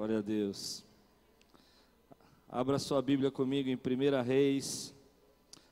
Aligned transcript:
Glória 0.00 0.20
a 0.20 0.22
Deus. 0.22 0.82
Abra 2.48 2.78
sua 2.78 3.02
Bíblia 3.02 3.30
comigo 3.30 3.68
em 3.68 3.74
1 3.74 4.22
Reis. 4.22 4.94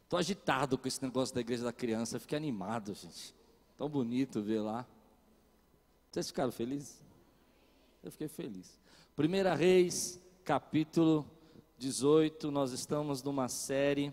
Estou 0.04 0.18
agitado 0.18 0.76
com 0.76 0.86
esse 0.86 1.02
negócio 1.02 1.34
da 1.34 1.40
igreja 1.40 1.64
da 1.64 1.72
criança. 1.72 2.20
Fiquei 2.20 2.36
animado, 2.36 2.92
gente. 2.92 3.34
Tão 3.78 3.88
bonito 3.88 4.42
ver 4.42 4.60
lá. 4.60 4.86
Vocês 6.10 6.26
ficaram 6.26 6.52
felizes? 6.52 7.02
Eu 8.02 8.12
fiquei 8.12 8.28
feliz. 8.28 8.78
1 9.16 9.56
Reis, 9.56 10.20
capítulo 10.44 11.24
18. 11.78 12.50
Nós 12.50 12.72
estamos 12.72 13.22
numa 13.22 13.48
série. 13.48 14.12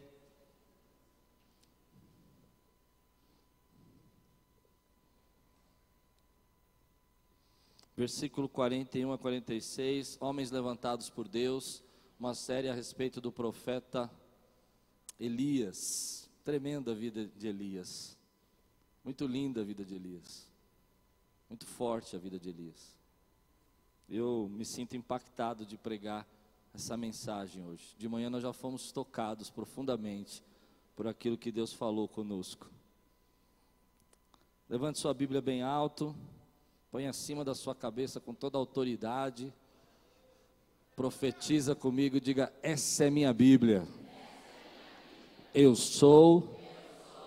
Versículo 7.97 8.49
41 8.49 9.13
a 9.13 9.17
46. 9.17 10.17
Homens 10.19 10.51
levantados 10.51 11.09
por 11.09 11.27
Deus. 11.27 11.81
Uma 12.19 12.33
série 12.33 12.67
a 12.67 12.73
respeito 12.73 13.21
do 13.21 13.31
profeta 13.31 14.11
Elias. 15.17 16.29
Tremenda 16.43 16.91
a 16.91 16.95
vida 16.95 17.25
de 17.25 17.47
Elias. 17.47 18.17
Muito 19.03 19.25
linda 19.25 19.61
a 19.61 19.63
vida 19.63 19.85
de 19.85 19.95
Elias. 19.95 20.51
Muito 21.47 21.65
forte 21.65 22.15
a 22.15 22.19
vida 22.19 22.37
de 22.37 22.49
Elias. 22.49 22.97
Eu 24.09 24.49
me 24.51 24.65
sinto 24.65 24.97
impactado 24.97 25.65
de 25.65 25.77
pregar 25.77 26.27
essa 26.73 26.97
mensagem 26.97 27.63
hoje. 27.63 27.95
De 27.97 28.09
manhã 28.09 28.29
nós 28.29 28.43
já 28.43 28.51
fomos 28.51 28.91
tocados 28.91 29.49
profundamente 29.49 30.43
por 30.95 31.07
aquilo 31.07 31.37
que 31.37 31.51
Deus 31.51 31.71
falou 31.71 32.07
conosco. 32.07 32.69
Levante 34.67 34.99
sua 34.99 35.13
Bíblia 35.13 35.41
bem 35.41 35.61
alto, 35.61 36.15
põe 36.95 37.07
acima 37.07 37.43
da 37.43 37.53
sua 37.53 37.75
cabeça 37.75 38.21
com 38.21 38.33
toda 38.33 38.57
a 38.57 38.59
autoridade. 38.59 39.53
Profetiza 40.95 41.75
comigo, 41.75 42.21
diga: 42.21 42.53
Essa 42.63 43.03
é 43.03 43.09
minha 43.09 43.33
Bíblia. 43.33 43.85
Eu 45.53 45.75
sou 45.75 46.57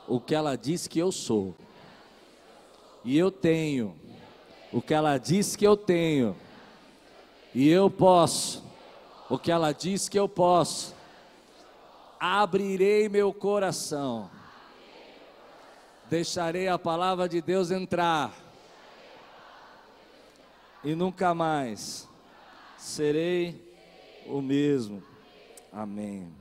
o 0.08 0.18
que 0.18 0.34
ela 0.34 0.56
diz 0.56 0.86
que 0.86 0.98
eu 0.98 1.12
sou. 1.12 1.54
E 3.04 3.18
eu 3.18 3.30
tenho 3.30 3.94
o 4.72 4.80
que 4.80 4.94
ela 4.94 5.18
diz 5.18 5.54
que 5.54 5.66
eu 5.66 5.76
tenho. 5.76 6.34
E 7.54 7.68
eu 7.68 7.90
posso 7.90 8.64
o 9.28 9.38
que 9.38 9.52
ela 9.52 9.72
diz 9.72 10.08
que 10.08 10.18
eu 10.18 10.30
posso. 10.30 10.94
Abrirei 12.18 13.06
meu 13.06 13.34
coração. 13.34 14.30
Deixarei 16.08 16.68
a 16.68 16.78
palavra 16.78 17.28
de 17.28 17.42
Deus 17.42 17.70
entrar. 17.70 18.47
E 20.84 20.94
nunca 20.94 21.34
mais 21.34 22.08
serei 22.76 23.74
o 24.26 24.40
mesmo. 24.40 25.02
Amém. 25.72 26.32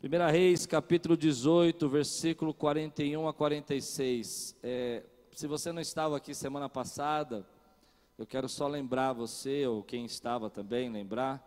1 0.00 0.30
Reis, 0.30 0.66
capítulo 0.66 1.16
18, 1.16 1.88
versículo 1.88 2.54
41 2.54 3.26
a 3.26 3.34
46. 3.34 4.56
É, 4.62 5.02
se 5.32 5.48
você 5.48 5.72
não 5.72 5.82
estava 5.82 6.16
aqui 6.16 6.32
semana 6.32 6.68
passada, 6.68 7.44
eu 8.16 8.24
quero 8.24 8.48
só 8.48 8.68
lembrar 8.68 9.12
você, 9.12 9.66
ou 9.66 9.82
quem 9.82 10.04
estava 10.04 10.48
também, 10.48 10.90
lembrar, 10.90 11.44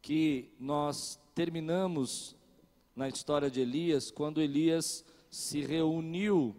que 0.00 0.52
nós 0.60 1.18
terminamos 1.34 2.36
na 2.94 3.08
história 3.08 3.50
de 3.50 3.60
Elias, 3.60 4.12
quando 4.12 4.40
Elias 4.40 5.04
se 5.28 5.60
reuniu 5.60 6.54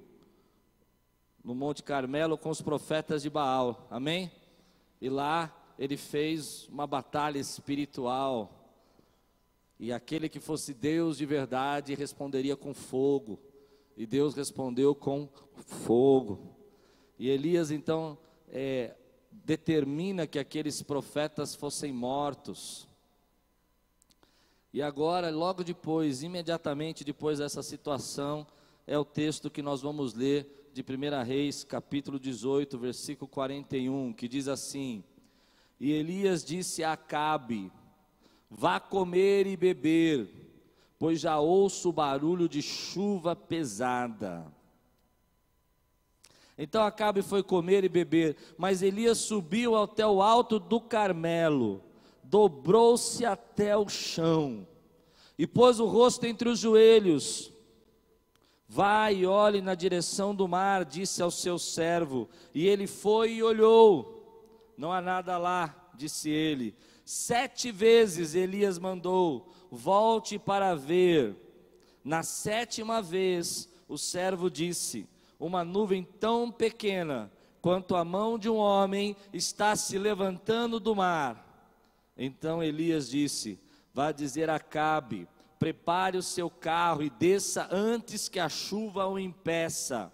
no 1.50 1.56
Monte 1.56 1.82
Carmelo 1.82 2.38
com 2.38 2.52
os 2.52 2.62
profetas 2.62 3.24
de 3.24 3.30
Baal, 3.30 3.88
amém? 3.90 4.32
E 5.02 5.10
lá 5.10 5.52
ele 5.80 5.98
fez 5.98 6.68
uma 6.70 6.86
batalha 6.86 7.40
espiritual, 7.40 8.72
e 9.80 9.92
aquele 9.92 10.30
que 10.30 10.40
fosse 10.40 10.76
Deus 10.76 11.18
de 11.18 11.26
verdade 11.26 11.96
responderia 11.96 12.56
com 12.56 12.72
fogo, 12.72 13.40
e 13.98 14.06
Deus 14.06 14.36
respondeu 14.36 14.94
com 14.94 15.28
fogo. 15.56 16.56
E 17.18 17.28
Elias 17.28 17.72
então 17.72 18.16
é, 18.50 18.96
determina 19.32 20.28
que 20.28 20.38
aqueles 20.38 20.84
profetas 20.84 21.56
fossem 21.56 21.92
mortos. 21.92 22.88
E 24.72 24.84
agora, 24.84 25.32
logo 25.32 25.64
depois, 25.64 26.22
imediatamente 26.22 27.04
depois 27.04 27.40
dessa 27.40 27.64
situação, 27.64 28.46
é 28.86 29.00
o 29.00 29.04
texto 29.04 29.50
que 29.50 29.64
nós 29.64 29.82
vamos 29.82 30.14
ler 30.14 30.59
de 30.74 30.82
1 30.82 31.24
Reis, 31.24 31.64
capítulo 31.64 32.20
18, 32.20 32.78
versículo 32.78 33.28
41, 33.28 34.14
que 34.14 34.28
diz 34.28 34.48
assim: 34.48 35.04
E 35.80 35.92
Elias 35.92 36.44
disse 36.44 36.84
a 36.84 36.94
Acabe: 36.94 37.72
Vá 38.50 38.80
comer 38.80 39.48
e 39.48 39.58
beber, 39.58 40.30
pois 40.98 41.20
já 41.20 41.40
ouço 41.40 41.90
o 41.90 41.94
barulho 41.94 42.48
de 42.48 42.62
chuva 42.62 43.36
pesada. 43.36 44.46
Então 46.58 46.84
Acabe 46.84 47.22
foi 47.22 47.42
comer 47.42 47.84
e 47.84 47.90
beber, 47.90 48.36
mas 48.58 48.82
Elias 48.82 49.18
subiu 49.18 49.76
até 49.76 50.06
o 50.06 50.22
alto 50.22 50.60
do 50.60 50.80
Carmelo, 50.80 51.82
dobrou-se 52.24 53.26
até 53.26 53.76
o 53.78 53.88
chão 53.88 54.68
e 55.38 55.48
pôs 55.48 55.80
o 55.80 55.86
rosto 55.86 56.26
entre 56.26 56.50
os 56.50 56.60
joelhos. 56.60 57.50
Vai 58.72 59.16
e 59.16 59.26
olhe 59.26 59.62
na 59.62 59.74
direção 59.74 60.36
do 60.36 60.48
mar, 60.48 60.86
disse 60.86 61.24
ao 61.24 61.32
seu 61.32 61.58
servo. 61.58 62.30
E 62.54 62.68
ele 62.68 62.86
foi 62.86 63.34
e 63.34 63.44
olhou. 63.44 64.72
Não 64.78 64.94
há 64.94 65.02
nada 65.02 65.40
lá, 65.40 65.90
disse 65.96 66.30
ele. 66.30 66.76
Sete 67.04 67.72
vezes 67.72 68.36
Elias 68.36 68.78
mandou: 68.78 69.52
volte 69.72 70.38
para 70.38 70.76
ver. 70.76 71.36
Na 72.04 72.22
sétima 72.22 73.02
vez, 73.02 73.68
o 73.88 73.98
servo 73.98 74.52
disse: 74.52 75.10
uma 75.40 75.64
nuvem 75.64 76.04
tão 76.04 76.52
pequena 76.52 77.32
quanto 77.62 77.96
a 77.96 78.06
mão 78.06 78.38
de 78.38 78.50
um 78.50 78.58
homem 78.58 79.16
está 79.34 79.76
se 79.76 79.98
levantando 79.98 80.80
do 80.80 80.96
mar. 80.96 81.74
Então 82.16 82.62
Elias 82.62 83.10
disse: 83.10 83.60
Vá 83.94 84.12
dizer 84.12 84.48
a 84.48 84.60
Cabe: 84.60 85.28
prepare 85.60 86.18
o 86.18 86.24
seu 86.24 86.50
carro 86.50 87.04
e 87.04 87.10
desça 87.10 87.68
antes 87.70 88.30
que 88.30 88.40
a 88.40 88.48
chuva 88.48 89.06
o 89.06 89.20
impeça. 89.20 90.12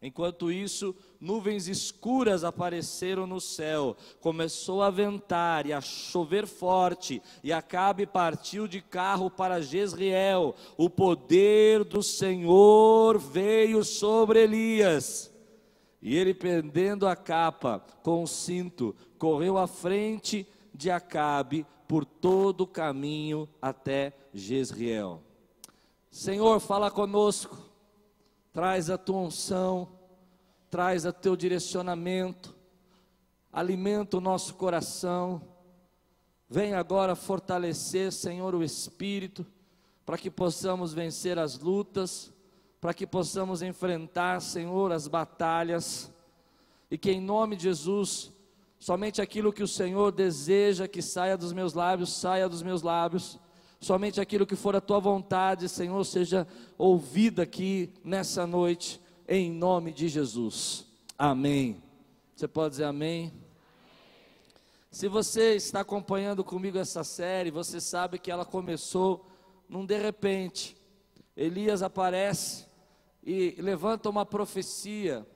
Enquanto 0.00 0.50
isso, 0.50 0.94
nuvens 1.20 1.68
escuras 1.68 2.44
apareceram 2.44 3.26
no 3.26 3.40
céu, 3.40 3.96
começou 4.20 4.82
a 4.82 4.90
ventar 4.90 5.66
e 5.66 5.72
a 5.72 5.80
chover 5.80 6.46
forte, 6.46 7.20
e 7.42 7.52
Acabe 7.52 8.06
partiu 8.06 8.68
de 8.68 8.80
carro 8.80 9.30
para 9.30 9.60
Jezreel. 9.60 10.54
O 10.76 10.88
poder 10.88 11.82
do 11.82 12.02
Senhor 12.02 13.18
veio 13.18 13.82
sobre 13.84 14.44
Elias. 14.44 15.32
E 16.00 16.16
ele, 16.16 16.34
prendendo 16.34 17.06
a 17.08 17.16
capa 17.16 17.82
com 18.02 18.22
o 18.22 18.26
cinto, 18.28 18.94
correu 19.18 19.58
à 19.58 19.66
frente 19.66 20.46
de 20.72 20.90
Acabe 20.90 21.66
por 21.86 22.04
todo 22.04 22.62
o 22.62 22.66
caminho 22.66 23.48
até 23.60 24.12
Jezreel. 24.32 25.22
Senhor, 26.10 26.60
fala 26.60 26.90
conosco, 26.90 27.58
traz 28.52 28.90
a 28.90 28.96
tua 28.96 29.18
unção 29.18 29.96
traz 30.70 31.06
a 31.06 31.12
teu 31.12 31.36
direcionamento, 31.36 32.54
alimenta 33.52 34.18
o 34.18 34.20
nosso 34.20 34.54
coração. 34.54 35.40
Vem 36.48 36.74
agora 36.74 37.14
fortalecer, 37.14 38.12
Senhor, 38.12 38.54
o 38.54 38.62
espírito, 38.62 39.46
para 40.04 40.18
que 40.18 40.30
possamos 40.30 40.92
vencer 40.92 41.38
as 41.38 41.58
lutas, 41.58 42.32
para 42.80 42.94
que 42.94 43.06
possamos 43.06 43.62
enfrentar, 43.62 44.40
Senhor, 44.40 44.92
as 44.92 45.08
batalhas, 45.08 46.12
e 46.90 46.98
que 46.98 47.10
em 47.10 47.20
nome 47.20 47.56
de 47.56 47.64
Jesus, 47.64 48.30
somente 48.78 49.20
aquilo 49.20 49.52
que 49.52 49.62
o 49.62 49.68
Senhor 49.68 50.12
deseja 50.12 50.88
que 50.88 51.02
saia 51.02 51.36
dos 51.36 51.52
meus 51.52 51.74
lábios, 51.74 52.12
saia 52.12 52.48
dos 52.48 52.62
meus 52.62 52.82
lábios, 52.82 53.38
somente 53.80 54.20
aquilo 54.20 54.46
que 54.46 54.56
for 54.56 54.74
a 54.76 54.80
tua 54.80 54.98
vontade, 54.98 55.68
Senhor, 55.68 56.04
seja 56.04 56.46
ouvido 56.76 57.40
aqui 57.40 57.92
nessa 58.04 58.46
noite 58.46 59.00
em 59.28 59.50
nome 59.50 59.92
de 59.92 60.08
Jesus. 60.08 60.86
Amém. 61.18 61.82
Você 62.34 62.46
pode 62.46 62.70
dizer 62.70 62.84
amém? 62.84 63.32
Se 64.90 65.08
você 65.08 65.54
está 65.56 65.80
acompanhando 65.80 66.42
comigo 66.42 66.78
essa 66.78 67.04
série, 67.04 67.50
você 67.50 67.80
sabe 67.80 68.18
que 68.18 68.30
ela 68.30 68.44
começou 68.44 69.26
num 69.68 69.84
de 69.84 69.98
repente. 69.98 70.76
Elias 71.36 71.82
aparece 71.82 72.66
e 73.22 73.56
levanta 73.58 74.08
uma 74.08 74.24
profecia 74.24 75.26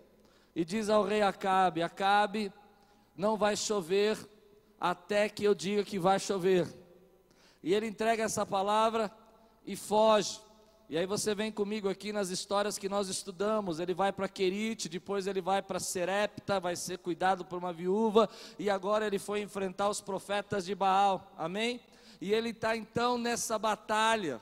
e 0.55 0.65
diz 0.65 0.89
ao 0.89 1.05
rei 1.05 1.21
Acabe: 1.21 1.83
Acabe, 1.83 2.53
não 3.21 3.37
vai 3.37 3.55
chover 3.55 4.17
até 4.81 5.29
que 5.29 5.45
eu 5.45 5.55
diga 5.55 5.85
que 5.85 5.99
vai 5.99 6.19
chover. 6.19 6.67
E 7.63 7.75
ele 7.75 7.87
entrega 7.87 8.25
essa 8.25 8.47
palavra 8.47 9.11
e 9.67 9.77
foge. 9.77 10.41
E 10.89 10.97
aí 10.97 11.05
você 11.05 11.35
vem 11.35 11.53
comigo 11.53 11.87
aqui 11.87 12.15
nas 12.15 12.31
histórias 12.31 12.79
que 12.79 12.89
nós 12.89 13.09
estudamos. 13.09 13.79
Ele 13.79 13.93
vai 13.93 14.11
para 14.11 14.27
Querite, 14.27 14.89
depois 14.89 15.27
ele 15.27 15.43
vai 15.43 15.61
para 15.61 15.79
Serepta, 15.79 16.59
vai 16.59 16.75
ser 16.75 16.97
cuidado 16.97 17.45
por 17.45 17.59
uma 17.59 17.75
viúva, 17.75 18.27
e 18.59 18.71
agora 18.71 19.07
ele 19.07 19.19
foi 19.19 19.43
enfrentar 19.43 19.91
os 19.91 20.01
profetas 20.01 20.65
de 20.65 20.75
Baal. 20.75 21.31
Amém? 21.37 21.79
E 22.23 22.33
ele 22.33 22.49
está 22.49 22.75
então 22.75 23.19
nessa 23.19 23.59
batalha. 23.59 24.41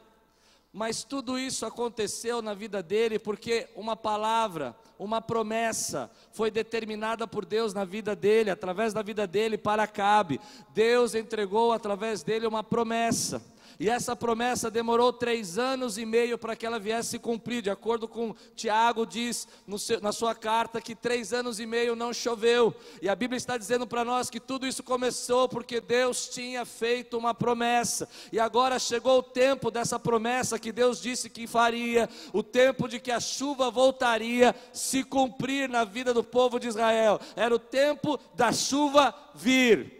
Mas 0.78 1.02
tudo 1.02 1.36
isso 1.36 1.66
aconteceu 1.66 2.40
na 2.40 2.54
vida 2.54 2.80
dele 2.80 3.19
porque 3.19 3.69
uma 3.75 3.96
palavra, 3.96 4.76
uma 4.96 5.20
promessa 5.20 6.08
foi 6.30 6.52
determinada 6.52 7.26
por 7.26 7.44
Deus 7.44 7.75
na 7.75 7.84
vida 7.84 8.14
dele, 8.14 8.48
através 8.48 8.92
da 8.92 9.02
vida 9.02 9.26
dele 9.26 9.58
para 9.58 9.82
Acabe. 9.82 10.40
Deus 10.72 11.16
entregou 11.16 11.72
através 11.72 12.22
dele 12.22 12.46
uma 12.46 12.62
promessa. 12.62 13.42
E 13.80 13.88
essa 13.88 14.16
promessa 14.16 14.69
demorou 14.69 15.12
três 15.12 15.56
anos 15.56 15.98
e 15.98 16.04
meio 16.04 16.36
para 16.36 16.56
que 16.56 16.66
ela 16.66 16.80
viesse 16.80 17.10
se 17.10 17.19
cumprir, 17.19 17.62
de 17.62 17.70
acordo 17.70 18.08
com 18.08 18.34
Tiago 18.56 19.06
diz 19.06 19.46
seu, 19.78 20.00
na 20.00 20.10
sua 20.10 20.34
carta 20.34 20.80
que 20.80 20.96
três 20.96 21.32
anos 21.32 21.60
e 21.60 21.66
meio 21.66 21.94
não 21.94 22.12
choveu. 22.12 22.75
E 23.00 23.08
a 23.08 23.14
Bíblia 23.14 23.36
está 23.36 23.56
dizendo 23.56 23.86
para 23.86 24.04
nós 24.04 24.28
que 24.28 24.40
tudo 24.40 24.66
isso 24.66 24.82
começou 24.82 25.48
porque 25.48 25.80
Deus 25.80 26.28
tinha 26.28 26.64
feito 26.64 27.16
uma 27.16 27.32
promessa. 27.32 28.08
E 28.32 28.40
agora 28.40 28.80
chegou 28.80 29.19
o 29.19 29.22
tempo 29.22 29.70
dessa 29.70 29.96
promessa 29.96 30.58
que 30.58 30.72
Deus 30.72 31.00
disse 31.00 31.30
que 31.30 31.46
faria, 31.46 32.08
o 32.32 32.42
tempo 32.42 32.88
de 32.88 32.98
que 32.98 33.12
a 33.12 33.20
chuva 33.20 33.70
voltaria 33.70 34.56
se 34.72 35.04
cumprir 35.04 35.69
na 35.69 35.84
vida 35.84 36.12
do 36.12 36.25
povo 36.25 36.58
de 36.58 36.66
Israel. 36.66 37.20
Era 37.36 37.54
o 37.54 37.60
tempo 37.60 38.19
da 38.34 38.52
chuva 38.52 39.14
vir. 39.36 39.98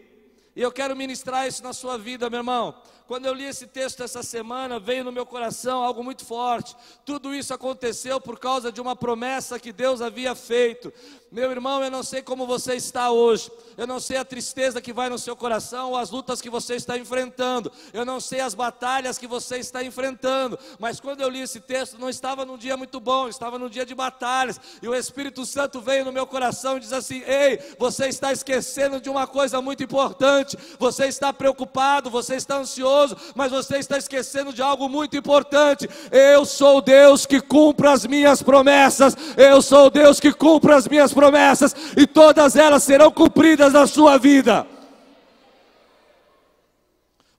E 0.53 0.61
eu 0.61 0.71
quero 0.73 0.97
ministrar 0.97 1.47
isso 1.47 1.63
na 1.63 1.71
sua 1.71 1.97
vida, 1.97 2.29
meu 2.29 2.39
irmão. 2.39 2.75
Quando 3.09 3.25
eu 3.25 3.33
li 3.33 3.45
esse 3.45 3.65
texto 3.65 4.03
essa 4.03 4.21
semana, 4.21 4.79
veio 4.79 5.03
no 5.03 5.11
meu 5.11 5.25
coração 5.25 5.81
algo 5.81 6.03
muito 6.03 6.23
forte. 6.23 6.75
Tudo 7.03 7.33
isso 7.33 7.51
aconteceu 7.51 8.21
por 8.21 8.37
causa 8.37 8.71
de 8.71 8.79
uma 8.79 8.95
promessa 8.95 9.57
que 9.57 9.73
Deus 9.73 9.99
havia 9.99 10.35
feito. 10.35 10.93
Meu 11.31 11.51
irmão, 11.51 11.83
eu 11.83 11.91
não 11.91 12.03
sei 12.03 12.23
como 12.23 12.47
você 12.47 12.75
está 12.75 13.11
hoje. 13.11 13.51
Eu 13.77 13.87
não 13.87 13.99
sei 13.99 14.17
a 14.17 14.25
tristeza 14.25 14.81
que 14.81 14.91
vai 14.91 15.09
no 15.09 15.17
seu 15.17 15.35
coração 15.35 15.89
ou 15.89 15.97
as 15.97 16.09
lutas 16.09 16.41
que 16.41 16.49
você 16.49 16.75
está 16.75 16.97
enfrentando. 16.97 17.71
Eu 17.93 18.03
não 18.03 18.19
sei 18.19 18.41
as 18.41 18.55
batalhas 18.55 19.17
que 19.17 19.27
você 19.27 19.57
está 19.57 19.83
enfrentando. 19.83 20.57
Mas 20.79 20.99
quando 20.99 21.21
eu 21.21 21.29
li 21.29 21.41
esse 21.41 21.59
texto, 21.59 21.99
não 21.99 22.09
estava 22.09 22.45
num 22.45 22.57
dia 22.57 22.75
muito 22.75 22.99
bom, 22.99 23.27
estava 23.27 23.57
num 23.57 23.69
dia 23.69 23.85
de 23.85 23.93
batalhas. 23.93 24.59
E 24.81 24.87
o 24.87 24.93
Espírito 24.93 25.45
Santo 25.45 25.79
veio 25.79 26.03
no 26.03 26.11
meu 26.11 26.27
coração 26.27 26.77
e 26.77 26.79
diz 26.79 26.93
assim: 26.93 27.23
Ei, 27.25 27.59
você 27.79 28.07
está 28.07 28.31
esquecendo 28.31 28.99
de 28.99 29.09
uma 29.09 29.25
coisa 29.25 29.61
muito 29.61 29.83
importante. 29.83 30.57
Você 30.79 31.05
está 31.05 31.31
preocupado, 31.31 32.09
você 32.09 32.35
está 32.35 32.57
ansioso, 32.57 32.98
mas 33.35 33.51
você 33.51 33.77
está 33.77 33.97
esquecendo 33.97 34.53
de 34.53 34.61
algo 34.61 34.87
muito 34.89 35.15
importante. 35.17 35.89
Eu 36.11 36.45
sou 36.45 36.81
Deus 36.81 37.25
que 37.25 37.41
cumpre 37.41 37.87
as 37.87 38.05
minhas 38.05 38.41
promessas. 38.41 39.15
Eu 39.37 39.61
sou 39.61 39.89
Deus 39.89 40.19
que 40.19 40.31
cumpre 40.31 40.73
as 40.73 40.87
minhas 40.87 41.13
promessas 41.13 41.75
e 41.97 42.07
todas 42.07 42.55
elas 42.55 42.83
serão 42.83 43.11
cumpridas 43.11 43.73
na 43.73 43.85
sua 43.87 44.17
vida. 44.17 44.65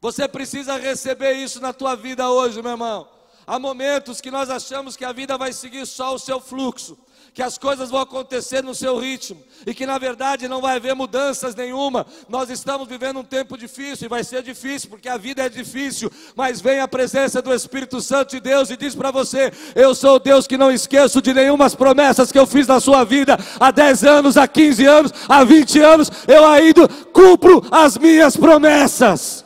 Você 0.00 0.26
precisa 0.26 0.76
receber 0.78 1.32
isso 1.34 1.60
na 1.60 1.72
tua 1.72 1.94
vida 1.94 2.30
hoje, 2.30 2.62
meu 2.62 2.72
irmão. 2.72 3.06
Há 3.46 3.58
momentos 3.58 4.20
que 4.20 4.30
nós 4.30 4.48
achamos 4.48 4.96
que 4.96 5.04
a 5.04 5.12
vida 5.12 5.36
vai 5.36 5.52
seguir 5.52 5.86
só 5.86 6.14
o 6.14 6.18
seu 6.18 6.40
fluxo 6.40 6.96
que 7.32 7.42
as 7.42 7.56
coisas 7.56 7.90
vão 7.90 8.00
acontecer 8.00 8.62
no 8.62 8.74
seu 8.74 8.98
ritmo 8.98 9.42
e 9.66 9.72
que 9.72 9.86
na 9.86 9.98
verdade 9.98 10.48
não 10.48 10.60
vai 10.60 10.76
haver 10.76 10.94
mudanças 10.94 11.54
nenhuma. 11.54 12.06
Nós 12.28 12.50
estamos 12.50 12.88
vivendo 12.88 13.20
um 13.20 13.24
tempo 13.24 13.56
difícil 13.56 14.06
e 14.06 14.08
vai 14.08 14.24
ser 14.24 14.42
difícil 14.42 14.90
porque 14.90 15.08
a 15.08 15.16
vida 15.16 15.42
é 15.44 15.48
difícil, 15.48 16.10
mas 16.34 16.60
vem 16.60 16.80
a 16.80 16.88
presença 16.88 17.40
do 17.40 17.54
Espírito 17.54 18.00
Santo 18.00 18.30
de 18.30 18.40
Deus 18.40 18.70
e 18.70 18.76
diz 18.76 18.94
para 18.94 19.10
você: 19.10 19.52
Eu 19.74 19.94
sou 19.94 20.18
Deus 20.18 20.46
que 20.46 20.58
não 20.58 20.70
esqueço 20.70 21.22
de 21.22 21.32
nenhumas 21.32 21.74
promessas 21.74 22.32
que 22.32 22.38
eu 22.38 22.46
fiz 22.46 22.66
na 22.66 22.80
sua 22.80 23.04
vida 23.04 23.38
há 23.58 23.70
10 23.70 24.04
anos, 24.04 24.36
há 24.36 24.48
15 24.48 24.86
anos, 24.86 25.12
há 25.28 25.44
20 25.44 25.80
anos, 25.80 26.10
eu 26.26 26.46
ainda 26.46 26.88
cumpro 27.12 27.62
as 27.70 27.96
minhas 27.96 28.36
promessas. 28.36 29.44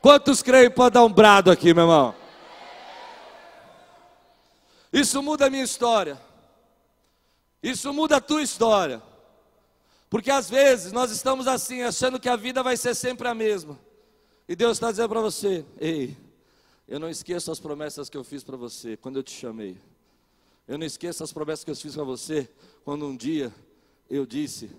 Quantos 0.00 0.42
creem 0.42 0.70
pode 0.70 0.94
dar 0.94 1.04
um 1.04 1.12
brado 1.12 1.50
aqui, 1.50 1.72
meu 1.72 1.84
irmão? 1.84 2.21
Isso 4.92 5.22
muda 5.22 5.46
a 5.46 5.50
minha 5.50 5.64
história. 5.64 6.20
Isso 7.62 7.92
muda 7.92 8.16
a 8.16 8.20
tua 8.20 8.42
história. 8.42 9.02
Porque 10.10 10.30
às 10.30 10.50
vezes 10.50 10.92
nós 10.92 11.10
estamos 11.10 11.46
assim, 11.48 11.82
achando 11.82 12.20
que 12.20 12.28
a 12.28 12.36
vida 12.36 12.62
vai 12.62 12.76
ser 12.76 12.94
sempre 12.94 13.26
a 13.26 13.34
mesma. 13.34 13.78
E 14.46 14.54
Deus 14.54 14.72
está 14.72 14.90
dizendo 14.90 15.08
para 15.08 15.20
você: 15.20 15.64
Ei, 15.80 16.16
eu 16.86 17.00
não 17.00 17.08
esqueço 17.08 17.50
as 17.50 17.58
promessas 17.58 18.10
que 18.10 18.16
eu 18.16 18.22
fiz 18.22 18.44
para 18.44 18.56
você 18.56 18.96
quando 18.96 19.16
eu 19.16 19.22
te 19.22 19.32
chamei. 19.32 19.80
Eu 20.68 20.76
não 20.76 20.86
esqueço 20.86 21.24
as 21.24 21.32
promessas 21.32 21.64
que 21.64 21.70
eu 21.70 21.76
fiz 21.76 21.94
para 21.94 22.04
você 22.04 22.50
quando 22.84 23.06
um 23.06 23.16
dia 23.16 23.52
eu 24.10 24.26
disse 24.26 24.70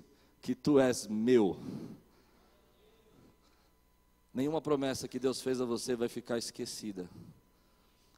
que 0.42 0.54
tu 0.54 0.80
és 0.80 1.08
meu. 1.08 1.58
Nenhuma 4.34 4.62
promessa 4.62 5.08
que 5.08 5.18
Deus 5.18 5.42
fez 5.42 5.60
a 5.60 5.66
você 5.66 5.96
vai 5.96 6.08
ficar 6.08 6.38
esquecida. 6.38 7.10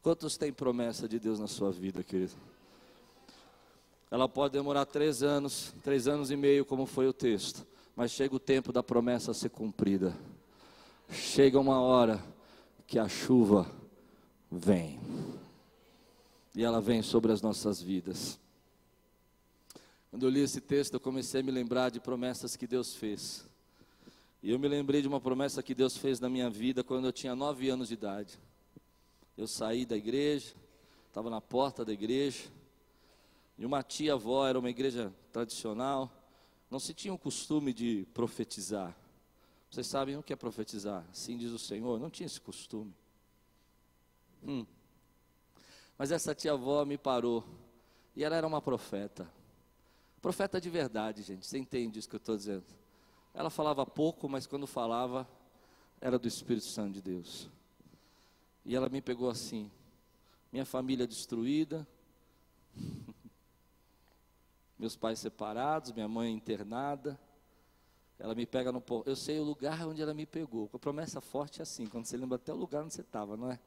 Quantos 0.06 0.38
têm 0.38 0.54
promessa 0.54 1.10
de 1.10 1.18
Deus 1.18 1.40
na 1.40 1.48
sua 1.48 1.72
vida, 1.72 2.04
querido? 2.04 2.34
Ela 4.12 4.30
pode 4.30 4.54
demorar 4.54 4.86
três 4.86 5.24
anos, 5.24 5.74
três 5.84 6.08
anos 6.08 6.30
e 6.30 6.36
meio, 6.36 6.64
como 6.64 6.86
foi 6.86 7.08
o 7.08 7.12
texto, 7.12 7.66
mas 7.96 8.12
chega 8.12 8.36
o 8.36 8.40
tempo 8.40 8.72
da 8.72 8.84
promessa 8.84 9.34
ser 9.34 9.50
cumprida. 9.50 10.16
Chega 11.10 11.60
uma 11.60 11.82
hora 11.82 12.24
que 12.86 13.00
a 13.00 13.10
chuva 13.10 13.66
vem, 14.52 15.00
e 16.54 16.64
ela 16.64 16.80
vem 16.80 17.02
sobre 17.02 17.32
as 17.32 17.42
nossas 17.42 17.82
vidas. 17.82 18.40
Quando 20.12 20.22
eu 20.22 20.30
li 20.30 20.42
esse 20.42 20.62
texto, 20.62 20.94
eu 20.94 21.00
comecei 21.00 21.42
a 21.42 21.44
me 21.44 21.50
lembrar 21.50 21.90
de 21.90 22.00
promessas 22.00 22.56
que 22.56 22.68
Deus 22.68 22.94
fez. 22.94 23.44
E 24.44 24.52
eu 24.52 24.60
me 24.60 24.68
lembrei 24.68 25.02
de 25.02 25.08
uma 25.08 25.20
promessa 25.20 25.64
que 25.64 25.74
Deus 25.74 25.98
fez 25.98 26.20
na 26.20 26.30
minha 26.30 26.48
vida 26.48 26.84
quando 26.84 27.06
eu 27.06 27.12
tinha 27.12 27.36
nove 27.36 27.70
anos 27.70 27.88
de 27.88 27.96
idade. 27.96 28.38
Eu 29.38 29.48
saí 29.48 29.86
da 29.86 29.98
igreja, 29.98 30.56
estava 31.08 31.30
na 31.30 31.42
porta 31.42 31.84
da 31.84 31.92
igreja, 31.92 32.50
e 33.58 33.66
uma 33.66 33.84
tia-avó, 33.84 34.48
era 34.48 34.58
uma 34.60 34.70
igreja 34.70 35.14
tradicional, 35.32 36.12
não 36.70 36.80
se 36.80 36.94
tinha 36.94 37.14
o 37.14 37.18
costume 37.18 37.74
de 37.74 38.08
profetizar. 38.14 38.96
Vocês 39.70 39.88
sabem 39.88 40.18
o 40.18 40.24
que 40.24 40.34
é 40.34 40.36
profetizar? 40.36 41.06
Assim 41.12 41.38
diz 41.38 41.52
o 41.52 41.60
Senhor, 41.60 42.00
não 42.00 42.10
tinha 42.10 42.26
esse 42.26 42.40
costume. 42.40 42.94
Hum. 44.44 44.66
Mas 45.98 46.12
essa 46.12 46.36
tia-avó 46.36 46.86
me 46.86 46.98
parou, 46.98 47.44
e 48.16 48.24
ela 48.24 48.36
era 48.36 48.48
uma 48.48 48.62
profeta. 48.62 49.30
Profeta 50.22 50.60
de 50.60 50.70
verdade, 50.70 51.24
gente, 51.24 51.46
você 51.46 51.58
entende 51.58 52.00
isso 52.00 52.10
que 52.10 52.16
eu 52.16 52.20
estou 52.20 52.36
dizendo? 52.36 52.66
Ela 53.34 53.50
falava 53.50 53.86
pouco, 53.86 54.30
mas 54.30 54.48
quando 54.48 54.66
falava, 54.66 55.28
era 56.00 56.18
do 56.18 56.28
Espírito 56.28 56.66
Santo 56.66 56.94
de 56.94 57.02
Deus. 57.02 57.50
E 58.66 58.76
ela 58.76 58.90
me 58.90 59.02
pegou 59.02 59.30
assim: 59.30 59.72
minha 60.52 60.66
família 60.66 61.06
destruída, 61.06 61.88
meus 64.78 64.96
pais 64.96 65.20
separados, 65.20 65.92
minha 65.92 66.08
mãe 66.08 66.34
internada. 66.34 67.20
Ela 68.18 68.34
me 68.34 68.46
pega 68.46 68.72
no 68.72 68.82
Eu 69.06 69.16
sei 69.16 69.40
o 69.40 69.44
lugar 69.44 69.86
onde 69.86 70.02
ela 70.02 70.14
me 70.14 70.26
pegou. 70.26 70.70
A 70.74 70.80
promessa 70.80 71.20
forte 71.20 71.60
é 71.60 71.64
assim, 71.64 71.86
quando 71.86 72.06
você 72.06 72.16
lembra 72.16 72.38
até 72.38 72.54
o 72.54 72.56
lugar 72.56 72.84
onde 72.84 72.94
você 72.94 73.02
estava, 73.02 73.36
não 73.36 73.52
é? 73.52 73.60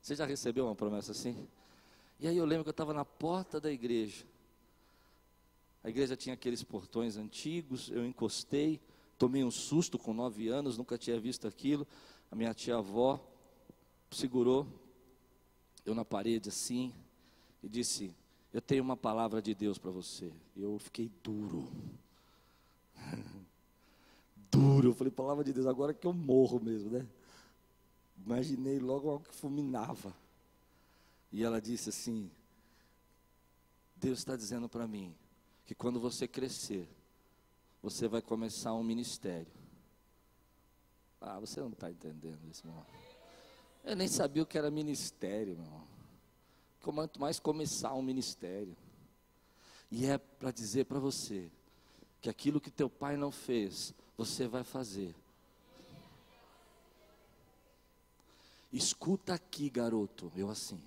Você 0.00 0.14
já 0.14 0.24
recebeu 0.24 0.66
uma 0.66 0.74
promessa 0.74 1.10
assim? 1.10 1.48
E 2.20 2.26
aí 2.26 2.36
eu 2.36 2.44
lembro 2.44 2.64
que 2.64 2.68
eu 2.68 2.72
estava 2.72 2.94
na 2.94 3.04
porta 3.04 3.60
da 3.60 3.70
igreja. 3.70 4.24
A 5.82 5.88
igreja 5.88 6.16
tinha 6.16 6.34
aqueles 6.34 6.62
portões 6.62 7.16
antigos, 7.16 7.90
eu 7.90 8.06
encostei, 8.06 8.80
tomei 9.16 9.42
um 9.42 9.50
susto 9.50 9.98
com 9.98 10.12
nove 10.12 10.48
anos, 10.48 10.78
nunca 10.78 10.96
tinha 10.96 11.18
visto 11.18 11.46
aquilo. 11.48 11.86
A 12.30 12.36
minha 12.36 12.54
tia-avó 12.54 13.20
segurou 14.10 14.66
eu 15.84 15.94
na 15.94 16.04
parede 16.04 16.48
assim 16.48 16.92
e 17.62 17.68
disse: 17.68 18.14
Eu 18.52 18.60
tenho 18.60 18.82
uma 18.82 18.96
palavra 18.96 19.40
de 19.40 19.54
Deus 19.54 19.78
para 19.78 19.90
você. 19.90 20.32
Eu 20.56 20.78
fiquei 20.78 21.10
duro. 21.22 21.70
duro. 24.50 24.88
Eu 24.88 24.94
falei: 24.94 25.10
Palavra 25.10 25.44
de 25.44 25.52
Deus, 25.52 25.66
agora 25.66 25.94
que 25.94 26.06
eu 26.06 26.12
morro 26.12 26.60
mesmo, 26.60 26.90
né? 26.90 27.06
Imaginei 28.24 28.78
logo 28.78 29.10
algo 29.10 29.24
que 29.24 29.34
fulminava. 29.34 30.14
E 31.32 31.42
ela 31.42 31.60
disse 31.60 31.88
assim: 31.88 32.30
Deus 33.96 34.18
está 34.18 34.36
dizendo 34.36 34.68
para 34.68 34.86
mim 34.86 35.14
que 35.64 35.74
quando 35.74 36.00
você 36.00 36.26
crescer, 36.26 36.88
você 37.82 38.08
vai 38.08 38.22
começar 38.22 38.74
um 38.74 38.82
ministério. 38.82 39.52
Ah, 41.20 41.38
você 41.40 41.60
não 41.60 41.70
está 41.70 41.90
entendendo 41.90 42.46
isso, 42.48 42.66
irmão. 42.66 42.86
Eu 43.88 43.96
nem 43.96 44.06
sabia 44.06 44.42
o 44.42 44.46
que 44.46 44.58
era 44.58 44.70
ministério, 44.70 45.56
meu 45.56 45.64
irmão. 45.64 45.88
Quanto 46.82 47.18
mais 47.18 47.40
começar 47.40 47.94
um 47.94 48.02
ministério. 48.02 48.76
E 49.90 50.04
é 50.04 50.18
para 50.18 50.50
dizer 50.50 50.84
para 50.84 50.98
você 50.98 51.50
que 52.20 52.28
aquilo 52.28 52.60
que 52.60 52.70
teu 52.70 52.90
pai 52.90 53.16
não 53.16 53.32
fez, 53.32 53.94
você 54.14 54.46
vai 54.46 54.62
fazer. 54.62 55.14
Escuta 58.70 59.32
aqui, 59.32 59.70
garoto. 59.70 60.30
Eu 60.36 60.50
assim. 60.50 60.82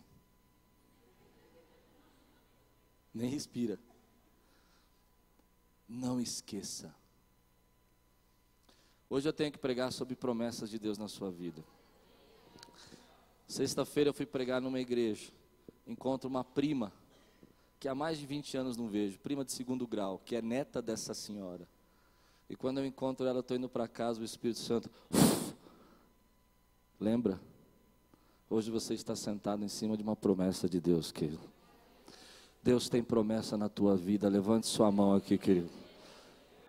Nem 3.11 3.31
respira. 3.31 3.79
Não 5.89 6.21
esqueça. 6.21 6.93
Hoje 9.09 9.27
eu 9.27 9.33
tenho 9.33 9.51
que 9.51 9.57
pregar 9.57 9.91
sobre 9.91 10.15
promessas 10.15 10.69
de 10.69 10.77
Deus 10.77 10.99
na 10.99 11.07
sua 11.07 11.31
vida. 11.31 11.63
Sexta-feira 13.51 14.11
eu 14.11 14.13
fui 14.13 14.25
pregar 14.25 14.61
numa 14.61 14.79
igreja. 14.79 15.29
Encontro 15.85 16.29
uma 16.29 16.41
prima, 16.41 16.89
que 17.81 17.89
há 17.89 17.93
mais 17.93 18.17
de 18.17 18.25
20 18.25 18.55
anos 18.55 18.77
não 18.77 18.87
vejo, 18.87 19.19
prima 19.19 19.43
de 19.43 19.51
segundo 19.51 19.85
grau, 19.85 20.21
que 20.23 20.37
é 20.37 20.41
neta 20.41 20.81
dessa 20.81 21.13
senhora. 21.13 21.67
E 22.49 22.55
quando 22.55 22.77
eu 22.77 22.85
encontro 22.85 23.27
ela, 23.27 23.41
estou 23.41 23.57
indo 23.57 23.67
para 23.67 23.89
casa, 23.89 24.21
o 24.21 24.23
Espírito 24.23 24.59
Santo. 24.59 24.89
Uf, 25.13 25.53
lembra? 26.97 27.41
Hoje 28.49 28.71
você 28.71 28.93
está 28.93 29.17
sentado 29.17 29.65
em 29.65 29.67
cima 29.67 29.97
de 29.97 30.03
uma 30.03 30.15
promessa 30.15 30.69
de 30.69 30.79
Deus, 30.79 31.11
querido. 31.11 31.43
Deus 32.63 32.87
tem 32.87 33.03
promessa 33.03 33.57
na 33.57 33.67
tua 33.67 33.97
vida. 33.97 34.29
Levante 34.29 34.65
sua 34.65 34.89
mão 34.89 35.13
aqui, 35.13 35.37
querido. 35.37 35.69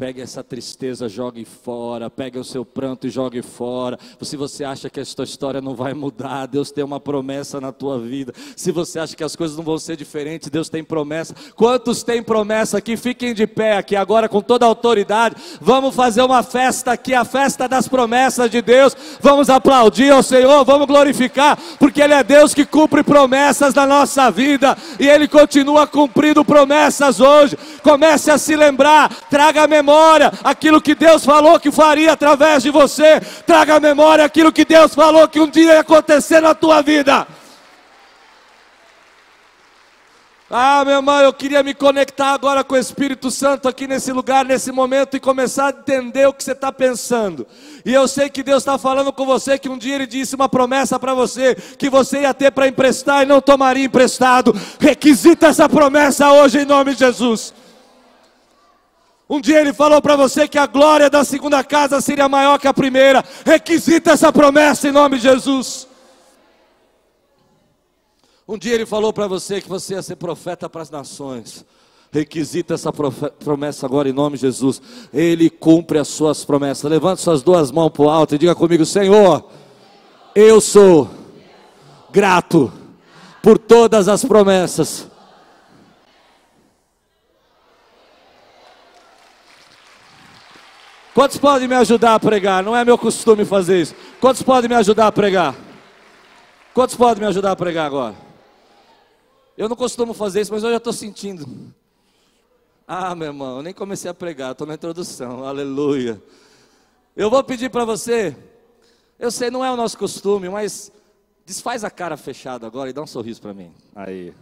Pegue 0.03 0.21
essa 0.21 0.43
tristeza, 0.43 1.09
jogue 1.09 1.45
fora. 1.45 2.11
Pegue 2.11 2.37
o 2.37 2.43
seu 2.43 2.65
pranto 2.65 3.07
e 3.07 3.11
jogue 3.11 3.41
fora. 3.41 3.97
Se 4.21 4.37
você 4.37 4.65
acha 4.65 4.91
que 4.91 4.99
a 4.99 5.05
sua 5.05 5.23
história 5.23 5.61
não 5.61 5.77
vai 5.77 5.95
mudar, 5.95 6.47
Deus 6.47 6.73
tem 6.73 6.83
uma 6.83 6.99
promessa 6.99 7.61
na 7.61 7.71
tua 7.71 8.01
vida. 8.01 8.35
Se 8.57 8.73
você 8.73 8.99
acha 8.99 9.15
que 9.15 9.23
as 9.23 9.37
coisas 9.37 9.57
não 9.57 9.63
vão 9.63 9.79
ser 9.79 9.97
diferentes, 9.97 10.51
Deus 10.51 10.69
tem 10.69 10.83
promessa. 10.83 11.37
Quantos 11.55 12.03
têm 12.03 12.21
promessa 12.21 12.79
aqui? 12.79 12.97
Fiquem 12.97 13.33
de 13.33 13.47
pé 13.47 13.77
aqui 13.77 13.95
agora 13.95 14.29
com 14.29 14.41
toda 14.41 14.67
a 14.67 14.69
autoridade. 14.69 15.37
Vamos 15.61 15.95
fazer 15.95 16.23
uma 16.23 16.43
festa 16.43 16.91
aqui, 16.91 17.15
a 17.15 17.25
festa 17.25 17.69
das 17.69 17.87
promessas 17.87 18.51
de 18.51 18.61
Deus. 18.61 18.97
Vamos 19.21 19.49
aplaudir 19.49 20.11
ao 20.11 20.25
Senhor, 20.25 20.65
vamos 20.65 20.89
glorificar, 20.89 21.57
porque 21.79 22.03
Ele 22.03 22.15
é 22.15 22.25
Deus 22.25 22.53
que 22.53 22.67
cumpre 22.67 23.05
promessas 23.05 23.73
na 23.73 23.87
nossa 23.87 24.33
vida 24.33 24.77
e 24.99 25.09
Ele 25.09 25.29
continua 25.29 25.87
cumprindo 25.87 26.45
promessas 26.45 27.21
hoje. 27.21 27.57
Comece 27.85 28.33
a 28.33 28.37
se 28.39 28.57
lembrar, 28.57 29.09
traga 29.31 29.63
a 29.63 29.69
memória 29.69 29.92
memória 29.93 30.33
aquilo 30.43 30.81
que 30.81 30.95
Deus 30.95 31.25
falou 31.25 31.61
que 31.61 31.71
faria 31.71 32.13
através 32.13 32.63
de 32.63 32.71
você. 32.71 33.21
Traga 33.47 33.77
à 33.77 33.81
memória 33.81 34.25
aquilo 34.25 34.53
que 34.53 34.65
Deus 34.65 34.95
falou 34.95 35.29
que 35.29 35.41
um 35.41 35.49
dia 35.49 35.75
ia 35.75 35.81
acontecer 35.81 36.41
na 36.41 36.55
tua 36.55 36.81
vida. 36.81 37.27
Ah, 40.55 40.85
meu 40.85 40.97
irmão, 40.97 41.19
eu 41.19 41.33
queria 41.33 41.63
me 41.63 41.73
conectar 41.73 42.35
agora 42.35 42.63
com 42.63 42.75
o 42.75 42.79
Espírito 42.79 43.31
Santo 43.31 43.67
aqui 43.67 43.87
nesse 43.87 44.13
lugar, 44.13 44.45
nesse 44.45 44.71
momento, 44.71 45.17
e 45.17 45.21
começar 45.21 45.69
a 45.69 45.71
entender 45.71 46.29
o 46.29 46.33
que 46.35 46.45
você 46.45 46.53
está 46.53 46.71
pensando. 46.71 47.47
E 47.87 47.95
eu 47.95 48.07
sei 48.07 48.29
que 48.29 48.43
Deus 48.43 48.59
está 48.63 48.77
falando 48.77 49.11
com 49.15 49.25
você, 49.25 49.59
que 49.59 49.71
um 49.71 49.79
dia 49.79 49.95
Ele 49.95 50.07
disse 50.07 50.35
uma 50.35 50.51
promessa 50.51 51.01
para 51.01 51.15
você, 51.15 51.55
que 51.55 51.89
você 51.89 52.21
ia 52.21 52.35
ter 52.35 52.51
para 52.51 52.69
emprestar 52.69 53.23
e 53.23 53.27
não 53.27 53.41
tomaria 53.41 53.87
emprestado. 53.87 54.55
Requisita 54.79 55.47
essa 55.47 55.67
promessa 55.71 56.31
hoje 56.31 56.59
em 56.59 56.67
nome 56.67 56.93
de 56.93 56.99
Jesus. 56.99 57.55
Um 59.33 59.41
dia 59.41 59.63
ele 59.63 59.73
falou 59.73 60.03
para 60.03 60.15
você 60.15 60.47
que 60.47 60.59
a 60.59 60.67
glória 60.67 61.09
da 61.09 61.25
segunda 61.25 61.65
casa 61.65 62.03
seria 62.03 62.29
maior 62.29 62.59
que 62.59 62.69
a 62.69 62.75
primeira. 62.75 63.25
Requisita 63.47 64.11
essa 64.11 64.31
promessa 64.31 64.89
em 64.89 64.93
nome 64.93 65.17
de 65.17 65.23
Jesus. 65.23 65.89
Um 68.47 68.59
dia 68.59 68.75
ele 68.75 68.85
falou 68.85 69.11
para 69.11 69.27
você 69.27 69.63
que 69.63 69.69
você 69.71 69.95
ia 69.95 70.03
ser 70.03 70.17
profeta 70.17 70.69
para 70.69 70.83
as 70.83 70.91
nações. 70.91 71.65
Requisita 72.11 72.75
essa 72.75 72.93
promessa 72.93 73.87
agora 73.87 74.07
em 74.07 74.13
nome 74.13 74.37
de 74.37 74.43
Jesus. 74.43 74.83
Ele 75.15 75.49
cumpre 75.49 75.99
as 75.99 76.09
suas 76.09 76.45
promessas. 76.45 76.91
Levante 76.91 77.23
suas 77.23 77.43
duas 77.43 77.71
mãos 77.71 77.89
para 77.89 78.03
o 78.03 78.11
alto 78.11 78.35
e 78.35 78.39
diga 78.39 78.55
comigo: 78.55 78.85
Senhor, 78.85 79.49
eu 80.35 80.61
sou 80.61 81.09
grato 82.11 82.71
por 83.43 83.57
todas 83.57 84.09
as 84.09 84.23
promessas 84.27 85.11
Quantos 91.15 91.37
podem 91.37 91.69
me 91.69 91.75
ajudar 91.75 92.15
a 92.15 92.21
pregar? 92.21 92.63
Não 92.63 92.75
é 92.75 92.85
meu 92.85 92.97
costume 92.97 93.45
fazer 93.45 93.83
isso. 93.83 93.95
Quantos 94.19 94.43
podem 94.43 94.69
me 94.69 94.75
ajudar 94.75 95.09
a 95.09 95.13
pregar? 95.13 95.55
Quantos 96.73 96.97
podem 96.97 97.23
me 97.23 97.29
ajudar 97.29 97.53
a 97.53 97.57
pregar 97.57 97.87
agora? 97.87 98.17
Eu 99.57 99.69
não 99.69 99.77
costumo 99.77 100.15
fazer 100.15 100.41
isso, 100.41 100.53
mas 100.53 100.63
eu 100.63 100.71
já 100.71 100.79
estou 100.79 100.93
sentindo. 100.93 101.47
Ah, 102.89 103.15
meu 103.15 103.29
irmão, 103.29 103.59
eu 103.59 103.63
nem 103.63 103.75
comecei 103.75 104.11
a 104.11 104.15
pregar, 104.15 104.53
estou 104.53 104.67
na 104.67 104.75
introdução. 104.75 105.45
Aleluia. 105.45 106.23
Eu 107.15 107.29
vou 107.29 107.45
pedir 107.45 107.69
para 107.69 107.85
você. 107.85 108.35
Eu 109.19 109.31
sei, 109.31 109.51
não 109.51 109.63
é 109.63 109.71
o 109.71 109.77
nosso 109.77 109.99
costume, 109.99 110.49
mas 110.49 110.91
desfaz 111.45 111.85
a 111.85 111.91
cara 111.91 112.17
fechada 112.17 112.67
agora 112.67 112.89
e 112.89 112.93
dá 112.93 113.03
um 113.03 113.07
sorriso 113.07 113.41
para 113.43 113.53
mim. 113.53 113.71
Aí. 113.95 114.33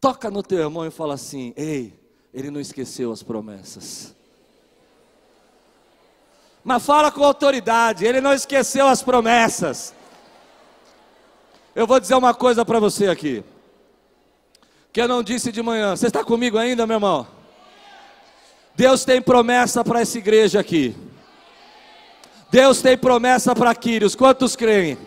Toca 0.00 0.32
no 0.32 0.42
teu 0.42 0.58
irmão 0.58 0.84
e 0.84 0.90
fala 0.90 1.14
assim: 1.14 1.54
Ei, 1.56 1.96
ele 2.34 2.50
não 2.50 2.60
esqueceu 2.60 3.12
as 3.12 3.22
promessas 3.22 4.17
mas 6.68 6.84
fala 6.84 7.10
com 7.10 7.24
autoridade, 7.24 8.04
ele 8.04 8.20
não 8.20 8.34
esqueceu 8.34 8.86
as 8.86 9.02
promessas. 9.02 9.94
Eu 11.74 11.86
vou 11.86 11.98
dizer 11.98 12.14
uma 12.14 12.34
coisa 12.34 12.62
para 12.62 12.78
você 12.78 13.08
aqui, 13.08 13.42
que 14.92 15.00
eu 15.00 15.08
não 15.08 15.22
disse 15.22 15.50
de 15.50 15.62
manhã. 15.62 15.96
Você 15.96 16.08
está 16.08 16.22
comigo 16.22 16.58
ainda, 16.58 16.86
meu 16.86 16.96
irmão? 16.96 17.26
Deus 18.74 19.02
tem 19.02 19.22
promessa 19.22 19.82
para 19.82 20.02
essa 20.02 20.18
igreja 20.18 20.60
aqui. 20.60 20.94
Deus 22.50 22.82
tem 22.82 22.98
promessa 22.98 23.54
para 23.54 23.74
Quírios. 23.74 24.14
Quantos 24.14 24.54
creem? 24.54 24.98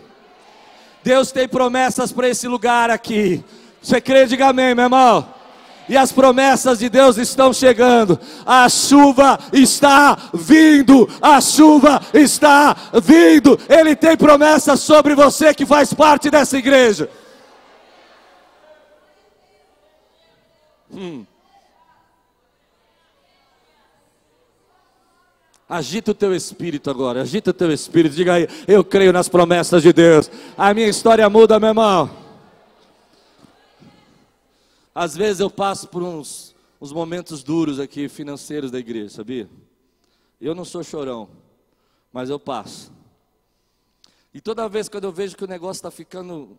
Deus 1.04 1.30
tem 1.30 1.46
promessas 1.46 2.10
para 2.10 2.28
esse 2.28 2.48
lugar 2.48 2.90
aqui. 2.90 3.44
Você 3.80 4.00
crê? 4.00 4.26
Diga 4.26 4.48
amém, 4.48 4.74
meu 4.74 4.86
irmão 4.86 5.41
e 5.88 5.96
as 5.96 6.12
promessas 6.12 6.78
de 6.78 6.88
Deus 6.88 7.16
estão 7.18 7.52
chegando. 7.52 8.18
A 8.46 8.68
chuva 8.68 9.38
está 9.52 10.16
vindo, 10.32 11.08
a 11.20 11.40
chuva 11.40 12.00
está 12.14 12.76
vindo. 13.02 13.58
Ele 13.68 13.94
tem 13.96 14.16
promessas 14.16 14.80
sobre 14.80 15.14
você 15.14 15.54
que 15.54 15.66
faz 15.66 15.92
parte 15.92 16.30
dessa 16.30 16.56
igreja. 16.56 17.08
Hum. 20.90 21.24
Agita 25.68 26.10
o 26.10 26.14
teu 26.14 26.34
espírito 26.34 26.90
agora, 26.90 27.22
agita 27.22 27.50
o 27.50 27.54
teu 27.54 27.72
espírito, 27.72 28.14
diga 28.14 28.34
aí, 28.34 28.46
eu 28.68 28.84
creio 28.84 29.10
nas 29.10 29.26
promessas 29.26 29.82
de 29.82 29.90
Deus. 29.90 30.30
A 30.56 30.74
minha 30.74 30.86
história 30.86 31.28
muda, 31.30 31.58
meu 31.58 31.70
irmão. 31.70 32.21
Às 34.94 35.16
vezes 35.16 35.40
eu 35.40 35.50
passo 35.50 35.88
por 35.88 36.02
uns, 36.02 36.54
uns 36.80 36.92
momentos 36.92 37.42
duros 37.42 37.80
aqui, 37.80 38.08
financeiros 38.08 38.70
da 38.70 38.78
igreja, 38.78 39.08
sabia? 39.08 39.48
Eu 40.40 40.54
não 40.54 40.64
sou 40.64 40.82
chorão, 40.82 41.28
mas 42.12 42.28
eu 42.28 42.38
passo. 42.38 42.92
E 44.34 44.40
toda 44.40 44.68
vez 44.68 44.88
que 44.88 44.96
eu 44.96 45.12
vejo 45.12 45.36
que 45.36 45.44
o 45.44 45.48
negócio 45.48 45.78
está 45.78 45.90
ficando 45.90 46.58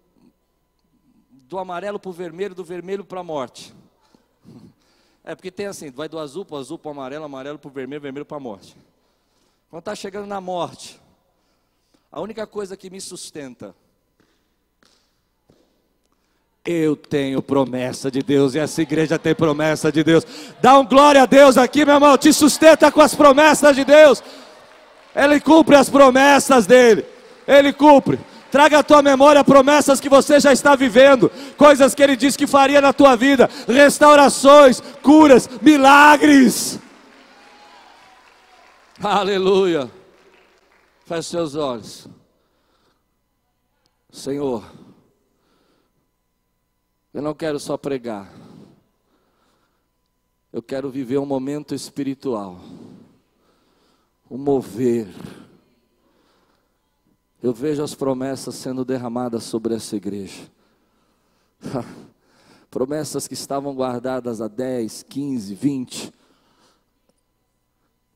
do 1.30 1.60
amarelo 1.60 2.00
para 2.00 2.10
o 2.10 2.14
vermelho, 2.14 2.56
do 2.56 2.64
vermelho 2.64 3.06
para 3.06 3.20
a 3.20 3.24
morte. 3.24 3.74
É 5.26 5.34
porque 5.34 5.50
tem 5.50 5.68
assim, 5.68 5.90
vai 5.90 6.10
do 6.10 6.20
azul 6.20 6.44
para 6.44 6.56
o 6.56 6.58
azul 6.58 6.78
para 6.78 6.90
o 6.90 6.92
amarelo, 6.92 7.24
amarelo 7.24 7.58
para 7.58 7.70
o 7.70 7.72
vermelho, 7.72 8.02
vermelho 8.02 8.26
para 8.26 8.36
a 8.36 8.42
morte. 8.42 8.76
Quando 9.70 9.80
está 9.80 9.96
chegando 9.96 10.28
na 10.28 10.42
morte, 10.42 11.00
a 12.12 12.20
única 12.20 12.46
coisa 12.46 12.76
que 12.76 12.90
me 12.90 13.00
sustenta 13.00 13.74
eu 16.66 16.96
tenho 16.96 17.42
promessa 17.42 18.10
de 18.10 18.22
Deus 18.22 18.56
e 18.56 18.60
essa 18.60 18.82
igreja 18.82 19.20
tem 19.20 19.36
promessa 19.36 19.92
de 19.92 20.02
Deus. 20.02 20.26
Dá 20.62 20.80
um 20.80 20.86
glória 20.86 21.24
a 21.24 21.26
Deus 21.26 21.58
aqui, 21.58 21.84
meu 21.84 21.96
irmão. 21.96 22.18
Te 22.18 22.32
sustenta 22.32 22.90
com 22.90 23.02
as 23.02 23.14
promessas 23.14 23.76
de 23.76 23.84
Deus. 23.84 24.24
Ele 25.14 25.42
cumpre 25.42 25.76
as 25.76 25.90
promessas 25.90 26.66
dele. 26.66 27.06
Ele 27.46 27.74
cumpre. 27.74 28.18
Traga 28.50 28.80
à 28.80 28.84
tua 28.84 29.02
memória 29.02 29.44
promessas 29.44 30.00
que 30.00 30.08
você 30.08 30.40
já 30.40 30.54
está 30.54 30.76
vivendo, 30.76 31.30
coisas 31.58 31.96
que 31.96 32.04
ele 32.04 32.16
disse 32.16 32.38
que 32.38 32.46
faria 32.46 32.80
na 32.80 32.94
tua 32.94 33.16
vida, 33.16 33.50
restaurações, 33.68 34.80
curas, 35.02 35.50
milagres. 35.60 36.80
Aleluia. 39.02 39.92
Feche 41.04 41.30
seus 41.30 41.56
olhos. 41.56 42.08
Senhor, 44.12 44.64
eu 47.14 47.22
não 47.22 47.34
quero 47.34 47.60
só 47.60 47.78
pregar. 47.78 48.34
Eu 50.52 50.62
quero 50.62 50.90
viver 50.90 51.18
um 51.18 51.26
momento 51.26 51.76
espiritual. 51.76 52.60
Um 54.30 54.38
mover. 54.38 55.08
Eu 57.42 57.54
vejo 57.54 57.84
as 57.84 57.94
promessas 57.94 58.56
sendo 58.56 58.84
derramadas 58.84 59.44
sobre 59.44 59.76
essa 59.76 59.96
igreja. 59.96 60.50
promessas 62.70 63.28
que 63.28 63.34
estavam 63.36 63.76
guardadas 63.76 64.42
há 64.42 64.48
10, 64.48 65.04
15, 65.04 65.54
20. 65.54 66.14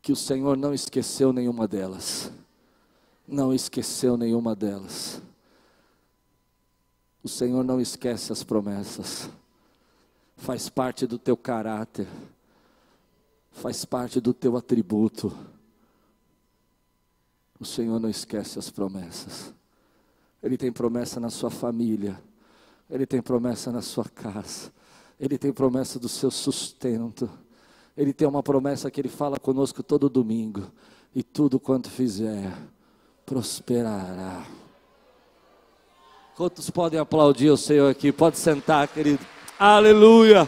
Que 0.02 0.12
o 0.12 0.16
Senhor 0.16 0.58
não 0.58 0.74
esqueceu 0.74 1.32
nenhuma 1.32 1.68
delas. 1.68 2.32
Não 3.28 3.54
esqueceu 3.54 4.16
nenhuma 4.16 4.56
delas. 4.56 5.22
O 7.28 7.30
Senhor 7.30 7.62
não 7.62 7.82
esquece 7.82 8.32
as 8.32 8.42
promessas, 8.42 9.30
faz 10.38 10.70
parte 10.70 11.06
do 11.06 11.20
teu 11.20 11.36
caráter, 11.36 12.08
faz 13.52 13.84
parte 13.84 14.22
do 14.22 14.34
teu 14.34 14.56
atributo. 14.56 15.38
O 17.60 17.66
Senhor 17.66 18.00
não 18.00 18.10
esquece 18.10 18.58
as 18.58 18.70
promessas. 18.70 19.54
Ele 20.42 20.56
tem 20.56 20.72
promessa 20.72 21.20
na 21.20 21.30
sua 21.30 21.50
família, 21.50 22.18
Ele 22.90 23.06
tem 23.06 23.22
promessa 23.22 23.74
na 23.74 23.82
sua 23.82 24.06
casa, 24.06 24.72
Ele 25.20 25.38
tem 25.38 25.52
promessa 25.52 26.00
do 26.00 26.08
seu 26.08 26.32
sustento, 26.32 27.30
Ele 27.98 28.14
tem 28.14 28.26
uma 28.26 28.42
promessa 28.42 28.90
que 28.90 29.02
Ele 29.02 29.10
fala 29.10 29.38
conosco 29.38 29.84
todo 29.84 30.10
domingo, 30.10 30.72
e 31.14 31.22
tudo 31.22 31.60
quanto 31.60 31.90
fizer, 31.90 32.58
prosperará. 33.26 34.48
Quantos 36.38 36.70
podem 36.70 37.00
aplaudir 37.00 37.50
o 37.50 37.58
Senhor 37.58 37.90
aqui? 37.90 38.12
Pode 38.12 38.38
sentar, 38.38 38.88
querido. 38.88 39.26
Aleluia. 39.58 40.48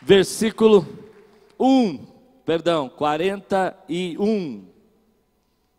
Versículo 0.00 0.86
1, 1.58 2.06
perdão, 2.46 2.88
41. 2.88 4.64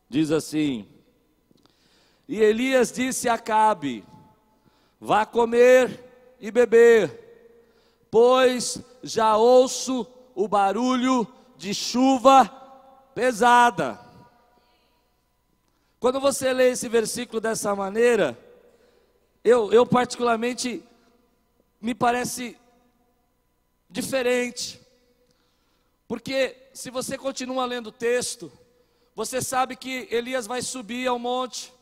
Diz 0.10 0.29
assim: 0.29 0.86
E 2.27 2.41
Elias 2.41 2.91
disse 2.91 3.29
a 3.29 3.36
Acabe: 3.36 4.03
Vá 5.00 5.25
comer 5.25 6.36
e 6.41 6.51
beber, 6.51 7.17
pois 8.12 8.84
já 9.01 9.38
ouço 9.38 10.05
o 10.36 10.50
barulho 10.50 11.25
de 11.55 11.74
chuva 11.74 12.43
pesada. 13.15 14.01
Quando 16.03 16.19
você 16.19 16.51
lê 16.51 16.72
esse 16.72 16.89
versículo 16.89 17.39
dessa 17.39 17.74
maneira, 17.74 18.38
eu, 19.41 19.72
eu 19.72 19.86
particularmente 19.86 20.83
me 21.79 21.95
parece 21.95 22.57
diferente, 23.89 24.81
porque 26.05 26.57
se 26.74 26.91
você 26.91 27.17
continua 27.17 27.63
lendo 27.63 27.88
o 27.88 27.91
texto, 27.93 28.51
você 29.15 29.41
sabe 29.41 29.77
que 29.77 30.10
Elias 30.12 30.45
vai 30.45 30.62
subir 30.62 31.07
ao 31.07 31.17
monte, 31.17 31.74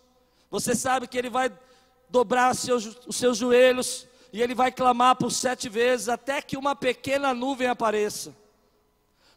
você 0.51 0.75
sabe 0.75 1.07
que 1.07 1.17
ele 1.17 1.31
vai 1.31 1.51
dobrar 2.07 2.53
seus, 2.53 2.99
os 3.07 3.15
seus 3.15 3.39
joelhos 3.39 4.05
e 4.31 4.39
ele 4.39 4.53
vai 4.53 4.71
clamar 4.71 5.15
por 5.15 5.31
sete 5.31 5.67
vezes 5.67 6.07
até 6.07 6.43
que 6.43 6.55
uma 6.55 6.75
pequena 6.75 7.33
nuvem 7.33 7.67
apareça. 7.69 8.35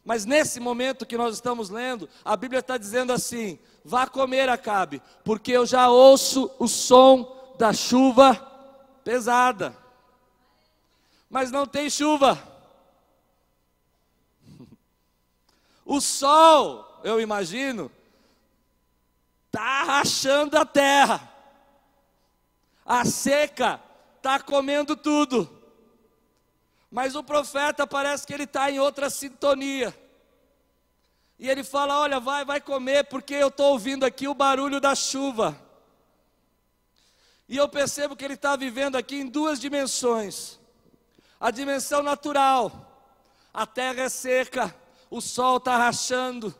Mas 0.05 0.23
nesse 0.23 0.59
momento 0.59 1.03
que 1.03 1.17
nós 1.17 1.33
estamos 1.33 1.71
lendo, 1.71 2.07
a 2.23 2.37
Bíblia 2.37 2.59
está 2.59 2.77
dizendo 2.77 3.11
assim: 3.11 3.57
vá 3.83 4.05
comer, 4.05 4.47
Acabe, 4.47 5.01
porque 5.23 5.51
eu 5.51 5.65
já 5.65 5.89
ouço 5.89 6.51
o 6.59 6.67
som 6.67 7.55
da 7.57 7.73
chuva 7.73 8.35
pesada. 9.03 9.75
Mas 11.27 11.49
não 11.51 11.65
tem 11.65 11.89
chuva. 11.89 12.39
O 15.87 16.01
sol, 16.01 16.99
eu 17.03 17.21
imagino, 17.21 17.91
está 19.45 19.83
rachando 19.83 20.57
a 20.57 20.65
terra. 20.65 21.31
A 22.83 23.05
seca 23.05 23.79
está 24.17 24.39
comendo 24.39 24.95
tudo. 24.95 25.54
Mas 26.95 27.13
o 27.13 27.21
profeta 27.21 27.85
parece 27.85 28.25
que 28.25 28.33
ele 28.33 28.45
está 28.45 28.71
em 28.71 28.79
outra 28.79 29.09
sintonia. 29.09 29.93
E 31.37 31.49
ele 31.49 31.61
fala: 31.61 31.99
Olha, 31.99 32.21
vai, 32.21 32.45
vai 32.45 32.61
comer, 32.61 33.03
porque 33.09 33.33
eu 33.33 33.49
estou 33.49 33.73
ouvindo 33.73 34.05
aqui 34.05 34.29
o 34.29 34.33
barulho 34.33 34.79
da 34.79 34.95
chuva. 34.95 35.61
E 37.49 37.57
eu 37.57 37.67
percebo 37.67 38.15
que 38.15 38.23
ele 38.23 38.35
está 38.35 38.55
vivendo 38.55 38.95
aqui 38.95 39.17
em 39.17 39.27
duas 39.27 39.59
dimensões: 39.59 40.57
a 41.37 41.51
dimensão 41.51 42.01
natural, 42.01 42.71
a 43.53 43.65
terra 43.65 44.03
é 44.03 44.07
seca, 44.07 44.73
o 45.11 45.19
sol 45.19 45.57
está 45.57 45.75
rachando, 45.75 46.55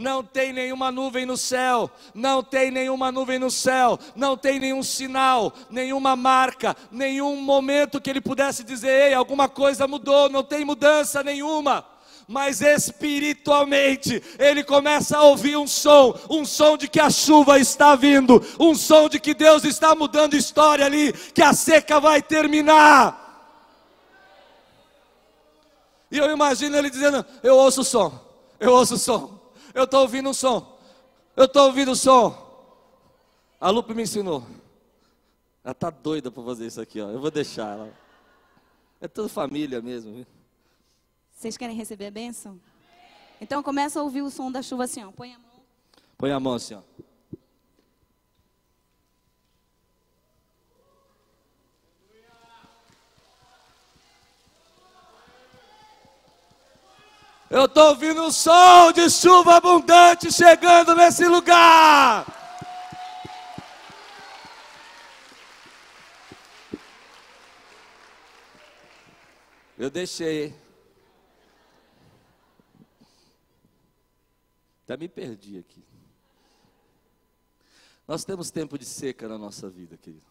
não 0.00 0.24
tem 0.24 0.50
nenhuma 0.50 0.90
nuvem 0.90 1.26
no 1.26 1.36
céu, 1.36 1.90
não 2.14 2.42
tem 2.42 2.70
nenhuma 2.70 3.12
nuvem 3.12 3.38
no 3.38 3.50
céu, 3.50 3.98
não 4.16 4.34
tem 4.34 4.58
nenhum 4.58 4.82
sinal, 4.82 5.52
nenhuma 5.68 6.16
marca, 6.16 6.74
nenhum 6.90 7.36
momento 7.36 8.00
que 8.00 8.08
ele 8.08 8.20
pudesse 8.20 8.64
dizer, 8.64 9.08
ei, 9.08 9.14
alguma 9.14 9.46
coisa 9.46 9.86
mudou, 9.86 10.30
não 10.30 10.42
tem 10.42 10.64
mudança 10.64 11.22
nenhuma. 11.22 11.84
Mas 12.26 12.62
espiritualmente, 12.62 14.22
ele 14.38 14.64
começa 14.64 15.18
a 15.18 15.22
ouvir 15.22 15.56
um 15.56 15.66
som, 15.66 16.18
um 16.30 16.46
som 16.46 16.78
de 16.78 16.88
que 16.88 17.00
a 17.00 17.10
chuva 17.10 17.58
está 17.58 17.94
vindo, 17.94 18.42
um 18.58 18.74
som 18.74 19.06
de 19.06 19.20
que 19.20 19.34
Deus 19.34 19.64
está 19.64 19.94
mudando 19.94 20.34
história 20.34 20.86
ali, 20.86 21.12
que 21.12 21.42
a 21.42 21.52
seca 21.52 22.00
vai 22.00 22.22
terminar. 22.22 23.18
E 26.10 26.16
eu 26.16 26.30
imagino 26.30 26.76
ele 26.76 26.88
dizendo: 26.88 27.24
Eu 27.42 27.56
ouço 27.56 27.80
o 27.82 27.84
som, 27.84 28.18
eu 28.58 28.72
ouço 28.72 28.94
o 28.94 28.98
som. 28.98 29.39
Eu 29.74 29.84
estou 29.84 30.00
ouvindo 30.00 30.30
um 30.30 30.34
som. 30.34 30.78
Eu 31.36 31.44
estou 31.44 31.66
ouvindo 31.66 31.88
o 31.88 31.92
um 31.92 31.96
som. 31.96 32.50
A 33.60 33.70
Lupe 33.70 33.94
me 33.94 34.02
ensinou. 34.02 34.44
Ela 35.62 35.72
está 35.72 35.90
doida 35.90 36.30
para 36.30 36.42
fazer 36.42 36.66
isso 36.66 36.80
aqui, 36.80 37.00
ó. 37.00 37.10
Eu 37.10 37.20
vou 37.20 37.30
deixar 37.30 37.76
ela. 37.76 37.92
É 39.00 39.08
toda 39.08 39.28
família 39.28 39.80
mesmo. 39.80 40.14
Viu? 40.14 40.26
Vocês 41.32 41.56
querem 41.56 41.76
receber 41.76 42.06
a 42.06 42.10
bênção? 42.10 42.60
Então 43.40 43.62
começa 43.62 44.00
a 44.00 44.02
ouvir 44.02 44.22
o 44.22 44.30
som 44.30 44.50
da 44.50 44.62
chuva 44.62 44.84
assim, 44.84 45.02
ó. 45.02 45.10
Põe 45.10 45.34
a 45.34 45.38
mão. 45.38 45.50
Põe 46.18 46.32
a 46.32 46.40
mão 46.40 46.54
assim, 46.54 46.74
ó. 46.74 46.82
Eu 57.50 57.64
estou 57.64 57.88
ouvindo 57.88 58.22
um 58.22 58.30
som 58.30 58.92
de 58.92 59.10
chuva 59.10 59.56
abundante 59.56 60.30
chegando 60.30 60.94
nesse 60.94 61.26
lugar. 61.26 62.24
Eu 69.76 69.90
deixei. 69.90 70.54
Até 74.84 74.96
me 74.96 75.08
perdi 75.08 75.58
aqui. 75.58 75.82
Nós 78.06 78.24
temos 78.24 78.52
tempo 78.52 78.78
de 78.78 78.84
seca 78.84 79.26
na 79.26 79.36
nossa 79.36 79.68
vida, 79.68 79.96
querido. 79.96 80.22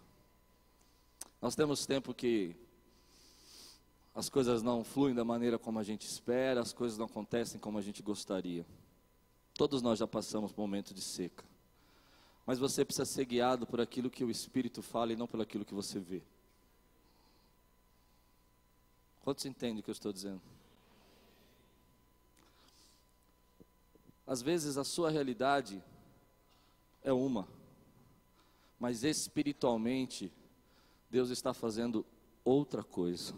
Nós 1.41 1.53
temos 1.53 1.85
tempo 1.85 2.13
que 2.13 2.55
as 4.19 4.27
coisas 4.27 4.61
não 4.61 4.83
fluem 4.83 5.15
da 5.15 5.23
maneira 5.23 5.57
como 5.57 5.79
a 5.79 5.83
gente 5.83 6.05
espera, 6.05 6.59
as 6.59 6.73
coisas 6.73 6.97
não 6.97 7.05
acontecem 7.05 7.57
como 7.57 7.77
a 7.77 7.81
gente 7.81 8.03
gostaria. 8.03 8.65
Todos 9.53 9.81
nós 9.81 9.97
já 9.97 10.05
passamos 10.05 10.51
por 10.51 10.61
um 10.61 10.65
momento 10.65 10.93
de 10.93 10.99
seca. 10.99 11.45
Mas 12.45 12.59
você 12.59 12.83
precisa 12.83 13.05
ser 13.05 13.23
guiado 13.23 13.65
por 13.65 13.79
aquilo 13.79 14.09
que 14.09 14.25
o 14.25 14.29
Espírito 14.29 14.81
fala 14.81 15.13
e 15.13 15.15
não 15.15 15.25
por 15.25 15.39
aquilo 15.39 15.63
que 15.63 15.73
você 15.73 16.01
vê. 16.01 16.21
Quantos 19.21 19.45
entendem 19.45 19.79
o 19.79 19.83
que 19.83 19.89
eu 19.89 19.93
estou 19.93 20.11
dizendo? 20.11 20.41
Às 24.27 24.41
vezes 24.41 24.77
a 24.77 24.83
sua 24.83 25.09
realidade 25.09 25.81
é 27.01 27.13
uma, 27.13 27.47
mas 28.77 29.05
espiritualmente 29.05 30.29
Deus 31.09 31.29
está 31.29 31.53
fazendo 31.53 32.05
outra 32.43 32.83
coisa. 32.83 33.33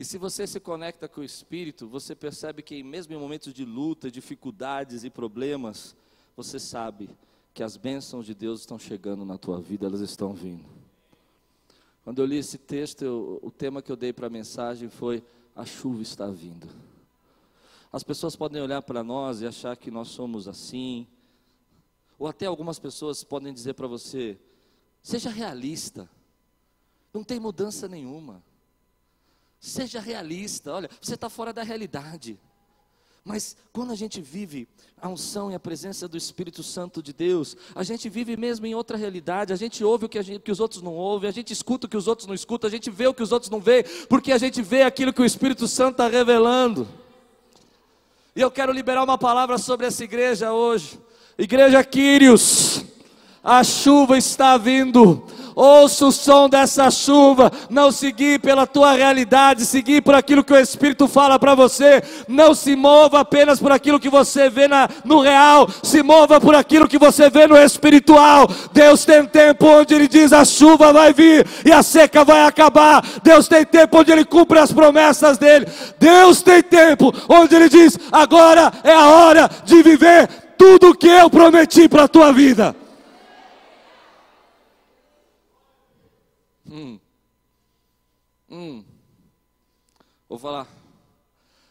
E 0.00 0.04
se 0.06 0.16
você 0.16 0.46
se 0.46 0.58
conecta 0.58 1.06
com 1.06 1.20
o 1.20 1.24
Espírito, 1.24 1.86
você 1.86 2.14
percebe 2.14 2.62
que 2.62 2.82
mesmo 2.82 3.12
em 3.12 3.18
momentos 3.18 3.52
de 3.52 3.66
luta, 3.66 4.10
dificuldades 4.10 5.04
e 5.04 5.10
problemas, 5.10 5.94
você 6.34 6.58
sabe 6.58 7.10
que 7.52 7.62
as 7.62 7.76
bênçãos 7.76 8.24
de 8.24 8.34
Deus 8.34 8.60
estão 8.60 8.78
chegando 8.78 9.26
na 9.26 9.36
tua 9.36 9.60
vida, 9.60 9.84
elas 9.84 10.00
estão 10.00 10.32
vindo. 10.32 10.64
Quando 12.02 12.18
eu 12.22 12.24
li 12.24 12.38
esse 12.38 12.56
texto, 12.56 13.02
eu, 13.02 13.40
o 13.42 13.50
tema 13.50 13.82
que 13.82 13.92
eu 13.92 13.96
dei 13.96 14.10
para 14.10 14.28
a 14.28 14.30
mensagem 14.30 14.88
foi: 14.88 15.22
a 15.54 15.66
chuva 15.66 16.00
está 16.00 16.28
vindo. 16.28 16.66
As 17.92 18.02
pessoas 18.02 18.34
podem 18.34 18.62
olhar 18.62 18.80
para 18.80 19.04
nós 19.04 19.42
e 19.42 19.46
achar 19.46 19.76
que 19.76 19.90
nós 19.90 20.08
somos 20.08 20.48
assim, 20.48 21.06
ou 22.18 22.26
até 22.26 22.46
algumas 22.46 22.78
pessoas 22.78 23.22
podem 23.22 23.52
dizer 23.52 23.74
para 23.74 23.86
você: 23.86 24.38
seja 25.02 25.28
realista. 25.28 26.08
Não 27.12 27.22
tem 27.22 27.38
mudança 27.38 27.86
nenhuma. 27.86 28.42
Seja 29.60 30.00
realista. 30.00 30.72
Olha, 30.72 30.90
você 31.00 31.14
está 31.14 31.28
fora 31.28 31.52
da 31.52 31.62
realidade. 31.62 32.40
Mas 33.22 33.54
quando 33.70 33.92
a 33.92 33.94
gente 33.94 34.20
vive 34.20 34.66
a 35.00 35.06
unção 35.06 35.52
e 35.52 35.54
a 35.54 35.60
presença 35.60 36.08
do 36.08 36.16
Espírito 36.16 36.62
Santo 36.62 37.02
de 37.02 37.12
Deus, 37.12 37.54
a 37.74 37.82
gente 37.82 38.08
vive 38.08 38.34
mesmo 38.34 38.64
em 38.64 38.74
outra 38.74 38.96
realidade, 38.96 39.52
a 39.52 39.56
gente 39.56 39.84
ouve 39.84 40.06
o 40.06 40.08
que, 40.08 40.20
gente, 40.22 40.40
que, 40.40 40.50
os 40.50 40.58
outros 40.58 40.80
não 40.80 40.94
ouvem, 40.94 41.28
a 41.28 41.32
gente 41.32 41.52
escuta 41.52 41.86
o 41.86 41.90
que 41.90 41.98
os 41.98 42.08
outros 42.08 42.26
não 42.26 42.34
escutam, 42.34 42.66
a 42.66 42.70
gente 42.70 42.90
vê 42.90 43.06
o 43.06 43.12
que 43.12 43.22
os 43.22 43.30
outros 43.30 43.50
não 43.50 43.60
vê, 43.60 43.84
porque 44.08 44.32
a 44.32 44.38
gente 44.38 44.62
vê 44.62 44.82
aquilo 44.82 45.12
que 45.12 45.20
o 45.20 45.24
Espírito 45.24 45.68
Santo 45.68 45.92
está 45.92 46.08
revelando. 46.08 46.88
E 48.34 48.40
eu 48.40 48.50
quero 48.50 48.72
liberar 48.72 49.04
uma 49.04 49.18
palavra 49.18 49.58
sobre 49.58 49.86
essa 49.86 50.02
igreja 50.02 50.52
hoje. 50.52 50.98
Igreja 51.36 51.84
Quírios, 51.84 52.84
a 53.44 53.62
chuva 53.62 54.16
está 54.16 54.56
vindo. 54.56 55.26
Ouça 55.54 56.06
o 56.06 56.12
som 56.12 56.48
dessa 56.48 56.90
chuva, 56.90 57.50
não 57.68 57.90
seguir 57.90 58.40
pela 58.40 58.66
tua 58.66 58.92
realidade, 58.92 59.66
seguir 59.66 60.02
por 60.02 60.14
aquilo 60.14 60.44
que 60.44 60.52
o 60.52 60.58
Espírito 60.58 61.08
fala 61.08 61.38
para 61.38 61.54
você. 61.54 62.02
Não 62.28 62.54
se 62.54 62.76
mova 62.76 63.20
apenas 63.20 63.58
por 63.58 63.72
aquilo 63.72 64.00
que 64.00 64.08
você 64.08 64.48
vê 64.48 64.68
na, 64.68 64.88
no 65.04 65.20
real, 65.20 65.68
se 65.82 66.02
mova 66.02 66.40
por 66.40 66.54
aquilo 66.54 66.88
que 66.88 66.98
você 66.98 67.28
vê 67.28 67.46
no 67.46 67.56
espiritual. 67.56 68.48
Deus 68.72 69.04
tem 69.04 69.24
tempo 69.26 69.66
onde 69.66 69.94
Ele 69.94 70.08
diz: 70.08 70.32
a 70.32 70.44
chuva 70.44 70.92
vai 70.92 71.12
vir 71.12 71.46
e 71.64 71.72
a 71.72 71.82
seca 71.82 72.24
vai 72.24 72.46
acabar. 72.46 73.04
Deus 73.22 73.48
tem 73.48 73.64
tempo 73.64 73.98
onde 73.98 74.12
Ele 74.12 74.24
cumpre 74.24 74.58
as 74.58 74.72
promessas 74.72 75.38
dele. 75.38 75.66
Deus 75.98 76.42
tem 76.42 76.62
tempo 76.62 77.12
onde 77.28 77.54
Ele 77.54 77.68
diz: 77.68 77.98
agora 78.12 78.72
é 78.84 78.92
a 78.92 79.08
hora 79.08 79.50
de 79.64 79.82
viver 79.82 80.28
tudo 80.56 80.90
o 80.90 80.94
que 80.94 81.08
eu 81.08 81.30
prometi 81.30 81.88
para 81.88 82.04
a 82.04 82.08
tua 82.08 82.32
vida. 82.32 82.76
Hum. 86.70 87.00
Hum. 88.48 88.84
Vou 90.28 90.38
falar. 90.38 90.68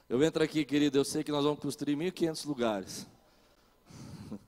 Eu 0.10 0.22
entro 0.22 0.44
aqui, 0.44 0.66
querido, 0.66 0.98
eu 0.98 1.06
sei 1.06 1.24
que 1.24 1.32
nós 1.32 1.46
vamos 1.46 1.62
construir 1.62 1.96
1.500 1.96 2.46
lugares. 2.46 3.08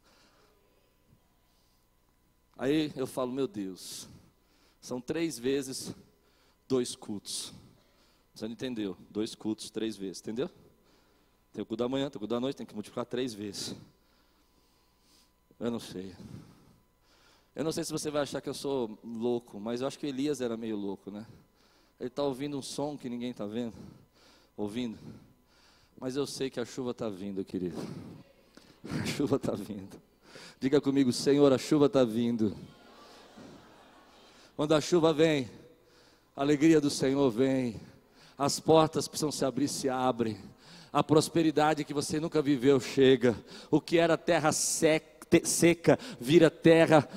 Aí 2.58 2.92
eu 2.98 3.08
falo, 3.08 3.32
meu 3.32 3.48
Deus, 3.48 4.10
são 4.82 5.00
três 5.00 5.40
vezes 5.40 5.96
dois 6.68 6.98
cultos. 6.98 7.54
Você 8.36 8.46
não 8.46 8.54
entendeu? 8.54 8.98
Dois 9.10 9.34
cultos, 9.34 9.70
três 9.70 9.96
vezes, 9.96 10.20
entendeu? 10.20 10.50
Tem 11.54 11.64
o 11.64 11.66
culto 11.66 11.82
da 11.82 11.88
manhã, 11.88 12.10
tem 12.10 12.18
o 12.18 12.20
culto 12.20 12.34
da 12.34 12.42
noite, 12.42 12.58
tem 12.58 12.66
que 12.66 12.74
multiplicar 12.74 13.06
três 13.06 13.34
vezes. 13.34 13.74
Eu 15.58 15.72
não 15.72 15.80
sei. 15.80 16.14
Eu 17.54 17.66
não 17.66 17.72
sei 17.72 17.84
se 17.84 17.92
você 17.92 18.10
vai 18.10 18.22
achar 18.22 18.40
que 18.40 18.48
eu 18.48 18.54
sou 18.54 18.98
louco, 19.04 19.60
mas 19.60 19.82
eu 19.82 19.88
acho 19.88 20.00
que 20.00 20.08
Elias 20.08 20.40
era 20.40 20.56
meio 20.56 20.78
louco, 20.78 21.12
né? 21.12 21.26
Ele 22.00 22.08
está 22.08 22.24
ouvindo 22.24 22.58
um 22.58 22.62
som 22.62 22.98
que 22.98 23.10
ninguém 23.10 23.32
está 23.32 23.46
vendo, 23.46 23.76
ouvindo. 24.56 24.98
Mas 26.00 26.16
eu 26.16 26.26
sei 26.26 26.50
que 26.50 26.60
a 26.60 26.66
chuva 26.66 26.92
está 26.92 27.10
vindo, 27.10 27.44
querido. 27.44 27.78
A 28.90 29.06
chuva 29.06 29.36
está 29.36 29.52
vindo. 29.52 30.02
Diga 30.60 30.80
comigo, 30.80 31.12
Senhor, 31.12 31.52
a 31.52 31.58
chuva 31.58 31.88
está 31.88 32.06
vindo. 32.06 32.56
Quando 34.56 34.74
a 34.74 34.82
chuva 34.82 35.14
vem, 35.14 35.50
a 36.36 36.42
alegria 36.42 36.80
do 36.80 36.90
Senhor 36.90 37.30
vem. 37.30 37.80
As 38.38 38.60
portas 38.60 39.08
precisam 39.08 39.32
se 39.32 39.44
abrir, 39.44 39.68
se 39.68 39.90
abrem. 39.90 40.40
A 40.92 41.04
prosperidade 41.04 41.84
que 41.84 41.94
você 41.94 42.20
nunca 42.20 42.42
viveu 42.42 42.80
chega. 42.80 43.36
O 43.70 43.82
que 43.82 43.98
era 43.98 44.18
terra 44.18 44.52
seca, 44.52 45.46
seca 45.46 46.00
vira 46.20 46.50
terra 46.50 47.08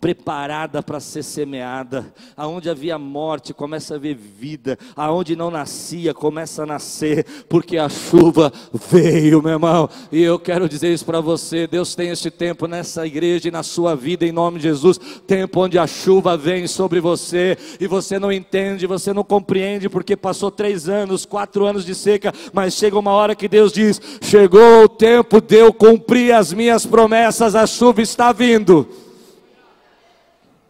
preparada 0.00 0.82
para 0.82 0.98
ser 0.98 1.22
semeada. 1.22 2.12
Aonde 2.36 2.70
havia 2.70 2.98
morte, 2.98 3.52
começa 3.52 3.94
a 3.94 3.96
haver 3.98 4.14
vida. 4.14 4.78
Aonde 4.96 5.36
não 5.36 5.50
nascia, 5.50 6.14
começa 6.14 6.62
a 6.62 6.66
nascer, 6.66 7.26
porque 7.48 7.76
a 7.76 7.88
chuva 7.88 8.50
veio, 8.90 9.42
meu 9.42 9.52
irmão. 9.52 9.88
E 10.10 10.22
eu 10.22 10.38
quero 10.38 10.68
dizer 10.68 10.92
isso 10.92 11.04
para 11.04 11.20
você: 11.20 11.66
Deus 11.66 11.94
tem 11.94 12.08
este 12.08 12.30
tempo 12.30 12.66
nessa 12.66 13.06
igreja 13.06 13.48
e 13.48 13.50
na 13.50 13.62
sua 13.62 13.94
vida, 13.94 14.24
em 14.24 14.32
nome 14.32 14.58
de 14.58 14.64
Jesus. 14.64 14.98
Tempo 15.26 15.60
onde 15.60 15.78
a 15.78 15.86
chuva 15.86 16.36
vem 16.36 16.66
sobre 16.66 16.98
você 17.00 17.58
e 17.78 17.86
você 17.86 18.18
não 18.18 18.32
entende, 18.32 18.86
você 18.86 19.12
não 19.12 19.22
compreende, 19.22 19.88
porque 19.88 20.16
passou 20.16 20.50
três 20.50 20.88
anos, 20.88 21.26
quatro 21.26 21.66
anos 21.66 21.84
de 21.84 21.94
seca, 21.94 22.32
mas 22.52 22.74
chega 22.74 22.98
uma 22.98 23.12
hora 23.12 23.34
que 23.34 23.48
Deus 23.48 23.72
diz: 23.72 24.00
Chegou 24.22 24.84
o 24.84 24.88
tempo 24.88 25.40
de 25.40 25.56
eu 25.56 25.72
cumprir 25.74 26.32
as 26.32 26.52
minhas 26.54 26.86
promessas, 26.86 27.54
a 27.54 27.66
chuva 27.66 28.00
está 28.00 28.32
vindo. 28.32 28.88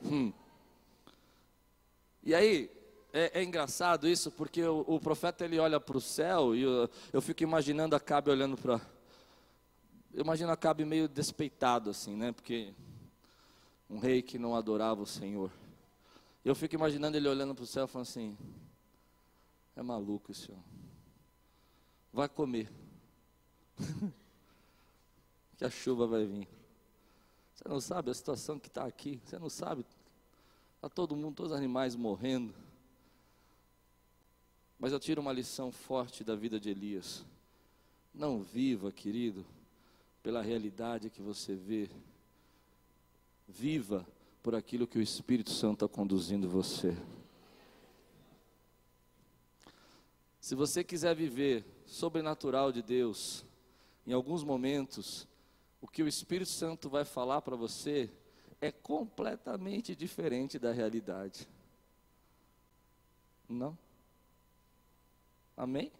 Hum. 0.02 0.32
E 2.22 2.34
aí, 2.34 2.70
é, 3.12 3.40
é, 3.40 3.42
engraçado 3.42 4.08
isso, 4.08 4.30
porque 4.30 4.62
o, 4.62 4.84
o, 4.86 5.00
profeta 5.00 5.44
ele 5.44 5.58
olha 5.58 5.80
para 5.80 5.96
o 5.96 6.00
céu 6.00 6.54
e 6.54 6.62
eu, 6.62 6.88
eu 7.12 7.20
fico 7.20 7.42
imaginando 7.42 7.96
Acabe 7.96 8.30
olhando 8.30 8.56
para. 8.56 8.80
Eu 10.12 10.22
imagino 10.22 10.50
Acabe 10.50 10.84
meio 10.84 11.08
despeitado 11.08 11.90
assim, 11.90 12.16
né? 12.16 12.32
Porque 12.32 12.74
um 13.88 13.98
rei 13.98 14.22
que 14.22 14.38
não 14.38 14.54
adorava 14.54 15.02
o 15.02 15.06
Senhor. 15.06 15.50
Eu 16.44 16.54
fico 16.54 16.74
imaginando 16.74 17.16
ele 17.16 17.28
olhando 17.28 17.54
para 17.54 17.64
o 17.64 17.66
céu 17.66 17.86
falando 17.86 18.08
assim: 18.08 18.38
É 19.76 19.82
maluco 19.82 20.32
senhor. 20.32 20.60
Vai 22.12 22.28
comer. 22.28 22.70
que 25.56 25.64
a 25.64 25.70
chuva 25.70 26.06
vai 26.06 26.24
vir. 26.24 26.59
Você 27.60 27.68
não 27.68 27.80
sabe 27.80 28.10
a 28.10 28.14
situação 28.14 28.58
que 28.58 28.68
está 28.68 28.86
aqui. 28.86 29.20
Você 29.22 29.38
não 29.38 29.50
sabe. 29.50 29.84
Está 30.76 30.88
todo 30.88 31.14
mundo, 31.14 31.34
todos 31.34 31.52
os 31.52 31.58
animais 31.58 31.94
morrendo. 31.94 32.54
Mas 34.78 34.92
eu 34.92 34.98
tiro 34.98 35.20
uma 35.20 35.32
lição 35.32 35.70
forte 35.70 36.24
da 36.24 36.34
vida 36.34 36.58
de 36.58 36.70
Elias. 36.70 37.22
Não 38.14 38.42
viva, 38.42 38.90
querido, 38.90 39.44
pela 40.22 40.40
realidade 40.40 41.10
que 41.10 41.20
você 41.20 41.54
vê. 41.54 41.90
Viva 43.46 44.06
por 44.42 44.54
aquilo 44.54 44.86
que 44.86 44.98
o 44.98 45.02
Espírito 45.02 45.50
Santo 45.50 45.84
está 45.84 45.88
conduzindo 45.88 46.48
você. 46.48 46.96
Se 50.40 50.54
você 50.54 50.82
quiser 50.82 51.14
viver 51.14 51.62
sobrenatural 51.84 52.72
de 52.72 52.80
Deus, 52.80 53.44
em 54.06 54.14
alguns 54.14 54.42
momentos, 54.42 55.28
o 55.80 55.88
que 55.88 56.02
o 56.02 56.08
Espírito 56.08 56.50
Santo 56.50 56.88
vai 56.88 57.04
falar 57.04 57.40
para 57.42 57.56
você 57.56 58.10
é 58.60 58.70
completamente 58.70 59.96
diferente 59.96 60.58
da 60.58 60.72
realidade. 60.72 61.48
Não? 63.48 63.76
Amém? 65.56 65.90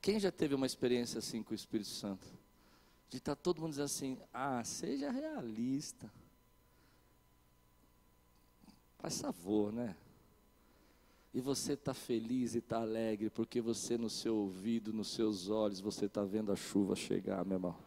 Quem 0.00 0.20
já 0.20 0.30
teve 0.30 0.54
uma 0.54 0.66
experiência 0.66 1.18
assim 1.18 1.42
com 1.42 1.52
o 1.52 1.54
Espírito 1.54 1.90
Santo? 1.90 2.26
De 3.10 3.18
estar 3.18 3.34
tá 3.34 3.42
todo 3.42 3.60
mundo 3.60 3.70
dizendo 3.70 3.86
assim: 3.86 4.18
ah, 4.32 4.62
seja 4.64 5.10
realista. 5.10 6.10
Faz 8.98 9.20
favor, 9.20 9.72
né? 9.72 9.96
E 11.34 11.40
você 11.40 11.74
está 11.74 11.92
feliz 11.92 12.54
e 12.54 12.58
está 12.58 12.80
alegre, 12.80 13.28
porque 13.28 13.60
você 13.60 13.98
no 13.98 14.08
seu 14.08 14.36
ouvido, 14.36 14.92
nos 14.92 15.08
seus 15.08 15.50
olhos, 15.50 15.80
você 15.80 16.06
está 16.06 16.24
vendo 16.24 16.50
a 16.50 16.56
chuva 16.56 16.96
chegar, 16.96 17.44
meu 17.44 17.56
irmão. 17.56 17.85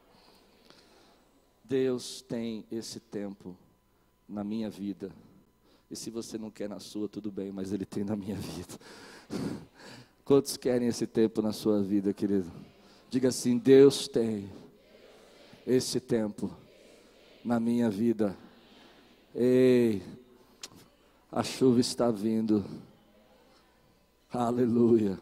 Deus 1.69 2.23
tem 2.23 2.65
esse 2.71 2.99
tempo 2.99 3.55
na 4.27 4.43
minha 4.43 4.71
vida. 4.71 5.11
E 5.89 5.95
se 5.95 6.09
você 6.09 6.35
não 6.35 6.49
quer 6.49 6.67
na 6.67 6.79
sua, 6.79 7.07
tudo 7.07 7.31
bem, 7.31 7.51
mas 7.51 7.71
Ele 7.71 7.85
tem 7.85 8.03
na 8.03 8.15
minha 8.15 8.35
vida. 8.35 8.73
Quantos 10.25 10.57
querem 10.57 10.87
esse 10.87 11.05
tempo 11.05 11.43
na 11.43 11.53
sua 11.53 11.83
vida, 11.83 12.11
querido? 12.11 12.51
Diga 13.07 13.29
assim: 13.29 13.55
Deus 13.55 14.07
tem 14.07 14.51
esse 15.65 15.99
tempo 15.99 16.51
na 17.45 17.59
minha 17.59 17.87
vida. 17.87 18.35
Ei, 19.35 20.01
a 21.31 21.43
chuva 21.43 21.79
está 21.79 22.09
vindo. 22.09 22.65
Aleluia. 24.33 25.19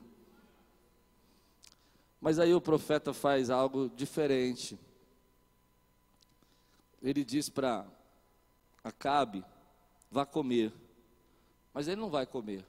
Mas 2.22 2.40
aí 2.40 2.54
o 2.54 2.62
profeta 2.62 3.14
faz 3.14 3.50
algo 3.50 3.92
diferente 3.94 4.80
ele 7.02 7.24
diz 7.24 7.50
para 7.50 7.86
Acabe: 8.84 9.44
vá 10.10 10.26
comer. 10.26 10.74
Mas 11.74 11.88
ele 11.88 12.00
não 12.00 12.10
vai 12.10 12.26
comer. 12.26 12.66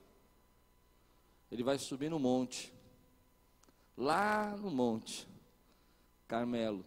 Ele 1.51 1.63
vai 1.63 1.79
subir 1.79 2.11
no 2.11 2.19
monte. 2.19 2.73
Lá 3.97 4.57
no 4.57 4.71
monte, 4.71 5.27
Carmelo. 6.27 6.85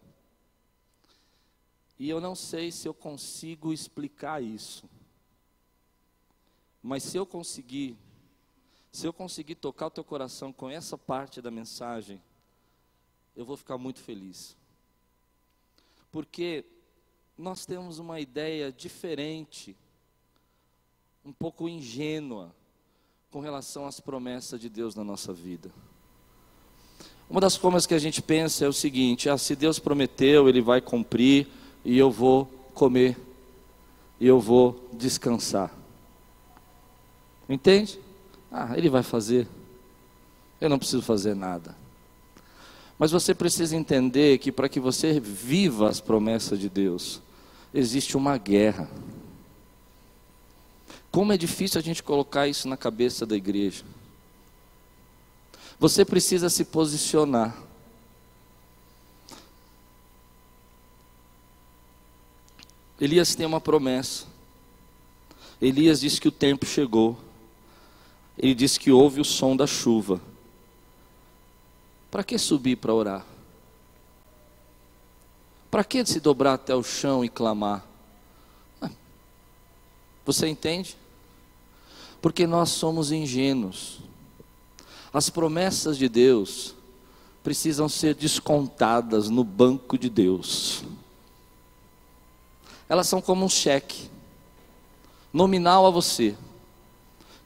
E 1.98 2.08
eu 2.08 2.20
não 2.20 2.34
sei 2.34 2.70
se 2.70 2.86
eu 2.86 2.94
consigo 2.94 3.72
explicar 3.72 4.42
isso. 4.42 4.88
Mas 6.82 7.02
se 7.04 7.16
eu 7.16 7.24
conseguir, 7.24 7.96
se 8.90 9.06
eu 9.06 9.12
conseguir 9.12 9.54
tocar 9.54 9.86
o 9.86 9.90
teu 9.90 10.04
coração 10.04 10.52
com 10.52 10.68
essa 10.68 10.98
parte 10.98 11.40
da 11.40 11.50
mensagem, 11.50 12.20
eu 13.36 13.44
vou 13.44 13.56
ficar 13.56 13.78
muito 13.78 14.00
feliz. 14.00 14.56
Porque 16.10 16.64
nós 17.42 17.66
temos 17.66 17.98
uma 17.98 18.20
ideia 18.20 18.70
diferente, 18.70 19.76
um 21.24 21.32
pouco 21.32 21.68
ingênua, 21.68 22.54
com 23.32 23.40
relação 23.40 23.84
às 23.84 23.98
promessas 23.98 24.60
de 24.60 24.68
Deus 24.68 24.94
na 24.94 25.02
nossa 25.02 25.32
vida. 25.32 25.68
Uma 27.28 27.40
das 27.40 27.56
formas 27.56 27.84
que 27.84 27.94
a 27.94 27.98
gente 27.98 28.22
pensa 28.22 28.64
é 28.64 28.68
o 28.68 28.72
seguinte: 28.72 29.28
ah, 29.28 29.36
se 29.36 29.56
Deus 29.56 29.80
prometeu, 29.80 30.48
Ele 30.48 30.60
vai 30.60 30.80
cumprir, 30.80 31.48
e 31.84 31.98
eu 31.98 32.12
vou 32.12 32.46
comer, 32.74 33.18
e 34.20 34.26
eu 34.26 34.38
vou 34.38 34.88
descansar. 34.92 35.74
Entende? 37.48 37.98
Ah, 38.52 38.78
Ele 38.78 38.88
vai 38.88 39.02
fazer, 39.02 39.48
eu 40.60 40.68
não 40.68 40.78
preciso 40.78 41.02
fazer 41.02 41.34
nada. 41.34 41.76
Mas 42.96 43.10
você 43.10 43.34
precisa 43.34 43.76
entender 43.76 44.38
que 44.38 44.52
para 44.52 44.68
que 44.68 44.78
você 44.78 45.18
viva 45.18 45.88
as 45.88 46.00
promessas 46.00 46.60
de 46.60 46.68
Deus, 46.68 47.20
existe 47.72 48.16
uma 48.16 48.36
guerra. 48.36 48.88
Como 51.10 51.32
é 51.32 51.36
difícil 51.36 51.78
a 51.78 51.82
gente 51.82 52.02
colocar 52.02 52.48
isso 52.48 52.68
na 52.68 52.76
cabeça 52.76 53.26
da 53.26 53.36
igreja. 53.36 53.84
Você 55.78 56.04
precisa 56.04 56.48
se 56.48 56.64
posicionar. 56.64 57.56
Elias 63.00 63.34
tem 63.34 63.44
uma 63.44 63.60
promessa. 63.60 64.26
Elias 65.60 66.00
disse 66.00 66.20
que 66.20 66.28
o 66.28 66.32
tempo 66.32 66.64
chegou. 66.64 67.18
Ele 68.38 68.54
disse 68.54 68.78
que 68.78 68.90
houve 68.90 69.20
o 69.20 69.24
som 69.24 69.56
da 69.56 69.66
chuva. 69.66 70.20
Para 72.10 72.24
que 72.24 72.38
subir 72.38 72.76
para 72.76 72.94
orar? 72.94 73.26
Para 75.72 75.82
que 75.82 76.04
se 76.04 76.20
dobrar 76.20 76.52
até 76.52 76.74
o 76.74 76.82
chão 76.82 77.24
e 77.24 77.30
clamar? 77.30 77.82
Ah, 78.78 78.90
você 80.22 80.46
entende? 80.46 80.98
Porque 82.20 82.46
nós 82.46 82.68
somos 82.68 83.10
ingênuos. 83.10 84.00
As 85.14 85.30
promessas 85.30 85.96
de 85.96 86.10
Deus 86.10 86.74
precisam 87.42 87.88
ser 87.88 88.14
descontadas 88.14 89.30
no 89.30 89.42
banco 89.42 89.96
de 89.96 90.10
Deus. 90.10 90.84
Elas 92.86 93.08
são 93.08 93.22
como 93.22 93.42
um 93.42 93.48
cheque 93.48 94.10
nominal 95.32 95.86
a 95.86 95.90
você. 95.90 96.36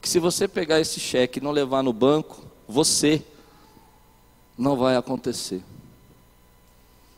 Que 0.01 0.09
se 0.09 0.19
você 0.19 0.49
pegar 0.49 0.81
esse 0.81 0.99
cheque 0.99 1.39
e 1.39 1.41
não 1.41 1.51
levar 1.51 1.81
no 1.81 1.93
banco, 1.93 2.43
você 2.67 3.25
não 4.57 4.75
vai 4.75 4.97
acontecer. 4.97 5.63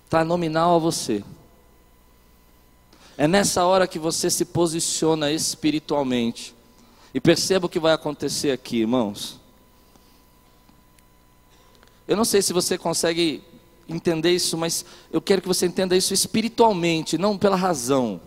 Está 0.09 0.25
nominal 0.25 0.77
a 0.77 0.79
você. 0.79 1.23
É 3.15 3.27
nessa 3.27 3.63
hora 3.63 3.87
que 3.87 3.99
você 3.99 4.27
se 4.27 4.43
posiciona 4.43 5.31
espiritualmente. 5.31 6.55
E 7.13 7.21
perceba 7.21 7.67
o 7.67 7.69
que 7.69 7.79
vai 7.79 7.93
acontecer 7.93 8.49
aqui, 8.49 8.77
irmãos. 8.77 9.39
Eu 12.07 12.17
não 12.17 12.25
sei 12.25 12.41
se 12.41 12.51
você 12.51 12.75
consegue 12.75 13.43
entender 13.87 14.31
isso, 14.31 14.57
mas 14.57 14.83
eu 15.13 15.21
quero 15.21 15.43
que 15.43 15.47
você 15.47 15.67
entenda 15.67 15.95
isso 15.95 16.11
espiritualmente, 16.11 17.15
não 17.15 17.37
pela 17.37 17.55
razão. 17.55 18.19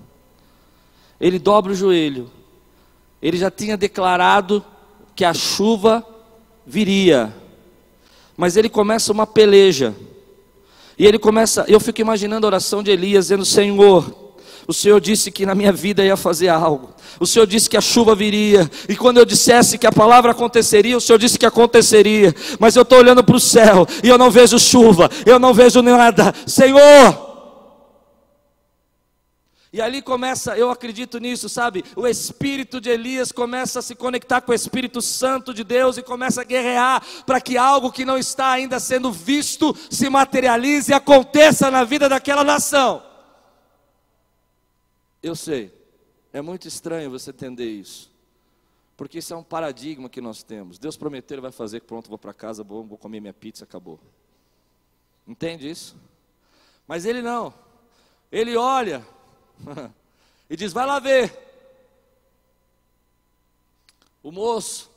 Ele 1.21 1.41
dobra 1.41 1.73
o 1.73 1.75
joelho. 1.75 2.31
Ele 3.21 3.37
já 3.37 3.51
tinha 3.51 3.77
declarado 3.77 4.65
que 5.17 5.25
a 5.25 5.35
chuva 5.35 6.07
viria 6.65 7.43
mas 8.37 8.57
ele 8.57 8.69
começa 8.69 9.13
uma 9.13 9.27
peleja. 9.27 9.95
E 10.99 11.07
ele 11.07 11.19
começa, 11.19 11.65
eu 11.69 11.81
fico 11.81 12.01
imaginando 12.01 12.47
a 12.47 12.49
oração 12.49 12.83
de 12.83 12.91
Elias, 12.91 13.27
dizendo: 13.27 13.45
Senhor, 13.45 14.23
o 14.67 14.73
Senhor 14.73 15.01
disse 15.01 15.31
que 15.31 15.45
na 15.45 15.55
minha 15.55 15.73
vida 15.73 16.05
ia 16.05 16.17
fazer 16.17 16.49
algo. 16.49 16.91
O 17.19 17.27
Senhor 17.27 17.47
disse 17.47 17.69
que 17.69 17.77
a 17.77 17.81
chuva 17.81 18.15
viria. 18.15 18.71
E 18.89 18.97
quando 18.97 19.19
eu 19.19 19.25
dissesse 19.25 19.79
que 19.79 19.87
a 19.87 19.93
palavra 19.93 20.33
aconteceria, 20.33 20.97
o 20.97 21.01
Senhor 21.01 21.19
disse 21.19 21.39
que 21.39 21.47
aconteceria. 21.47 22.35
Mas 22.59 22.77
eu 22.77 22.83
estou 22.83 22.99
olhando 22.99 23.23
para 23.25 23.37
o 23.37 23.41
céu 23.41 23.87
e 24.03 24.09
eu 24.09 24.17
não 24.17 24.31
vejo 24.31 24.59
chuva, 24.59 25.11
eu 25.27 25.39
não 25.39 25.53
vejo 25.53 25.83
nada. 25.83 26.33
Senhor, 26.47 27.32
e 29.73 29.81
ali 29.81 30.03
começa, 30.03 30.55
eu 30.55 30.71
acredito 30.71 31.19
nisso, 31.19 31.49
sabe? 31.49 31.83
O 31.97 32.07
espírito 32.07 32.79
de 32.79 32.91
Elias 32.91 33.33
começa 33.33 33.79
a 33.79 33.83
se 33.83 33.95
conectar 33.95 34.43
com 34.43 34.53
o 34.53 34.55
Espírito 34.55 35.01
Santo 35.01 35.55
de 35.55 35.65
Deus 35.65 35.97
e 35.97 36.03
começa 36.03 36.43
a 36.43 36.45
guerrear 36.45 37.03
para 37.25 37.41
que 37.41 37.57
algo 37.57 37.91
que 37.91 38.05
não 38.05 38.19
está 38.19 38.51
ainda 38.51 38.79
sendo 38.79 39.11
visto 39.11 39.75
se 39.91 40.11
materialize 40.11 40.93
e 40.93 40.95
aconteça 40.95 41.71
na 41.71 41.85
vida 41.85 42.07
daquela 42.07 42.45
nação. 42.45 43.03
Eu 45.23 45.35
sei, 45.35 45.73
é 46.35 46.43
muito 46.43 46.69
estranho 46.69 47.11
você 47.11 47.31
entender 47.31 47.71
isso, 47.71 48.13
porque 48.95 49.21
isso 49.21 49.33
é 49.33 49.37
um 49.39 49.43
paradigma 49.43 50.11
que 50.11 50.21
nós 50.21 50.43
temos. 50.43 50.79
Deus 50.79 50.99
prometeu, 50.99 51.37
Ele 51.37 51.43
vai 51.43 51.53
fazer, 51.53 51.81
pronto, 51.81 52.11
vou 52.11 52.19
para 52.19 52.35
casa, 52.35 52.63
vou, 52.63 52.85
vou 52.85 52.99
comer 52.99 53.21
minha 53.21 53.33
pizza, 53.33 53.65
acabou. 53.65 53.99
Entende 55.27 55.71
isso? 55.71 55.97
Mas 56.87 57.07
Ele 57.07 57.23
não, 57.23 57.55
Ele 58.31 58.55
olha 58.55 59.03
e 60.49 60.57
diz: 60.57 60.73
Vai 60.73 60.87
lá 60.87 60.99
ver. 60.99 61.37
O 64.23 64.31
moço. 64.31 64.91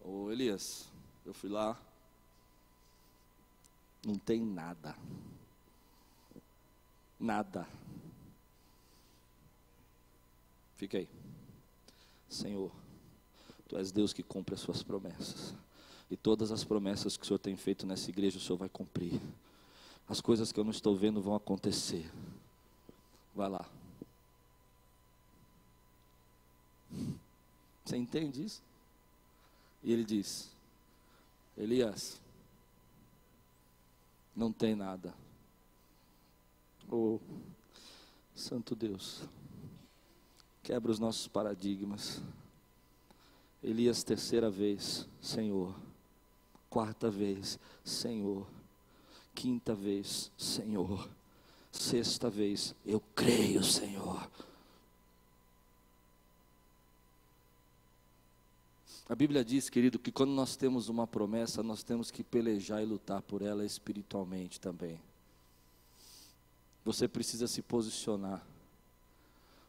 Ô 0.00 0.30
Elias, 0.30 0.88
eu 1.24 1.32
fui 1.32 1.48
lá. 1.48 1.78
Não 4.04 4.16
tem 4.16 4.40
nada. 4.40 4.96
Nada. 7.18 7.68
Fica 10.76 10.98
aí. 10.98 11.08
Senhor, 12.28 12.72
Tu 13.72 13.78
és 13.78 13.90
Deus 13.90 14.12
que 14.12 14.22
cumpre 14.22 14.54
as 14.54 14.60
suas 14.60 14.82
promessas. 14.82 15.54
E 16.10 16.16
todas 16.16 16.52
as 16.52 16.62
promessas 16.62 17.16
que 17.16 17.22
o 17.22 17.26
Senhor 17.26 17.38
tem 17.38 17.56
feito 17.56 17.86
nessa 17.86 18.10
igreja, 18.10 18.36
o 18.36 18.40
Senhor 18.40 18.58
vai 18.58 18.68
cumprir 18.68 19.18
as 20.08 20.20
coisas 20.20 20.52
que 20.52 20.60
eu 20.60 20.64
não 20.64 20.70
estou 20.70 20.94
vendo 20.96 21.20
vão 21.20 21.34
acontecer. 21.34 22.10
Vai 23.34 23.48
lá. 23.48 23.66
Você 27.84 27.96
entende 27.96 28.44
isso? 28.44 28.62
E 29.82 29.92
ele 29.92 30.04
diz: 30.04 30.50
Elias, 31.56 32.20
não 34.34 34.52
tem 34.52 34.74
nada. 34.74 35.14
Oh, 36.90 37.18
Santo 38.34 38.74
Deus, 38.74 39.28
quebra 40.62 40.90
os 40.90 40.98
nossos 40.98 41.26
paradigmas. 41.26 42.22
Elias, 43.62 44.02
terceira 44.02 44.50
vez, 44.50 45.08
Senhor. 45.20 45.74
Quarta 46.68 47.10
vez, 47.10 47.58
Senhor. 47.84 48.46
Quinta 49.34 49.74
vez, 49.74 50.30
Senhor. 50.36 51.08
Sexta 51.70 52.28
vez, 52.28 52.74
eu 52.84 53.02
creio, 53.14 53.64
Senhor. 53.64 54.30
A 59.08 59.14
Bíblia 59.14 59.44
diz, 59.44 59.68
querido, 59.68 59.98
que 59.98 60.12
quando 60.12 60.32
nós 60.32 60.56
temos 60.56 60.88
uma 60.88 61.06
promessa, 61.06 61.62
nós 61.62 61.82
temos 61.82 62.10
que 62.10 62.22
pelejar 62.22 62.82
e 62.82 62.86
lutar 62.86 63.20
por 63.22 63.42
ela 63.42 63.64
espiritualmente 63.64 64.60
também. 64.60 65.00
Você 66.84 67.06
precisa 67.06 67.46
se 67.46 67.62
posicionar. 67.62 68.42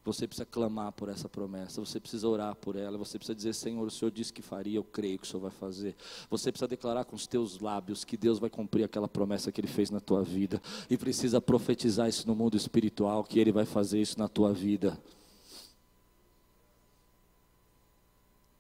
Você 0.06 0.28
precisa 0.28 0.46
clamar 0.46 0.92
por 0.92 1.08
essa 1.08 1.30
promessa, 1.30 1.80
você 1.80 1.98
precisa 1.98 2.28
orar 2.28 2.54
por 2.56 2.76
ela, 2.76 2.98
você 2.98 3.18
precisa 3.18 3.34
dizer: 3.34 3.54
Senhor, 3.54 3.88
o 3.88 3.92
Senhor 3.92 4.12
disse 4.12 4.34
que 4.34 4.42
faria, 4.42 4.78
eu 4.78 4.84
creio 4.84 5.18
que 5.18 5.26
o 5.26 5.30
Senhor 5.30 5.40
vai 5.40 5.52
fazer. 5.52 5.96
Você 6.30 6.52
precisa 6.52 6.68
declarar 6.68 7.06
com 7.06 7.16
os 7.16 7.26
teus 7.26 7.60
lábios 7.60 8.04
que 8.04 8.18
Deus 8.18 8.38
vai 8.38 8.50
cumprir 8.50 8.84
aquela 8.84 9.08
promessa 9.08 9.50
que 9.50 9.62
Ele 9.62 9.68
fez 9.68 9.90
na 9.90 10.02
tua 10.02 10.22
vida, 10.22 10.62
e 10.90 10.98
precisa 10.98 11.40
profetizar 11.40 12.10
isso 12.10 12.28
no 12.28 12.36
mundo 12.36 12.58
espiritual, 12.58 13.24
que 13.24 13.40
Ele 13.40 13.54
vai 13.54 13.66
fazer 13.66 14.02
isso 14.02 14.20
na 14.20 14.28
tua 14.28 14.52
vida. 14.52 15.00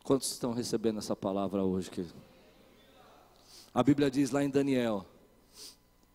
Quantos 0.01 0.31
estão 0.31 0.53
recebendo 0.53 0.99
essa 0.99 1.15
palavra 1.15 1.63
hoje, 1.63 1.89
querido? 1.89 2.13
A 3.73 3.83
Bíblia 3.83 4.09
diz 4.09 4.31
lá 4.31 4.43
em 4.43 4.49
Daniel, 4.49 5.05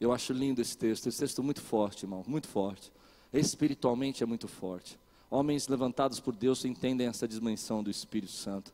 eu 0.01 0.12
acho 0.12 0.33
lindo 0.33 0.62
esse 0.62 0.77
texto, 0.77 1.07
esse 1.07 1.19
texto 1.19 1.43
muito 1.43 1.61
forte, 1.61 2.05
irmão, 2.05 2.25
muito 2.27 2.49
forte. 2.49 2.91
Espiritualmente 3.33 4.23
é 4.23 4.27
muito 4.27 4.49
forte. 4.49 4.99
Homens 5.31 5.69
levantados 5.69 6.21
por 6.21 6.35
Deus 6.35 6.64
entendem 6.64 7.07
essa 7.07 7.29
dimensão 7.29 7.83
do 7.83 7.91
Espírito 7.91 8.33
Santo. 8.33 8.73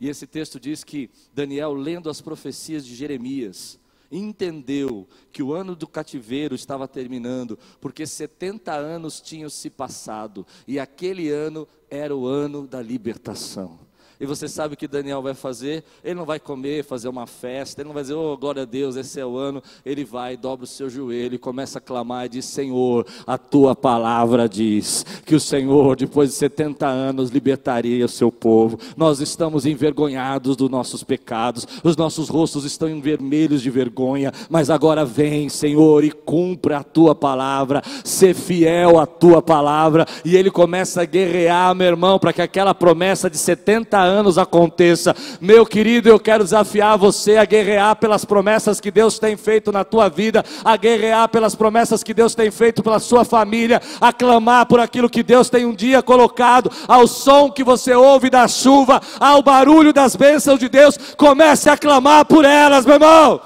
E 0.00 0.08
esse 0.08 0.26
texto 0.26 0.58
diz 0.58 0.82
que 0.84 1.10
Daniel, 1.34 1.72
lendo 1.72 2.10
as 2.10 2.20
profecias 2.20 2.84
de 2.84 2.94
Jeremias, 2.94 3.78
entendeu 4.10 5.08
que 5.32 5.42
o 5.42 5.52
ano 5.52 5.74
do 5.74 5.86
cativeiro 5.86 6.54
estava 6.54 6.86
terminando, 6.86 7.58
porque 7.80 8.06
70 8.06 8.72
anos 8.72 9.20
tinham 9.20 9.48
se 9.48 9.70
passado, 9.70 10.46
e 10.66 10.78
aquele 10.78 11.30
ano 11.30 11.66
era 11.88 12.14
o 12.14 12.26
ano 12.26 12.66
da 12.66 12.82
libertação. 12.82 13.78
E 14.22 14.24
você 14.24 14.46
sabe 14.46 14.74
o 14.74 14.76
que 14.76 14.86
Daniel 14.86 15.20
vai 15.20 15.34
fazer? 15.34 15.82
Ele 16.04 16.14
não 16.14 16.24
vai 16.24 16.38
comer, 16.38 16.84
fazer 16.84 17.08
uma 17.08 17.26
festa, 17.26 17.80
ele 17.80 17.88
não 17.88 17.94
vai 17.94 18.04
dizer, 18.04 18.14
oh 18.14 18.36
glória 18.36 18.62
a 18.62 18.64
Deus, 18.64 18.94
esse 18.94 19.18
é 19.18 19.26
o 19.26 19.36
ano. 19.36 19.60
Ele 19.84 20.04
vai, 20.04 20.36
dobra 20.36 20.62
o 20.62 20.66
seu 20.68 20.88
joelho 20.88 21.40
começa 21.40 21.78
a 21.78 21.80
clamar 21.80 22.26
e 22.26 22.28
diz: 22.28 22.44
Senhor, 22.44 23.04
a 23.26 23.36
tua 23.36 23.74
palavra 23.74 24.48
diz 24.48 25.04
que 25.26 25.34
o 25.34 25.40
Senhor, 25.40 25.96
depois 25.96 26.30
de 26.30 26.36
70 26.36 26.86
anos, 26.86 27.30
libertaria 27.30 28.06
o 28.06 28.08
seu 28.08 28.30
povo. 28.30 28.78
Nós 28.96 29.20
estamos 29.20 29.66
envergonhados 29.66 30.54
dos 30.54 30.70
nossos 30.70 31.02
pecados, 31.02 31.66
os 31.82 31.96
nossos 31.96 32.28
rostos 32.28 32.64
estão 32.64 33.00
vermelhos 33.00 33.60
de 33.60 33.70
vergonha, 33.70 34.32
mas 34.48 34.70
agora 34.70 35.04
vem, 35.04 35.48
Senhor, 35.48 36.04
e 36.04 36.12
cumpra 36.12 36.78
a 36.78 36.84
tua 36.84 37.12
palavra, 37.12 37.82
ser 38.04 38.34
fiel 38.34 39.00
à 39.00 39.06
tua 39.06 39.42
palavra. 39.42 40.06
E 40.24 40.36
ele 40.36 40.48
começa 40.48 41.02
a 41.02 41.04
guerrear, 41.04 41.74
meu 41.74 41.88
irmão, 41.88 42.20
para 42.20 42.32
que 42.32 42.40
aquela 42.40 42.72
promessa 42.72 43.28
de 43.28 43.36
70 43.36 43.98
anos 43.98 44.11
anos 44.12 44.38
aconteça. 44.38 45.16
Meu 45.40 45.64
querido, 45.64 46.08
eu 46.08 46.20
quero 46.20 46.44
desafiar 46.44 46.98
você 46.98 47.38
a 47.38 47.44
guerrear 47.44 47.96
pelas 47.96 48.24
promessas 48.24 48.80
que 48.80 48.90
Deus 48.90 49.18
tem 49.18 49.36
feito 49.36 49.72
na 49.72 49.82
tua 49.82 50.08
vida, 50.08 50.44
a 50.64 50.76
guerrear 50.76 51.28
pelas 51.28 51.54
promessas 51.54 52.02
que 52.02 52.14
Deus 52.14 52.34
tem 52.34 52.50
feito 52.50 52.82
pela 52.82 52.98
sua 52.98 53.24
família, 53.24 53.80
a 54.00 54.12
clamar 54.12 54.66
por 54.66 54.78
aquilo 54.78 55.08
que 55.10 55.22
Deus 55.22 55.48
tem 55.48 55.64
um 55.64 55.74
dia 55.74 56.02
colocado, 56.02 56.70
ao 56.86 57.06
som 57.06 57.50
que 57.50 57.64
você 57.64 57.94
ouve 57.94 58.28
da 58.28 58.46
chuva, 58.46 59.00
ao 59.18 59.42
barulho 59.42 59.92
das 59.92 60.14
bênçãos 60.14 60.60
de 60.60 60.68
Deus, 60.68 60.96
comece 61.16 61.70
a 61.70 61.76
clamar 61.76 62.24
por 62.26 62.44
elas, 62.44 62.84
meu 62.84 62.94
irmão. 62.94 63.40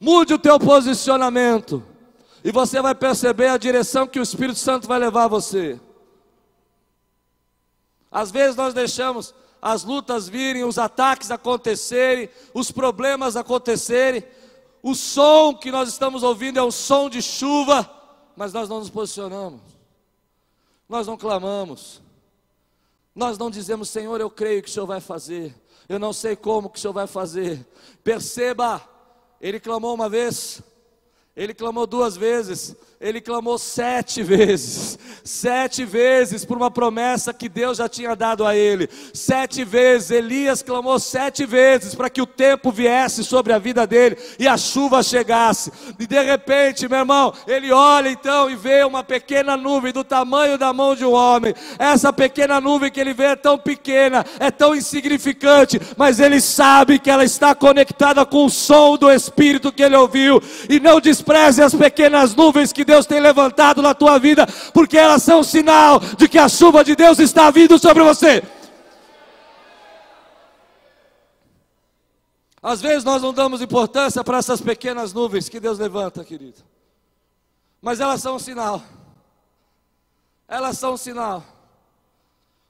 Mude 0.00 0.34
o 0.34 0.38
teu 0.38 0.58
posicionamento. 0.58 1.82
E 2.44 2.52
você 2.52 2.80
vai 2.80 2.94
perceber 2.94 3.48
a 3.48 3.56
direção 3.56 4.06
que 4.06 4.20
o 4.20 4.22
Espírito 4.22 4.58
Santo 4.58 4.86
vai 4.86 4.98
levar 4.98 5.26
você. 5.26 5.78
Às 8.10 8.30
vezes 8.30 8.56
nós 8.56 8.74
deixamos 8.74 9.34
as 9.60 9.84
lutas 9.84 10.28
virem, 10.28 10.64
os 10.64 10.78
ataques 10.78 11.30
acontecerem, 11.30 12.28
os 12.54 12.70
problemas 12.70 13.36
acontecerem. 13.36 14.24
O 14.82 14.94
som 14.94 15.54
que 15.54 15.70
nós 15.70 15.88
estamos 15.88 16.22
ouvindo 16.22 16.58
é 16.58 16.62
um 16.62 16.70
som 16.70 17.10
de 17.10 17.20
chuva, 17.20 17.88
mas 18.36 18.52
nós 18.52 18.68
não 18.68 18.78
nos 18.78 18.90
posicionamos. 18.90 19.60
Nós 20.88 21.06
não 21.06 21.16
clamamos. 21.16 22.00
Nós 23.14 23.36
não 23.36 23.50
dizemos, 23.50 23.88
Senhor, 23.90 24.20
eu 24.20 24.30
creio 24.30 24.62
que 24.62 24.68
o 24.68 24.72
Senhor 24.72 24.86
vai 24.86 25.00
fazer. 25.00 25.54
Eu 25.88 25.98
não 25.98 26.12
sei 26.12 26.36
como 26.36 26.70
que 26.70 26.78
o 26.78 26.80
Senhor 26.80 26.92
vai 26.92 27.06
fazer. 27.06 27.66
Perceba, 28.04 28.80
ele 29.40 29.58
clamou 29.58 29.94
uma 29.94 30.08
vez, 30.08 30.62
ele 31.34 31.52
clamou 31.52 31.86
duas 31.86 32.16
vezes, 32.16 32.76
ele 33.00 33.20
clamou 33.20 33.56
sete 33.58 34.24
vezes, 34.24 34.98
sete 35.22 35.84
vezes 35.84 36.44
por 36.44 36.56
uma 36.56 36.68
promessa 36.68 37.32
que 37.32 37.48
Deus 37.48 37.78
já 37.78 37.88
tinha 37.88 38.16
dado 38.16 38.44
a 38.44 38.56
ele. 38.56 38.88
Sete 39.14 39.62
vezes, 39.62 40.10
Elias 40.10 40.62
clamou 40.62 40.98
sete 40.98 41.46
vezes 41.46 41.94
para 41.94 42.10
que 42.10 42.20
o 42.20 42.26
tempo 42.26 42.72
viesse 42.72 43.22
sobre 43.22 43.52
a 43.52 43.58
vida 43.58 43.86
dele 43.86 44.18
e 44.36 44.48
a 44.48 44.56
chuva 44.56 45.00
chegasse. 45.00 45.70
E 45.96 46.08
de 46.08 46.20
repente, 46.20 46.88
meu 46.88 46.98
irmão, 46.98 47.32
ele 47.46 47.70
olha 47.70 48.08
então 48.08 48.50
e 48.50 48.56
vê 48.56 48.82
uma 48.82 49.04
pequena 49.04 49.56
nuvem 49.56 49.92
do 49.92 50.02
tamanho 50.02 50.58
da 50.58 50.72
mão 50.72 50.96
de 50.96 51.04
um 51.04 51.12
homem. 51.12 51.54
Essa 51.78 52.12
pequena 52.12 52.60
nuvem 52.60 52.90
que 52.90 52.98
ele 52.98 53.14
vê 53.14 53.26
é 53.26 53.36
tão 53.36 53.56
pequena, 53.56 54.26
é 54.40 54.50
tão 54.50 54.74
insignificante, 54.74 55.80
mas 55.96 56.18
ele 56.18 56.40
sabe 56.40 56.98
que 56.98 57.10
ela 57.10 57.24
está 57.24 57.54
conectada 57.54 58.26
com 58.26 58.44
o 58.44 58.50
som 58.50 58.96
do 58.96 59.08
Espírito 59.08 59.70
que 59.70 59.84
ele 59.84 59.94
ouviu. 59.94 60.42
E 60.68 60.80
não 60.80 61.00
despreze 61.00 61.62
as 61.62 61.76
pequenas 61.76 62.34
nuvens 62.34 62.72
que 62.72 62.87
Deus 62.88 63.04
tem 63.04 63.20
levantado 63.20 63.82
na 63.82 63.92
tua 63.92 64.18
vida, 64.18 64.46
porque 64.72 64.96
elas 64.96 65.22
são 65.22 65.40
um 65.40 65.44
sinal 65.44 66.00
de 66.00 66.26
que 66.26 66.38
a 66.38 66.48
chuva 66.48 66.82
de 66.82 66.96
Deus 66.96 67.18
está 67.18 67.50
vindo 67.50 67.78
sobre 67.78 68.02
você. 68.02 68.42
Às 72.62 72.80
vezes 72.80 73.04
nós 73.04 73.20
não 73.20 73.30
damos 73.30 73.60
importância 73.60 74.24
para 74.24 74.38
essas 74.38 74.62
pequenas 74.62 75.12
nuvens 75.12 75.50
que 75.50 75.60
Deus 75.60 75.78
levanta, 75.78 76.24
querido. 76.24 76.62
Mas 77.82 78.00
elas 78.00 78.22
são 78.22 78.36
um 78.36 78.38
sinal. 78.38 78.82
Elas 80.48 80.78
são 80.78 80.94
um 80.94 80.96
sinal. 80.96 81.44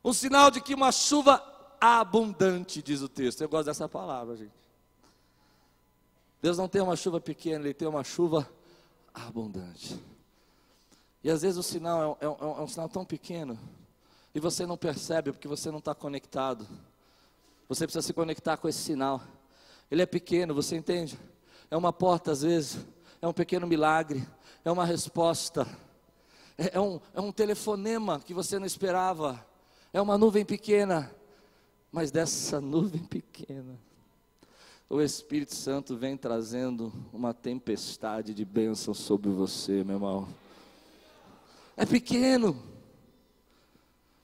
Um 0.04 0.12
sinal 0.12 0.50
de 0.50 0.60
que 0.60 0.74
uma 0.74 0.90
chuva 0.90 1.40
abundante, 1.80 2.82
diz 2.82 3.02
o 3.02 3.08
texto. 3.08 3.40
Eu 3.40 3.48
gosto 3.48 3.66
dessa 3.66 3.88
palavra, 3.88 4.36
gente. 4.36 4.58
Deus 6.42 6.58
não 6.58 6.66
tem 6.66 6.82
uma 6.82 6.96
chuva 6.96 7.20
pequena, 7.20 7.64
Ele 7.64 7.74
tem 7.74 7.86
uma 7.86 8.02
chuva 8.02 8.48
abundante. 9.26 9.98
E 11.22 11.30
às 11.30 11.42
vezes 11.42 11.56
o 11.56 11.62
sinal 11.62 12.16
é, 12.20 12.26
é, 12.26 12.28
é, 12.28 12.62
um 12.62 12.68
sinal 12.68 12.88
tão 12.88 13.04
pequeno 13.04 13.58
e 14.34 14.40
você 14.40 14.64
não 14.66 14.76
percebe 14.76 15.32
porque 15.32 15.48
você 15.48 15.70
não 15.70 15.78
está 15.78 15.94
conectado. 15.94 16.66
Você 17.68 17.86
precisa 17.86 18.06
se 18.06 18.12
conectar 18.12 18.56
com 18.56 18.68
esse 18.68 18.78
sinal. 18.78 19.22
Ele 19.90 20.02
é 20.02 20.06
pequeno, 20.06 20.54
você 20.54 20.76
entende? 20.76 21.18
É 21.70 21.76
uma 21.76 21.92
porta 21.92 22.32
às 22.32 22.42
vezes, 22.42 22.78
é 23.20 23.26
um 23.26 23.32
pequeno 23.32 23.66
milagre, 23.66 24.26
é 24.64 24.70
uma 24.70 24.84
resposta, 24.84 25.66
é, 26.56 26.76
é 26.76 26.80
um, 26.80 27.00
é 27.14 27.20
um 27.20 27.32
telefonema 27.32 28.20
que 28.20 28.32
você 28.32 28.58
não 28.58 28.66
esperava, 28.66 29.44
é 29.92 30.00
uma 30.00 30.16
nuvem 30.16 30.44
pequena, 30.44 31.10
mas 31.90 32.10
dessa 32.10 32.60
nuvem 32.60 33.02
pequena 33.04 33.87
o 34.90 35.02
Espírito 35.02 35.54
Santo 35.54 35.96
vem 35.96 36.16
trazendo 36.16 36.90
uma 37.12 37.34
tempestade 37.34 38.32
de 38.32 38.44
bênção 38.44 38.94
sobre 38.94 39.28
você, 39.28 39.84
meu 39.84 39.96
irmão. 39.96 40.28
É 41.76 41.84
pequeno, 41.84 42.60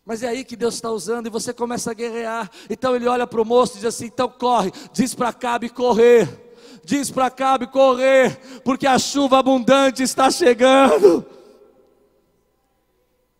mas 0.06 0.22
é 0.22 0.28
aí 0.28 0.44
que 0.44 0.56
Deus 0.56 0.74
está 0.74 0.90
usando 0.90 1.26
e 1.26 1.30
você 1.30 1.52
começa 1.52 1.90
a 1.90 1.94
guerrear. 1.94 2.50
Então 2.70 2.96
ele 2.96 3.06
olha 3.06 3.26
para 3.26 3.42
o 3.42 3.44
moço 3.44 3.74
e 3.74 3.76
diz 3.76 3.84
assim: 3.84 4.06
então 4.06 4.28
corre, 4.28 4.72
diz 4.92 5.14
para 5.14 5.32
Cabe 5.32 5.68
correr. 5.68 6.42
Diz 6.82 7.10
para 7.10 7.30
Cabe 7.30 7.66
correr, 7.66 8.60
porque 8.60 8.86
a 8.86 8.98
chuva 8.98 9.38
abundante 9.38 10.02
está 10.02 10.30
chegando. 10.30 11.24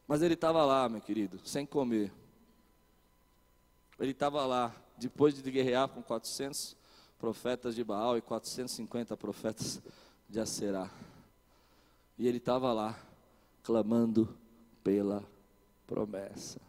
Mas 0.08 0.22
ele 0.22 0.32
estava 0.32 0.64
lá, 0.64 0.88
meu 0.88 1.00
querido, 1.00 1.38
sem 1.44 1.66
comer. 1.66 2.10
Ele 3.98 4.12
estava 4.12 4.46
lá, 4.46 4.74
depois 4.96 5.34
de 5.34 5.50
guerrear 5.50 5.88
com 5.88 6.02
400 6.02 6.74
profetas 7.24 7.74
de 7.74 7.82
Baal 7.82 8.18
e 8.18 8.20
450 8.20 9.16
profetas 9.16 9.80
de 10.28 10.38
Aserá. 10.38 10.90
E 12.18 12.28
ele 12.28 12.37
estava 12.37 12.70
lá, 12.70 13.00
clamando 13.62 14.37
pela 14.82 15.24
promessa. 15.87 16.60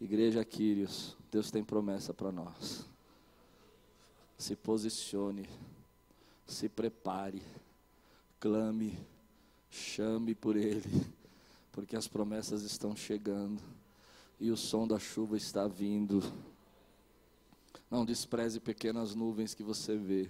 Igreja 0.00 0.44
Quírios, 0.44 1.16
Deus 1.32 1.50
tem 1.50 1.64
promessa 1.64 2.14
para 2.14 2.30
nós. 2.30 2.86
Se 4.38 4.54
posicione, 4.54 5.48
se 6.46 6.68
prepare, 6.68 7.42
clame, 8.38 8.96
chame 9.68 10.32
por 10.32 10.54
Ele, 10.54 11.04
porque 11.72 11.96
as 11.96 12.06
promessas 12.06 12.62
estão 12.62 12.94
chegando 12.94 13.60
e 14.38 14.48
o 14.48 14.56
som 14.56 14.86
da 14.86 15.00
chuva 15.00 15.36
está 15.36 15.66
vindo. 15.66 16.22
Não 17.90 18.04
despreze 18.04 18.58
pequenas 18.58 19.14
nuvens 19.14 19.54
que 19.54 19.62
você 19.62 19.96
vê, 19.96 20.28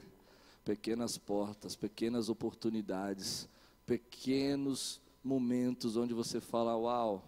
pequenas 0.64 1.16
portas, 1.16 1.75
pequenas 1.75 2.29
oportunidades, 2.29 3.49
pequenos 3.87 5.01
momentos 5.25 5.97
onde 5.97 6.12
você 6.12 6.40
fala: 6.40 6.77
Uau, 6.77 7.25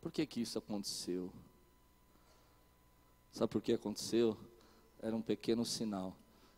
por 0.00 0.10
que, 0.10 0.24
que 0.24 0.40
isso 0.40 0.58
aconteceu? 0.58 1.30
Sabe 3.32 3.52
por 3.52 3.60
que 3.60 3.72
aconteceu? 3.72 4.36
Era 5.00 5.14
um 5.14 5.22
pequeno 5.22 5.64
sinal 5.64 6.16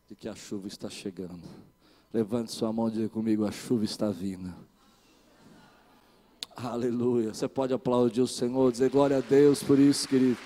de 0.09 0.15
que 0.15 0.29
a 0.29 0.35
chuva 0.35 0.69
está 0.69 0.89
chegando. 0.89 1.43
Levante 2.13 2.53
sua 2.53 2.73
mão 2.73 2.89
e 2.89 2.93
diga 2.93 3.09
comigo: 3.09 3.45
a 3.45 3.51
chuva 3.51 3.85
está 3.85 4.11
vindo. 4.11 4.55
Aleluia. 6.57 7.33
Você 7.33 7.49
pode 7.49 7.73
aplaudir 7.73 8.21
o 8.21 8.27
Senhor, 8.27 8.71
dizer 8.71 8.91
glória 8.91 9.19
a 9.19 9.21
Deus 9.21 9.63
por 9.63 9.79
isso, 9.79 10.07
querido. 10.09 10.39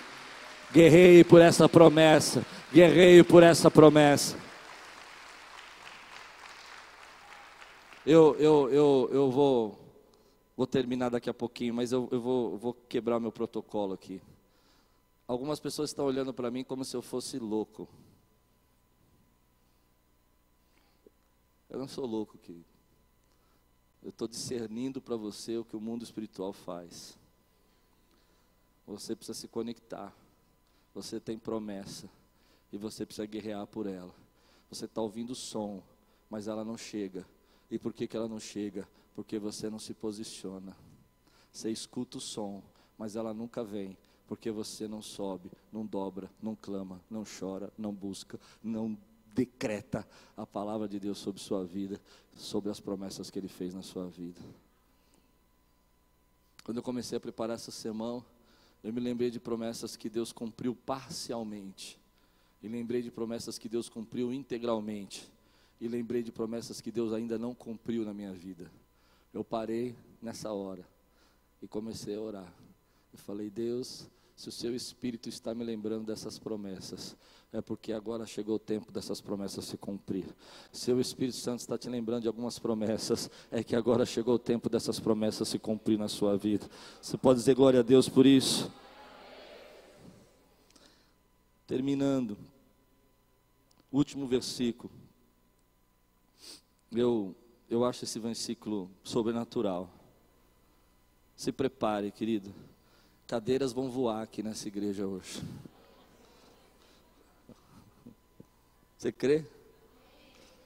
Guerrei 0.74 1.22
por 1.22 1.40
essa 1.40 1.68
promessa. 1.68 2.44
Guerrei 2.72 3.22
por 3.22 3.44
essa 3.44 3.70
promessa. 3.70 4.37
Eu, 8.04 8.34
eu, 8.40 8.68
eu, 8.72 9.08
eu 9.12 9.30
vou, 9.30 9.78
vou 10.56 10.66
terminar 10.66 11.10
daqui 11.10 11.30
a 11.30 11.34
pouquinho, 11.34 11.72
mas 11.74 11.92
eu, 11.92 12.08
eu 12.10 12.20
vou, 12.20 12.58
vou 12.58 12.74
quebrar 12.74 13.20
meu 13.20 13.30
protocolo 13.30 13.94
aqui. 13.94 14.20
Algumas 15.28 15.60
pessoas 15.60 15.90
estão 15.90 16.06
olhando 16.06 16.34
para 16.34 16.50
mim 16.50 16.64
como 16.64 16.84
se 16.84 16.96
eu 16.96 17.02
fosse 17.02 17.38
louco. 17.38 17.88
Eu 21.70 21.79
não 21.79 21.87
sou 21.87 22.04
louco, 22.04 22.37
querido. 22.37 22.66
Eu 24.02 24.10
estou 24.10 24.27
discernindo 24.27 25.00
para 25.00 25.14
você 25.14 25.56
o 25.56 25.64
que 25.64 25.77
o 25.77 25.81
mundo 25.81 26.02
espiritual 26.02 26.52
faz. 26.52 27.16
Você 28.88 29.14
precisa 29.14 29.38
se 29.38 29.46
conectar. 29.46 30.12
Você 30.95 31.19
tem 31.19 31.37
promessa 31.38 32.09
e 32.73 32.79
você 32.79 33.05
precisa 33.05 33.27
guerrear 33.27 33.67
por 33.67 33.87
ela. 33.87 34.15
Você 34.71 34.85
está 34.85 35.01
ouvindo 35.01 35.31
o 35.31 35.35
som, 35.35 35.83
mas 36.31 36.49
ela 36.49 36.65
não 36.65 36.77
chega. 36.79 37.27
E 37.71 37.79
por 37.79 37.92
que, 37.92 38.07
que 38.07 38.17
ela 38.17 38.29
não 38.29 38.38
chega? 38.38 38.88
Porque 39.15 39.38
você 39.38 39.69
não 39.69 39.79
se 39.79 39.92
posiciona. 39.92 40.77
Você 41.53 41.71
escuta 41.71 42.19
o 42.19 42.21
som, 42.21 42.63
mas 42.97 43.17
ela 43.17 43.35
nunca 43.35 43.63
vem. 43.63 43.97
Porque 44.27 44.51
você 44.51 44.88
não 44.88 45.03
sobe, 45.03 45.51
não 45.73 45.85
dobra, 45.85 46.31
não 46.40 46.57
clama, 46.57 47.01
não 47.11 47.25
chora, 47.25 47.73
não 47.77 47.92
busca, 47.92 48.40
não 48.63 48.97
decreta 49.35 50.07
a 50.37 50.47
palavra 50.47 50.88
de 50.88 50.99
Deus 50.99 51.19
sobre 51.19 51.40
sua 51.40 51.65
vida, 51.65 52.01
sobre 52.35 52.71
as 52.71 52.81
promessas 52.81 53.31
que 53.31 53.38
Ele 53.38 53.49
fez 53.49 53.75
na 53.75 53.83
sua 53.83 54.07
vida. 54.07 54.40
Quando 56.65 56.79
eu 56.79 56.83
comecei 56.83 57.19
a 57.19 57.21
preparar 57.21 57.57
essa 57.57 57.71
semana, 57.71 58.25
eu 58.85 58.92
me 58.92 59.00
lembrei 59.00 59.30
de 59.30 59.40
promessas 59.40 59.96
que 59.96 60.10
Deus 60.10 60.30
cumpriu 60.30 60.76
parcialmente. 60.76 61.98
E 62.62 62.68
lembrei 62.68 63.00
de 63.00 63.10
promessas 63.10 63.58
que 63.58 63.66
Deus 63.66 63.88
cumpriu 63.88 64.30
integralmente. 64.30 65.26
E 65.80 65.88
lembrei 65.88 66.22
de 66.22 66.30
promessas 66.30 66.82
que 66.82 66.92
Deus 66.92 67.14
ainda 67.14 67.38
não 67.38 67.54
cumpriu 67.54 68.04
na 68.04 68.12
minha 68.12 68.32
vida. 68.32 68.70
Eu 69.32 69.42
parei 69.42 69.96
nessa 70.20 70.52
hora 70.52 70.87
e 71.62 71.66
comecei 71.66 72.14
a 72.14 72.20
orar. 72.20 72.54
Eu 73.10 73.18
falei, 73.18 73.48
Deus, 73.48 74.06
se 74.37 74.50
o 74.50 74.52
seu 74.52 74.76
Espírito 74.76 75.30
está 75.30 75.54
me 75.54 75.64
lembrando 75.64 76.04
dessas 76.04 76.38
promessas, 76.38 77.16
é 77.55 77.63
porque 77.63 77.92
agora 77.92 78.27
chegou 78.27 78.57
o 78.57 78.59
tempo 78.59 78.90
dessas 78.90 79.21
promessas 79.21 79.65
se 79.65 79.77
cumprir. 79.77 80.27
Se 80.73 80.92
o 80.92 81.00
Espírito 81.00 81.37
Santo 81.37 81.61
está 81.61 81.79
te 81.79 81.88
lembrando 81.88 82.23
de 82.23 82.27
algumas 82.27 82.59
promessas, 82.59 83.31
é 83.48 83.63
que 83.63 83.77
agora 83.77 84.05
chegou 84.05 84.35
o 84.35 84.38
tempo 84.40 84.69
dessas 84.69 84.98
promessas 84.98 85.46
se 85.46 85.57
cumprir 85.57 85.96
na 85.96 86.09
sua 86.09 86.37
vida. 86.37 86.69
Você 87.00 87.17
pode 87.17 87.38
dizer 87.38 87.55
glória 87.55 87.79
a 87.79 87.83
Deus 87.85 88.09
por 88.09 88.27
isso? 88.27 88.73
Terminando, 91.65 92.37
último 93.92 94.27
versículo. 94.27 94.92
Eu, 96.90 97.37
eu 97.71 97.85
acho 97.85 98.02
esse 98.02 98.19
versículo 98.19 98.90
sobrenatural. 99.05 99.88
Se 101.37 101.52
prepare, 101.52 102.11
querido. 102.11 102.52
Cadeiras 103.29 103.73
vão 103.73 103.88
voar 103.88 104.23
aqui 104.23 104.42
nessa 104.42 104.67
igreja 104.67 105.07
hoje. 105.07 105.40
Você 109.05 109.13
crê? 109.13 109.44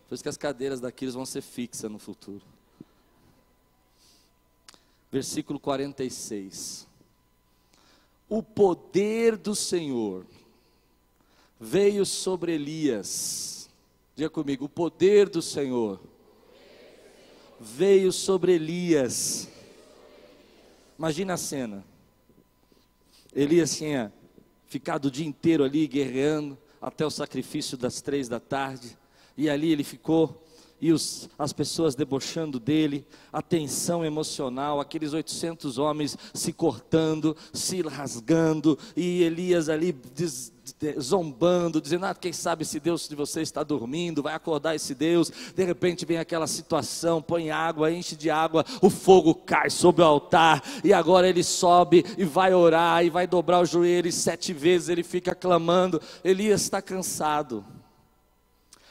Por 0.07 0.15
isso 0.15 0.23
que 0.23 0.29
as 0.29 0.37
cadeiras 0.37 0.79
daqueles 0.79 1.15
vão 1.15 1.27
ser 1.27 1.43
fixas 1.43 1.91
no 1.91 1.99
futuro. 1.99 2.45
Versículo 5.11 5.59
46. 5.59 6.87
O 8.29 8.41
poder 8.41 9.37
do 9.37 9.57
Senhor 9.57 10.25
veio 11.59 12.07
sobre 12.07 12.53
Elias. 12.53 13.69
Diga 14.15 14.31
comigo, 14.31 14.67
o 14.67 14.69
poder 14.69 15.29
do 15.29 15.43
Senhor 15.43 16.01
veio 17.59 18.13
sobre 18.13 18.53
Elias. 18.53 19.49
Imagina 20.97 21.35
a 21.35 21.39
cena. 21.39 21.85
Elias 23.35 23.77
tinha 23.77 24.13
ficado 24.69 25.07
o 25.07 25.11
dia 25.11 25.27
inteiro 25.27 25.65
ali 25.65 25.89
guerreando 25.89 26.57
até 26.81 27.05
o 27.05 27.11
sacrifício 27.11 27.77
das 27.77 28.01
três 28.01 28.29
da 28.29 28.41
tarde, 28.41 28.97
e 29.37 29.49
ali 29.49 29.71
ele 29.73 29.85
ficou 29.85 30.45
e 30.81 30.93
os, 30.93 31.29
as 31.39 31.53
pessoas 31.53 31.95
debochando 31.95 32.61
dele, 32.61 33.07
a 33.33 33.43
tensão 33.43 34.05
emocional, 34.05 34.81
aqueles 34.81 35.13
800 35.13 35.79
homens 35.79 36.17
se 36.33 36.53
cortando, 36.53 37.37
se 37.53 37.83
rasgando, 37.83 38.79
e 38.97 39.23
Elias 39.23 39.69
ali 39.69 39.93
des, 39.93 40.53
zombando, 41.01 41.81
dizendo: 41.81 42.07
ah, 42.07 42.15
quem 42.15 42.33
sabe 42.33 42.65
se 42.65 42.79
Deus 42.79 43.09
de 43.09 43.15
você 43.15 43.41
está 43.41 43.63
dormindo, 43.63 44.23
vai 44.23 44.35
acordar 44.35 44.75
esse 44.75 44.95
Deus. 44.95 45.33
De 45.55 45.65
repente 45.65 46.05
vem 46.05 46.19
aquela 46.19 46.47
situação: 46.47 47.23
põe 47.23 47.51
água, 47.51 47.91
enche 47.91 48.17
de 48.17 48.31
água, 48.31 48.65
o 48.81 48.91
fogo 48.91 49.35
cai 49.35 49.71
sobre 49.71 50.03
o 50.03 50.07
altar, 50.07 50.63
e 50.85 50.93
agora 50.93 51.29
ele 51.29 51.43
sobe 51.43 52.05
e 52.17 52.25
vai 52.25 52.55
orar, 52.55 53.05
e 53.05 53.11
vai 53.11 53.27
dobrar 53.27 53.61
os 53.61 53.71
joelhos 53.71 54.15
sete 54.15 54.53
vezes, 54.53 54.89
ele 54.89 55.03
fica 55.03 55.35
clamando. 55.35 56.01
Elias 56.23 56.63
está 56.63 56.81
cansado. 56.81 57.65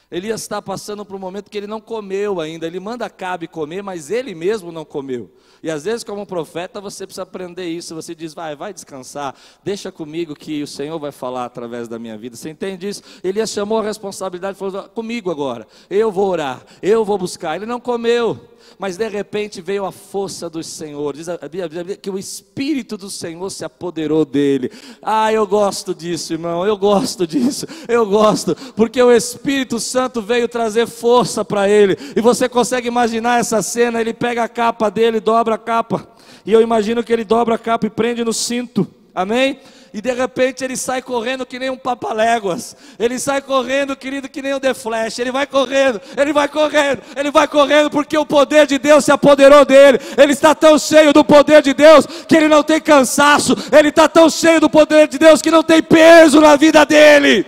Elias 0.09 0.41
está 0.41 0.61
passando 0.61 1.03
por 1.03 1.17
um 1.17 1.19
momento 1.19 1.51
que 1.51 1.57
ele 1.57 1.67
não 1.67 1.81
comeu 1.81 2.39
ainda. 2.39 2.65
Ele 2.65 2.79
manda 2.79 3.09
Cabe 3.09 3.45
comer, 3.45 3.81
mas 3.83 4.09
ele 4.09 4.33
mesmo 4.33 4.71
não 4.71 4.85
comeu. 4.85 5.29
E 5.61 5.69
às 5.69 5.83
vezes, 5.83 6.03
como 6.03 6.25
profeta, 6.25 6.79
você 6.79 7.05
precisa 7.05 7.23
aprender 7.23 7.67
isso. 7.67 7.93
Você 7.93 8.15
diz, 8.15 8.33
vai, 8.33 8.55
vai 8.55 8.73
descansar, 8.73 9.35
deixa 9.63 9.91
comigo 9.91 10.33
que 10.33 10.63
o 10.63 10.67
Senhor 10.67 10.97
vai 10.97 11.11
falar 11.11 11.43
através 11.43 11.89
da 11.89 11.99
minha 11.99 12.17
vida. 12.17 12.37
Você 12.37 12.49
entende 12.49 12.87
isso? 12.87 13.03
Elias 13.21 13.49
chamou 13.49 13.79
a 13.79 13.83
responsabilidade 13.83 14.55
e 14.55 14.59
falou: 14.59 14.83
comigo 14.89 15.29
agora, 15.29 15.67
eu 15.89 16.09
vou 16.09 16.29
orar, 16.29 16.65
eu 16.81 17.03
vou 17.03 17.17
buscar. 17.17 17.57
Ele 17.57 17.65
não 17.65 17.79
comeu 17.79 18.39
mas 18.79 18.97
de 18.97 19.07
repente 19.07 19.61
veio 19.61 19.85
a 19.85 19.91
força 19.91 20.49
do 20.49 20.63
Senhor. 20.63 21.15
Diz 21.15 21.29
a 21.29 21.37
Bíblia 21.37 21.97
que 21.97 22.09
o 22.09 22.17
Espírito 22.17 22.97
do 22.97 23.09
Senhor 23.09 23.49
se 23.49 23.63
apoderou 23.63 24.25
dele. 24.25 24.71
Ah, 25.01 25.31
eu 25.31 25.45
gosto 25.45 25.93
disso, 25.93 26.33
irmão, 26.33 26.65
eu 26.65 26.77
gosto 26.77 27.25
disso, 27.27 27.65
eu 27.87 28.05
gosto, 28.05 28.55
porque 28.75 29.01
o 29.01 29.11
Espírito 29.11 29.79
Santo 29.79 30.21
veio 30.21 30.47
trazer 30.47 30.87
força 30.87 31.43
para 31.45 31.69
ele. 31.69 31.97
E 32.15 32.21
você 32.21 32.49
consegue 32.49 32.87
imaginar 32.87 33.39
essa 33.39 33.61
cena? 33.61 34.01
Ele 34.01 34.13
pega 34.13 34.43
a 34.43 34.49
capa 34.49 34.89
dele, 34.89 35.19
dobra 35.19 35.55
a 35.55 35.59
capa, 35.59 36.07
e 36.45 36.51
eu 36.51 36.61
imagino 36.61 37.03
que 37.03 37.11
ele 37.11 37.23
dobra 37.23 37.55
a 37.55 37.59
capa 37.59 37.87
e 37.87 37.89
prende 37.89 38.23
no 38.23 38.33
cinto. 38.33 38.87
Amém? 39.17 39.59
e 39.93 40.01
de 40.01 40.11
repente 40.13 40.63
ele 40.63 40.77
sai 40.77 41.01
correndo 41.01 41.43
que 41.43 41.57
nem 41.57 41.71
um 41.71 41.77
papaléguas. 41.77 42.75
Ele 42.99 43.17
sai 43.17 43.41
correndo, 43.41 43.95
querido, 43.95 44.29
que 44.29 44.43
nem 44.43 44.53
um 44.53 44.59
The 44.59 44.75
Flash. 44.75 45.17
Ele 45.17 45.31
vai 45.31 45.47
correndo, 45.47 45.99
ele 46.15 46.31
vai 46.31 46.47
correndo, 46.47 47.01
ele 47.15 47.31
vai 47.31 47.47
correndo, 47.47 47.89
porque 47.89 48.15
o 48.15 48.23
poder 48.23 48.67
de 48.67 48.77
Deus 48.77 49.05
se 49.05 49.11
apoderou 49.11 49.65
dele. 49.65 49.99
Ele 50.15 50.33
está 50.33 50.53
tão 50.53 50.77
cheio 50.77 51.13
do 51.13 51.23
poder 51.23 51.63
de 51.63 51.73
Deus 51.73 52.05
que 52.05 52.35
ele 52.35 52.47
não 52.47 52.61
tem 52.61 52.79
cansaço. 52.79 53.55
Ele 53.71 53.89
está 53.89 54.07
tão 54.07 54.29
cheio 54.29 54.59
do 54.59 54.69
poder 54.69 55.07
de 55.07 55.17
Deus 55.17 55.41
que 55.41 55.49
não 55.49 55.63
tem 55.63 55.81
peso 55.81 56.39
na 56.39 56.55
vida 56.55 56.85
dele. 56.85 57.43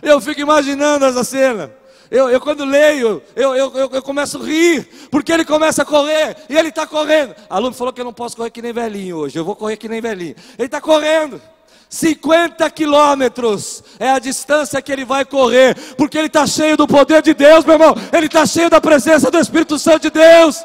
Eu 0.00 0.18
fico 0.18 0.40
imaginando 0.40 1.04
essa 1.04 1.24
cena. 1.24 1.70
Eu, 2.10 2.30
eu 2.30 2.40
quando 2.40 2.64
leio, 2.64 3.22
eu, 3.34 3.54
eu, 3.56 3.72
eu, 3.92 4.02
começo 4.02 4.38
a 4.38 4.44
rir, 4.44 4.88
porque 5.10 5.32
ele 5.32 5.44
começa 5.44 5.82
a 5.82 5.84
correr, 5.84 6.36
e 6.48 6.56
ele 6.56 6.68
está 6.68 6.86
correndo. 6.86 7.34
A 7.50 7.56
aluno 7.56 7.74
falou 7.74 7.92
que 7.92 8.00
eu 8.00 8.04
não 8.04 8.12
posso 8.12 8.36
correr 8.36 8.50
que 8.50 8.62
nem 8.62 8.72
velhinho 8.72 9.16
hoje, 9.16 9.38
eu 9.38 9.44
vou 9.44 9.56
correr 9.56 9.76
que 9.76 9.88
nem 9.88 10.00
velhinho. 10.00 10.36
Ele 10.58 10.66
está 10.66 10.80
correndo. 10.80 11.40
50 11.88 12.68
quilômetros 12.70 13.82
é 13.98 14.10
a 14.10 14.18
distância 14.18 14.82
que 14.82 14.92
ele 14.92 15.04
vai 15.04 15.24
correr, 15.24 15.76
porque 15.96 16.18
ele 16.18 16.26
está 16.26 16.46
cheio 16.46 16.76
do 16.76 16.86
poder 16.86 17.22
de 17.22 17.32
Deus, 17.34 17.64
meu 17.64 17.74
irmão. 17.74 17.94
Ele 18.12 18.26
está 18.26 18.44
cheio 18.44 18.68
da 18.68 18.80
presença 18.80 19.30
do 19.30 19.38
Espírito 19.38 19.78
Santo 19.78 20.02
de 20.02 20.10
Deus. 20.10 20.64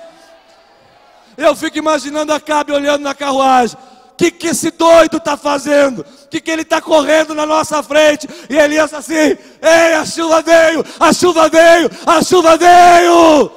Eu 1.37 1.55
fico 1.55 1.77
imaginando 1.77 2.33
a 2.33 2.39
Cabe 2.39 2.71
olhando 2.71 3.01
na 3.01 3.15
carruagem 3.15 3.77
que, 4.21 4.29
que 4.29 4.47
esse 4.47 4.69
doido 4.69 5.17
está 5.17 5.35
fazendo? 5.35 6.01
O 6.01 6.27
que, 6.27 6.39
que 6.39 6.51
ele 6.51 6.61
está 6.61 6.79
correndo 6.79 7.33
na 7.33 7.43
nossa 7.43 7.81
frente? 7.81 8.27
E 8.47 8.55
Elias 8.55 8.93
assim: 8.93 9.13
Ei, 9.13 9.93
a 9.95 10.05
chuva 10.05 10.43
veio, 10.43 10.83
a 10.99 11.11
chuva 11.11 11.49
veio, 11.49 11.89
a 12.05 12.21
chuva 12.21 12.55
veio. 12.55 13.51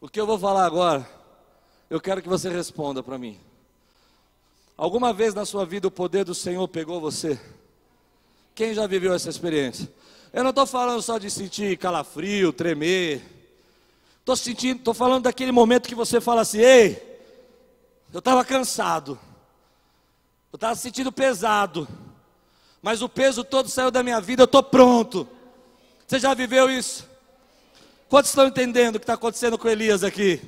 O 0.00 0.08
que 0.08 0.18
eu 0.18 0.26
vou 0.26 0.38
falar 0.38 0.64
agora, 0.64 1.06
eu 1.90 2.00
quero 2.00 2.22
que 2.22 2.28
você 2.28 2.48
responda 2.48 3.02
para 3.02 3.18
mim. 3.18 3.38
Alguma 4.78 5.12
vez 5.12 5.34
na 5.34 5.44
sua 5.44 5.66
vida 5.66 5.86
o 5.86 5.90
poder 5.90 6.24
do 6.24 6.34
Senhor 6.34 6.66
pegou 6.66 6.98
você? 6.98 7.38
Quem 8.54 8.72
já 8.72 8.86
viveu 8.86 9.12
essa 9.12 9.28
experiência? 9.28 9.92
Eu 10.32 10.42
não 10.42 10.50
estou 10.50 10.66
falando 10.66 11.02
só 11.02 11.18
de 11.18 11.30
sentir 11.30 11.76
calafrio, 11.76 12.52
tremer. 12.52 13.33
Estou 14.24 14.36
sentindo, 14.36 14.78
estou 14.78 14.94
falando 14.94 15.24
daquele 15.24 15.52
momento 15.52 15.86
que 15.86 15.94
você 15.94 16.18
fala 16.18 16.40
assim, 16.40 16.58
ei, 16.58 17.20
eu 18.10 18.20
estava 18.20 18.42
cansado, 18.42 19.18
eu 20.50 20.56
estava 20.56 20.74
sentindo 20.74 21.12
pesado, 21.12 21.86
mas 22.80 23.02
o 23.02 23.08
peso 23.08 23.44
todo 23.44 23.68
saiu 23.68 23.90
da 23.90 24.02
minha 24.02 24.22
vida, 24.22 24.40
eu 24.40 24.46
estou 24.46 24.62
pronto. 24.62 25.28
Você 26.06 26.18
já 26.18 26.32
viveu 26.32 26.70
isso? 26.70 27.06
Quantos 28.08 28.30
estão 28.30 28.46
entendendo 28.46 28.96
o 28.96 28.98
que 28.98 29.02
está 29.02 29.12
acontecendo 29.12 29.58
com 29.58 29.68
Elias 29.68 30.02
aqui? 30.02 30.40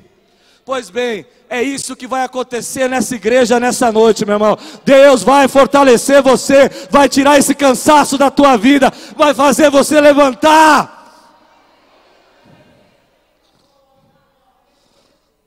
Pois 0.64 0.88
bem, 0.88 1.26
é 1.50 1.62
isso 1.62 1.94
que 1.94 2.06
vai 2.06 2.24
acontecer 2.24 2.88
nessa 2.88 3.14
igreja 3.14 3.60
nessa 3.60 3.92
noite, 3.92 4.24
meu 4.24 4.36
irmão. 4.36 4.58
Deus 4.86 5.22
vai 5.22 5.48
fortalecer 5.48 6.22
você, 6.22 6.70
vai 6.90 7.10
tirar 7.10 7.38
esse 7.38 7.54
cansaço 7.54 8.16
da 8.16 8.30
tua 8.30 8.56
vida, 8.56 8.90
vai 9.14 9.34
fazer 9.34 9.70
você 9.70 10.00
levantar. 10.00 10.95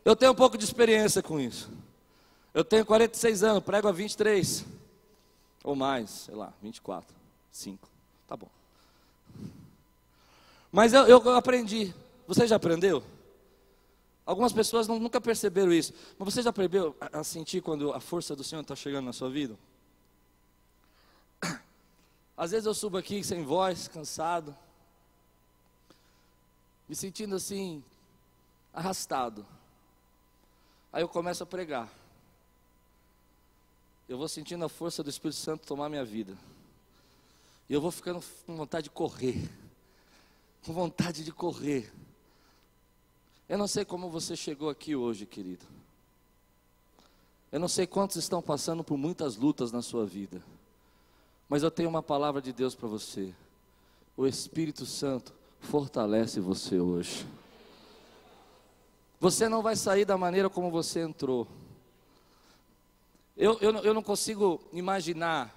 Eu 0.09 0.15
tenho 0.15 0.31
um 0.31 0.35
pouco 0.35 0.57
de 0.57 0.65
experiência 0.65 1.21
com 1.21 1.39
isso. 1.39 1.69
Eu 2.51 2.65
tenho 2.65 2.83
46 2.83 3.43
anos, 3.43 3.63
prego 3.63 3.87
há 3.87 3.91
23. 3.91 4.65
Ou 5.63 5.75
mais, 5.75 6.09
sei 6.09 6.33
lá, 6.33 6.51
24, 6.63 7.15
5. 7.51 7.87
Tá 8.27 8.35
bom. 8.35 8.49
Mas 10.71 10.93
eu, 10.93 11.05
eu 11.05 11.35
aprendi. 11.35 11.93
Você 12.25 12.47
já 12.47 12.55
aprendeu? 12.55 13.03
Algumas 14.25 14.51
pessoas 14.51 14.87
não, 14.87 14.97
nunca 14.97 15.21
perceberam 15.21 15.71
isso. 15.71 15.93
Mas 16.17 16.33
você 16.33 16.41
já 16.41 16.49
aprendeu 16.49 16.95
a, 16.99 17.19
a 17.19 17.23
sentir 17.23 17.61
quando 17.61 17.93
a 17.93 17.99
força 17.99 18.35
do 18.35 18.43
Senhor 18.43 18.61
está 18.61 18.75
chegando 18.75 19.05
na 19.05 19.13
sua 19.13 19.29
vida? 19.29 19.55
Às 22.35 22.49
vezes 22.49 22.65
eu 22.65 22.73
subo 22.73 22.97
aqui 22.97 23.23
sem 23.23 23.43
voz, 23.43 23.87
cansado, 23.87 24.57
me 26.87 26.95
sentindo 26.95 27.35
assim, 27.35 27.83
arrastado. 28.73 29.45
Aí 30.91 31.03
eu 31.03 31.07
começo 31.07 31.43
a 31.43 31.45
pregar. 31.45 31.89
Eu 34.07 34.17
vou 34.17 34.27
sentindo 34.27 34.65
a 34.65 34.69
força 34.69 35.03
do 35.03 35.09
Espírito 35.09 35.37
Santo 35.37 35.67
tomar 35.67 35.87
minha 35.87 36.03
vida. 36.03 36.35
E 37.69 37.73
eu 37.73 37.79
vou 37.79 37.91
ficando 37.91 38.23
com 38.45 38.57
vontade 38.57 38.85
de 38.85 38.89
correr. 38.89 39.49
Com 40.65 40.73
vontade 40.73 41.23
de 41.23 41.31
correr. 41.31 41.91
Eu 43.47 43.57
não 43.57 43.67
sei 43.67 43.85
como 43.85 44.09
você 44.09 44.35
chegou 44.35 44.69
aqui 44.69 44.95
hoje, 44.95 45.25
querido. 45.25 45.65
Eu 47.51 47.59
não 47.59 47.67
sei 47.67 47.85
quantos 47.85 48.17
estão 48.17 48.41
passando 48.41 48.83
por 48.83 48.97
muitas 48.97 49.35
lutas 49.35 49.71
na 49.71 49.81
sua 49.81 50.05
vida. 50.05 50.41
Mas 51.47 51.63
eu 51.63 51.71
tenho 51.71 51.89
uma 51.89 52.03
palavra 52.03 52.41
de 52.41 52.51
Deus 52.51 52.73
para 52.73 52.87
você. 52.87 53.33
O 54.17 54.27
Espírito 54.27 54.85
Santo 54.85 55.33
fortalece 55.59 56.39
você 56.39 56.79
hoje. 56.79 57.25
Você 59.19 59.49
não 59.49 59.61
vai 59.61 59.75
sair 59.75 60.05
da 60.05 60.17
maneira 60.17 60.49
como 60.49 60.71
você 60.71 61.01
entrou. 61.01 61.45
Eu, 63.35 63.57
eu, 63.59 63.75
eu 63.79 63.93
não 63.93 64.01
consigo 64.01 64.61
imaginar 64.71 65.53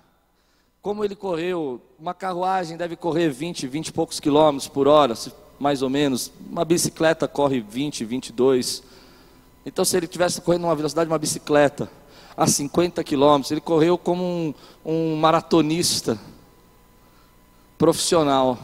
como 0.81 1.05
ele 1.05 1.15
correu. 1.15 1.81
Uma 1.97 2.13
carruagem 2.13 2.77
deve 2.77 2.97
correr 2.97 3.29
20, 3.29 3.69
20 3.69 3.87
e 3.87 3.93
poucos 3.93 4.19
quilômetros 4.19 4.67
por 4.67 4.89
hora, 4.89 5.15
mais 5.61 5.81
ou 5.81 5.89
menos. 5.89 6.33
Uma 6.51 6.65
bicicleta 6.65 7.29
corre 7.29 7.61
20, 7.61 8.05
22. 8.05 8.83
Então, 9.65 9.85
se 9.85 9.97
ele 9.97 10.09
tivesse 10.09 10.41
correndo 10.41 10.65
uma 10.65 10.75
velocidade 10.75 11.07
de 11.07 11.13
uma 11.13 11.19
bicicleta 11.19 11.89
a 12.37 12.49
50 12.49 13.05
quilômetros, 13.05 13.53
ele 13.53 13.61
correu 13.61 13.97
como 13.97 14.25
um, 14.25 14.55
um 14.85 15.17
maratonista 15.17 16.19
profissional. 17.79 18.59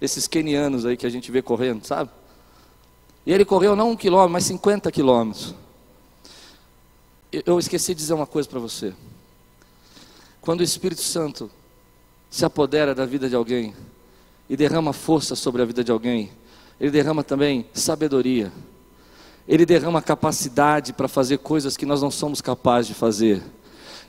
Esses 0.00 0.28
kenianos 0.28 0.86
aí 0.86 0.96
que 0.96 1.06
a 1.06 1.10
gente 1.10 1.32
vê 1.32 1.42
correndo, 1.42 1.84
sabe? 1.84 2.10
E 3.26 3.32
ele 3.32 3.44
correu 3.44 3.74
não 3.74 3.92
um 3.92 3.96
quilômetro, 3.96 4.32
mas 4.32 4.44
50 4.44 4.90
quilômetros. 4.92 5.54
Eu 7.32 7.58
esqueci 7.58 7.94
de 7.94 8.00
dizer 8.00 8.14
uma 8.14 8.26
coisa 8.26 8.48
para 8.48 8.60
você. 8.60 8.92
Quando 10.40 10.60
o 10.60 10.64
Espírito 10.64 11.00
Santo 11.00 11.50
se 12.30 12.44
apodera 12.44 12.94
da 12.94 13.06
vida 13.06 13.28
de 13.28 13.34
alguém 13.34 13.74
e 14.48 14.56
derrama 14.56 14.92
força 14.92 15.34
sobre 15.34 15.62
a 15.62 15.64
vida 15.64 15.82
de 15.82 15.90
alguém, 15.90 16.30
ele 16.78 16.90
derrama 16.90 17.24
também 17.24 17.66
sabedoria. 17.72 18.52
Ele 19.48 19.64
derrama 19.64 20.02
capacidade 20.02 20.92
para 20.92 21.08
fazer 21.08 21.38
coisas 21.38 21.76
que 21.76 21.86
nós 21.86 22.02
não 22.02 22.10
somos 22.10 22.40
capazes 22.40 22.88
de 22.88 22.94
fazer. 22.94 23.42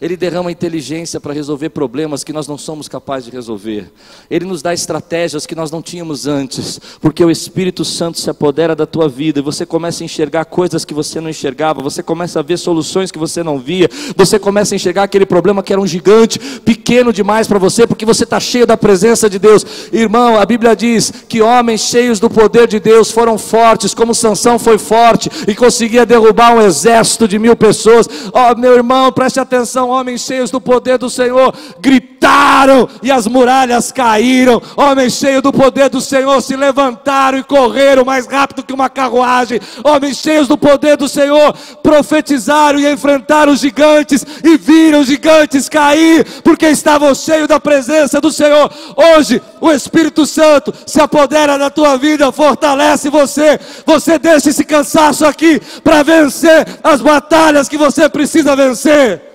Ele 0.01 0.17
derrama 0.17 0.51
inteligência 0.51 1.21
para 1.21 1.33
resolver 1.33 1.69
problemas 1.69 2.23
que 2.23 2.33
nós 2.33 2.47
não 2.47 2.57
somos 2.57 2.89
capazes 2.89 3.29
de 3.29 3.31
resolver. 3.31 3.89
Ele 4.29 4.45
nos 4.45 4.61
dá 4.61 4.73
estratégias 4.73 5.45
que 5.45 5.55
nós 5.55 5.71
não 5.71 5.81
tínhamos 5.81 6.27
antes, 6.27 6.79
porque 6.99 7.23
o 7.23 7.31
Espírito 7.31 7.85
Santo 7.85 8.19
se 8.19 8.29
apodera 8.29 8.75
da 8.75 8.85
tua 8.85 9.07
vida 9.07 9.39
e 9.39 9.41
você 9.41 9.65
começa 9.65 10.03
a 10.03 10.05
enxergar 10.05 10.45
coisas 10.45 10.83
que 10.83 10.93
você 10.93 11.21
não 11.21 11.29
enxergava, 11.29 11.81
você 11.81 12.03
começa 12.03 12.39
a 12.39 12.43
ver 12.43 12.57
soluções 12.57 13.09
que 13.09 13.17
você 13.17 13.41
não 13.41 13.57
via, 13.57 13.89
você 14.17 14.37
começa 14.37 14.75
a 14.75 14.77
enxergar 14.77 15.03
aquele 15.03 15.25
problema 15.25 15.63
que 15.63 15.71
era 15.71 15.81
um 15.81 15.87
gigante, 15.87 16.39
pequeno 16.61 17.13
demais 17.13 17.47
para 17.47 17.57
você, 17.57 17.87
porque 17.87 18.05
você 18.05 18.25
está 18.25 18.39
cheio 18.39 18.67
da 18.67 18.75
presença 18.75 19.29
de 19.29 19.39
Deus. 19.39 19.65
Irmão, 19.93 20.37
a 20.37 20.45
Bíblia 20.45 20.75
diz 20.75 21.11
que 21.29 21.41
homens 21.41 21.81
cheios 21.81 22.19
do 22.19 22.29
poder 22.29 22.67
de 22.67 22.79
Deus 22.79 23.11
foram 23.11 23.37
fortes, 23.37 23.93
como 23.93 24.13
Sansão 24.13 24.59
foi 24.59 24.77
forte 24.77 25.29
e 25.47 25.55
conseguia 25.55 26.05
derrubar 26.05 26.53
um 26.53 26.61
exército 26.61 27.27
de 27.27 27.39
mil 27.39 27.55
pessoas. 27.55 28.09
Ó, 28.33 28.51
oh, 28.51 28.57
meu 28.57 28.75
irmão, 28.75 29.11
preste 29.11 29.39
atenção 29.39 29.84
homens 29.89 30.21
cheios 30.21 30.51
do 30.51 30.59
poder 30.61 30.97
do 30.97 31.09
Senhor 31.09 31.53
gritaram 31.79 32.87
e 33.01 33.11
as 33.11 33.27
muralhas 33.27 33.91
caíram. 33.91 34.61
Homens 34.75 35.13
cheios 35.13 35.41
do 35.41 35.51
poder 35.51 35.89
do 35.89 36.01
Senhor 36.01 36.41
se 36.41 36.55
levantaram 36.55 37.37
e 37.37 37.43
correram 37.43 38.03
mais 38.03 38.25
rápido 38.25 38.63
que 38.63 38.73
uma 38.73 38.89
carruagem. 38.89 39.59
Homens 39.83 40.17
cheios 40.17 40.47
do 40.47 40.57
poder 40.57 40.97
do 40.97 41.07
Senhor 41.07 41.53
profetizaram 41.83 42.79
e 42.79 42.91
enfrentaram 42.91 43.53
os 43.53 43.59
gigantes 43.59 44.25
e 44.43 44.57
viram 44.57 45.01
os 45.01 45.07
gigantes 45.07 45.69
cair, 45.69 46.25
porque 46.43 46.67
estavam 46.67 47.13
cheios 47.13 47.47
da 47.47 47.59
presença 47.59 48.19
do 48.19 48.31
Senhor. 48.31 48.71
Hoje, 48.95 49.41
o 49.61 49.71
Espírito 49.71 50.25
Santo 50.25 50.73
se 50.85 50.99
apodera 50.99 51.57
da 51.57 51.69
tua 51.69 51.97
vida, 51.97 52.31
fortalece 52.31 53.09
você. 53.09 53.59
Você 53.85 54.17
deixa 54.17 54.49
esse 54.49 54.63
cansaço 54.63 55.25
aqui 55.25 55.61
para 55.83 56.03
vencer 56.03 56.65
as 56.83 57.01
batalhas 57.01 57.69
que 57.69 57.77
você 57.77 58.07
precisa 58.09 58.55
vencer. 58.55 59.34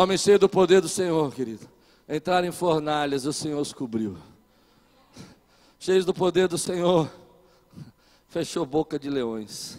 Homem 0.00 0.16
cheio 0.16 0.38
do 0.38 0.48
poder 0.48 0.80
do 0.80 0.88
Senhor, 0.88 1.30
querido. 1.34 1.68
Entraram 2.08 2.48
em 2.48 2.50
fornalhas, 2.50 3.26
o 3.26 3.34
Senhor 3.34 3.60
os 3.60 3.70
cobriu. 3.70 4.16
Cheios 5.78 6.06
do 6.06 6.14
poder 6.14 6.48
do 6.48 6.56
Senhor, 6.56 7.12
fechou 8.26 8.64
boca 8.64 8.98
de 8.98 9.10
leões. 9.10 9.78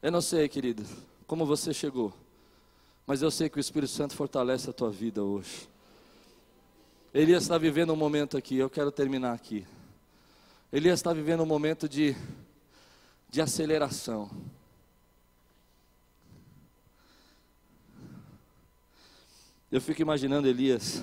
Eu 0.00 0.12
não 0.12 0.20
sei, 0.20 0.48
querido, 0.48 0.84
como 1.26 1.44
você 1.44 1.74
chegou, 1.74 2.12
mas 3.04 3.22
eu 3.22 3.30
sei 3.32 3.48
que 3.48 3.58
o 3.58 3.60
Espírito 3.60 3.90
Santo 3.90 4.14
fortalece 4.14 4.70
a 4.70 4.72
tua 4.72 4.92
vida 4.92 5.20
hoje. 5.20 5.68
Elias 7.12 7.42
está 7.42 7.58
vivendo 7.58 7.92
um 7.92 7.96
momento 7.96 8.36
aqui, 8.36 8.56
eu 8.56 8.70
quero 8.70 8.92
terminar 8.92 9.32
aqui. 9.32 9.66
Elias 10.72 11.00
está 11.00 11.12
vivendo 11.12 11.42
um 11.42 11.46
momento 11.46 11.88
de, 11.88 12.14
de 13.28 13.40
aceleração. 13.40 14.30
Eu 19.70 19.80
fico 19.80 20.00
imaginando 20.00 20.46
Elias 20.46 21.02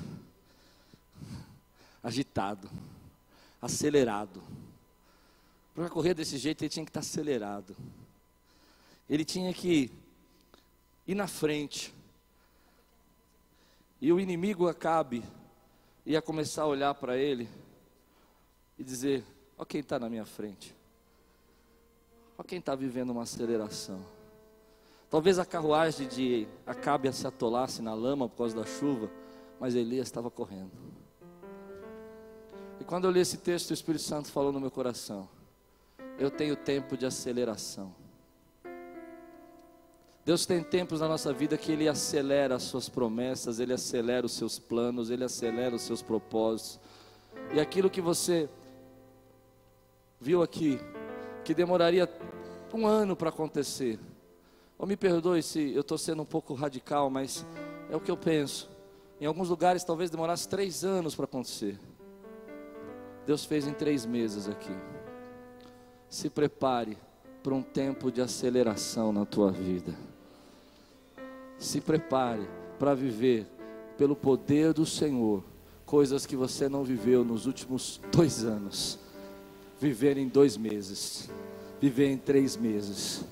agitado, 2.01 2.69
acelerado. 3.61 4.41
Para 5.75 5.89
correr 5.89 6.13
desse 6.13 6.37
jeito, 6.37 6.61
ele 6.61 6.69
tinha 6.69 6.85
que 6.85 6.89
estar 6.89 7.01
acelerado. 7.01 7.75
Ele 9.09 9.25
tinha 9.25 9.53
que 9.53 9.91
ir 11.07 11.15
na 11.15 11.27
frente. 11.27 11.93
E 13.99 14.11
o 14.11 14.19
inimigo 14.19 14.67
Acabe 14.67 15.23
ia 16.05 16.21
começar 16.21 16.63
a 16.63 16.67
olhar 16.67 16.93
para 16.93 17.17
ele 17.17 17.49
e 18.77 18.83
dizer: 18.83 19.25
Olha 19.57 19.65
quem 19.65 19.81
está 19.81 19.99
na 19.99 20.09
minha 20.09 20.25
frente. 20.25 20.73
Olha 22.37 22.47
quem 22.47 22.59
está 22.59 22.75
vivendo 22.75 23.09
uma 23.09 23.23
aceleração. 23.23 24.12
Talvez 25.13 25.37
a 25.37 25.45
carruagem 25.45 26.07
de 26.07 26.47
Acabe 26.65 27.13
se 27.13 27.27
atolasse 27.27 27.83
na 27.83 27.93
lama 27.93 28.27
por 28.27 28.37
causa 28.37 28.55
da 28.55 28.65
chuva, 28.65 29.11
mas 29.59 29.75
Elias 29.75 30.07
estava 30.07 30.31
correndo. 30.31 30.71
E 32.79 32.83
quando 32.83 33.05
eu 33.05 33.11
li 33.11 33.19
esse 33.19 33.37
texto, 33.37 33.69
o 33.69 33.73
Espírito 33.75 34.01
Santo 34.01 34.31
falou 34.31 34.51
no 34.51 34.59
meu 34.59 34.71
coração: 34.71 35.29
Eu 36.17 36.31
tenho 36.31 36.55
tempo 36.55 36.97
de 36.97 37.05
aceleração. 37.05 37.93
Deus 40.25 40.47
tem 40.47 40.63
tempos 40.63 40.99
na 40.99 41.07
nossa 41.07 41.31
vida 41.31 41.59
que 41.59 41.71
Ele 41.71 41.87
acelera 41.87 42.55
as 42.55 42.63
suas 42.63 42.89
promessas, 42.89 43.59
Ele 43.59 43.73
acelera 43.73 44.25
os 44.25 44.31
seus 44.31 44.57
planos, 44.57 45.11
Ele 45.11 45.23
acelera 45.23 45.75
os 45.75 45.83
seus 45.83 46.01
propósitos. 46.01 46.79
E 47.53 47.59
aquilo 47.59 47.87
que 47.87 48.01
você 48.01 48.49
viu 50.19 50.41
aqui, 50.41 50.79
que 51.45 51.53
demoraria 51.53 52.09
um 52.73 52.87
ano 52.87 53.15
para 53.15 53.29
acontecer, 53.29 53.99
me 54.85 54.97
perdoe 54.97 55.41
se 55.41 55.71
eu 55.73 55.81
estou 55.81 55.97
sendo 55.97 56.23
um 56.23 56.25
pouco 56.25 56.53
radical, 56.53 57.09
mas 57.09 57.45
é 57.89 57.95
o 57.95 57.99
que 57.99 58.11
eu 58.11 58.17
penso. 58.17 58.69
Em 59.21 59.25
alguns 59.25 59.49
lugares 59.49 59.83
talvez 59.83 60.09
demorasse 60.09 60.47
três 60.47 60.83
anos 60.83 61.15
para 61.15 61.25
acontecer. 61.25 61.79
Deus 63.25 63.45
fez 63.45 63.67
em 63.67 63.73
três 63.73 64.05
meses 64.05 64.49
aqui. 64.49 64.75
Se 66.09 66.29
prepare 66.29 66.97
para 67.41 67.53
um 67.53 67.61
tempo 67.61 68.11
de 68.11 68.21
aceleração 68.21 69.13
na 69.13 69.25
tua 69.25 69.51
vida. 69.51 69.93
Se 71.57 71.79
prepare 71.79 72.47
para 72.77 72.93
viver 72.93 73.47
pelo 73.97 74.15
poder 74.15 74.73
do 74.73 74.85
Senhor 74.85 75.43
coisas 75.85 76.25
que 76.25 76.35
você 76.35 76.67
não 76.67 76.83
viveu 76.83 77.23
nos 77.23 77.45
últimos 77.45 78.01
dois 78.11 78.43
anos. 78.43 78.99
Viver 79.79 80.17
em 80.17 80.27
dois 80.27 80.57
meses, 80.57 81.29
viver 81.79 82.07
em 82.09 82.17
três 82.17 82.57
meses 82.57 83.25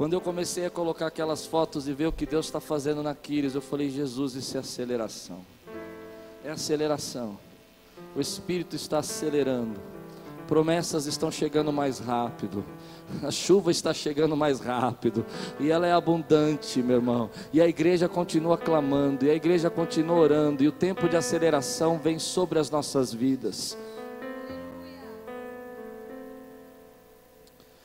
quando 0.00 0.14
eu 0.14 0.20
comecei 0.22 0.64
a 0.64 0.70
colocar 0.70 1.08
aquelas 1.08 1.44
fotos 1.44 1.86
e 1.86 1.92
ver 1.92 2.06
o 2.06 2.12
que 2.12 2.24
Deus 2.24 2.46
está 2.46 2.58
fazendo 2.58 3.02
na 3.02 3.14
Quiris, 3.14 3.54
eu 3.54 3.60
falei, 3.60 3.90
Jesus, 3.90 4.34
isso 4.34 4.56
é 4.56 4.60
aceleração. 4.60 5.44
É 6.42 6.50
aceleração. 6.50 7.38
O 8.16 8.20
Espírito 8.22 8.74
está 8.74 9.00
acelerando. 9.00 9.78
Promessas 10.48 11.04
estão 11.04 11.30
chegando 11.30 11.70
mais 11.70 11.98
rápido. 11.98 12.64
A 13.22 13.30
chuva 13.30 13.70
está 13.70 13.92
chegando 13.92 14.34
mais 14.34 14.58
rápido. 14.58 15.22
E 15.58 15.70
ela 15.70 15.86
é 15.86 15.92
abundante, 15.92 16.82
meu 16.82 16.96
irmão. 16.96 17.28
E 17.52 17.60
a 17.60 17.68
igreja 17.68 18.08
continua 18.08 18.56
clamando. 18.56 19.26
E 19.26 19.30
a 19.30 19.34
igreja 19.34 19.68
continua 19.68 20.16
orando. 20.16 20.64
E 20.64 20.68
o 20.68 20.72
tempo 20.72 21.10
de 21.10 21.16
aceleração 21.18 21.98
vem 21.98 22.18
sobre 22.18 22.58
as 22.58 22.70
nossas 22.70 23.12
vidas. 23.12 23.76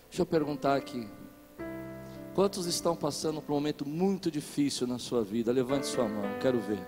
Deixa 0.09 0.21
eu 0.21 0.25
perguntar 0.25 0.77
aqui. 0.77 1.09
Quantos 2.35 2.65
estão 2.65 2.97
passando 2.97 3.41
por 3.41 3.53
um 3.53 3.55
momento 3.55 3.87
muito 3.87 4.29
difícil 4.29 4.85
na 4.85 4.99
sua 4.99 5.23
vida? 5.23 5.53
Levante 5.53 5.87
sua 5.87 6.05
mão, 6.05 6.25
quero 6.41 6.59
ver. 6.59 6.85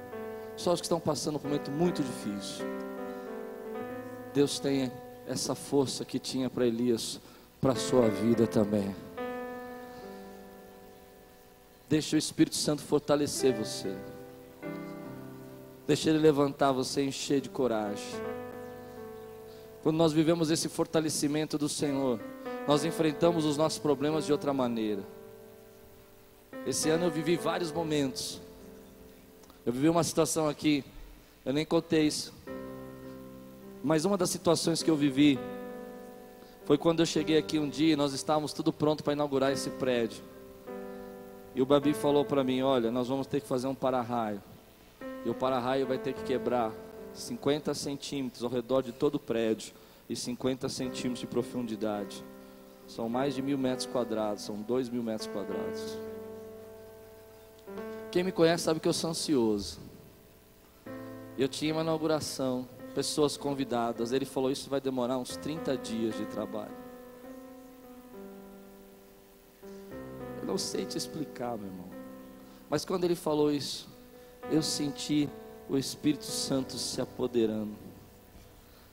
Só 0.57 0.73
os 0.73 0.81
que 0.81 0.85
estão 0.85 0.99
passando 0.99 1.39
por 1.39 1.47
um 1.47 1.51
momento 1.51 1.71
muito 1.71 2.03
difícil. 2.03 2.65
Deus 4.33 4.59
tem 4.59 4.91
essa 5.25 5.55
força 5.55 6.03
que 6.03 6.19
tinha 6.19 6.49
para 6.49 6.67
Elias, 6.67 7.21
para 7.61 7.71
a 7.71 7.75
sua 7.77 8.09
vida 8.09 8.45
também. 8.45 8.93
Deixa 11.87 12.17
o 12.17 12.19
Espírito 12.19 12.57
Santo 12.57 12.81
fortalecer 12.81 13.53
você. 13.53 13.95
Deixa 15.87 16.09
ele 16.09 16.19
levantar 16.19 16.73
você 16.73 17.03
e 17.03 17.07
encher 17.07 17.39
de 17.39 17.49
coragem. 17.49 18.19
Quando 19.81 19.95
nós 19.95 20.11
vivemos 20.11 20.51
esse 20.51 20.67
fortalecimento 20.67 21.57
do 21.57 21.69
Senhor, 21.69 22.19
nós 22.67 22.83
enfrentamos 22.83 23.45
os 23.45 23.55
nossos 23.55 23.79
problemas 23.79 24.25
de 24.25 24.33
outra 24.33 24.53
maneira. 24.53 25.15
Esse 26.67 26.89
ano 26.89 27.05
eu 27.05 27.09
vivi 27.09 27.37
vários 27.37 27.71
momentos. 27.71 28.41
Eu 29.65 29.71
vivi 29.71 29.87
uma 29.87 30.03
situação 30.03 30.49
aqui, 30.49 30.83
eu 31.45 31.53
nem 31.53 31.65
contei 31.65 32.05
isso. 32.05 32.33
Mas 33.81 34.03
uma 34.03 34.17
das 34.17 34.29
situações 34.29 34.83
que 34.83 34.91
eu 34.91 34.95
vivi, 34.97 35.39
Foi 36.65 36.77
quando 36.77 36.99
eu 36.99 37.05
cheguei 37.05 37.37
aqui 37.37 37.57
um 37.57 37.69
dia, 37.69 37.95
nós 37.95 38.11
estávamos 38.11 38.51
tudo 38.51 38.73
pronto 38.73 39.01
para 39.01 39.13
inaugurar 39.13 39.53
esse 39.53 39.69
prédio. 39.69 40.21
E 41.55 41.61
o 41.61 41.65
Babi 41.65 41.93
falou 41.93 42.25
para 42.25 42.43
mim: 42.43 42.61
Olha, 42.61 42.91
nós 42.91 43.07
vamos 43.07 43.25
ter 43.27 43.39
que 43.39 43.47
fazer 43.47 43.67
um 43.67 43.75
para-raio. 43.75 44.43
E 45.23 45.29
o 45.29 45.33
para-raio 45.33 45.87
vai 45.87 45.97
ter 45.97 46.13
que 46.13 46.23
quebrar 46.23 46.73
50 47.13 47.73
centímetros 47.73 48.43
ao 48.43 48.49
redor 48.49 48.81
de 48.81 48.91
todo 48.91 49.15
o 49.15 49.19
prédio 49.19 49.71
e 50.09 50.17
50 50.17 50.67
centímetros 50.67 51.21
de 51.21 51.27
profundidade. 51.27 52.21
São 52.85 53.07
mais 53.07 53.33
de 53.33 53.41
mil 53.41 53.57
metros 53.57 53.85
quadrados, 53.85 54.43
são 54.43 54.61
dois 54.61 54.89
mil 54.89 55.01
metros 55.01 55.29
quadrados. 55.29 55.97
Quem 58.11 58.23
me 58.23 58.31
conhece 58.31 58.63
sabe 58.63 58.79
que 58.79 58.87
eu 58.87 58.93
sou 58.93 59.09
ansioso. 59.09 59.79
Eu 61.37 61.47
tinha 61.47 61.73
uma 61.73 61.81
inauguração, 61.83 62.67
pessoas 62.95 63.35
convidadas. 63.37 64.11
Ele 64.11 64.25
falou: 64.25 64.49
Isso 64.49 64.69
vai 64.69 64.79
demorar 64.79 65.17
uns 65.17 65.35
30 65.37 65.77
dias 65.77 66.15
de 66.15 66.25
trabalho. 66.25 66.75
Eu 70.39 70.45
não 70.45 70.57
sei 70.57 70.85
te 70.85 70.97
explicar, 70.97 71.57
meu 71.57 71.67
irmão. 71.67 71.89
Mas 72.69 72.85
quando 72.85 73.03
ele 73.03 73.15
falou 73.15 73.51
isso, 73.51 73.87
eu 74.49 74.61
senti 74.61 75.29
o 75.69 75.77
Espírito 75.77 76.25
Santo 76.25 76.77
se 76.77 77.01
apoderando 77.01 77.75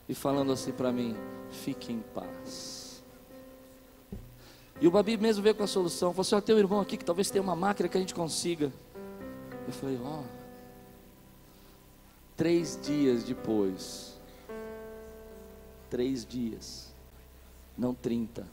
e 0.07 0.13
falando 0.13 0.51
assim 0.51 0.71
para 0.71 0.91
mim: 0.91 1.15
Fique 1.49 1.91
em 1.91 1.99
paz. 2.13 3.03
E 4.79 4.87
o 4.87 4.91
Babi 4.91 5.17
mesmo 5.17 5.41
veio 5.41 5.55
com 5.55 5.63
a 5.63 5.67
solução. 5.67 6.11
Falou 6.11 6.21
assim: 6.21 6.35
ó, 6.35 6.41
tem 6.41 6.53
um 6.53 6.59
irmão 6.59 6.81
aqui 6.81 6.97
que 6.97 7.05
talvez 7.05 7.31
tenha 7.31 7.41
uma 7.41 7.55
máquina 7.55 7.87
que 7.87 7.97
a 7.97 7.99
gente 7.99 8.13
consiga. 8.13 8.71
Eu 9.67 9.73
falei: 9.73 9.99
ó. 10.03 10.23
Três 12.35 12.77
dias 12.81 13.23
depois. 13.23 14.19
Três 15.89 16.25
dias. 16.25 16.93
Não 17.77 17.93
trinta. 17.93 18.45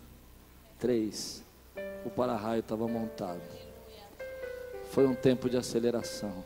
Três. 0.79 1.43
O 2.05 2.11
para-raio 2.11 2.61
estava 2.61 2.87
montado. 2.87 3.43
Foi 4.91 5.07
um 5.07 5.15
tempo 5.15 5.49
de 5.49 5.57
aceleração. 5.57 6.45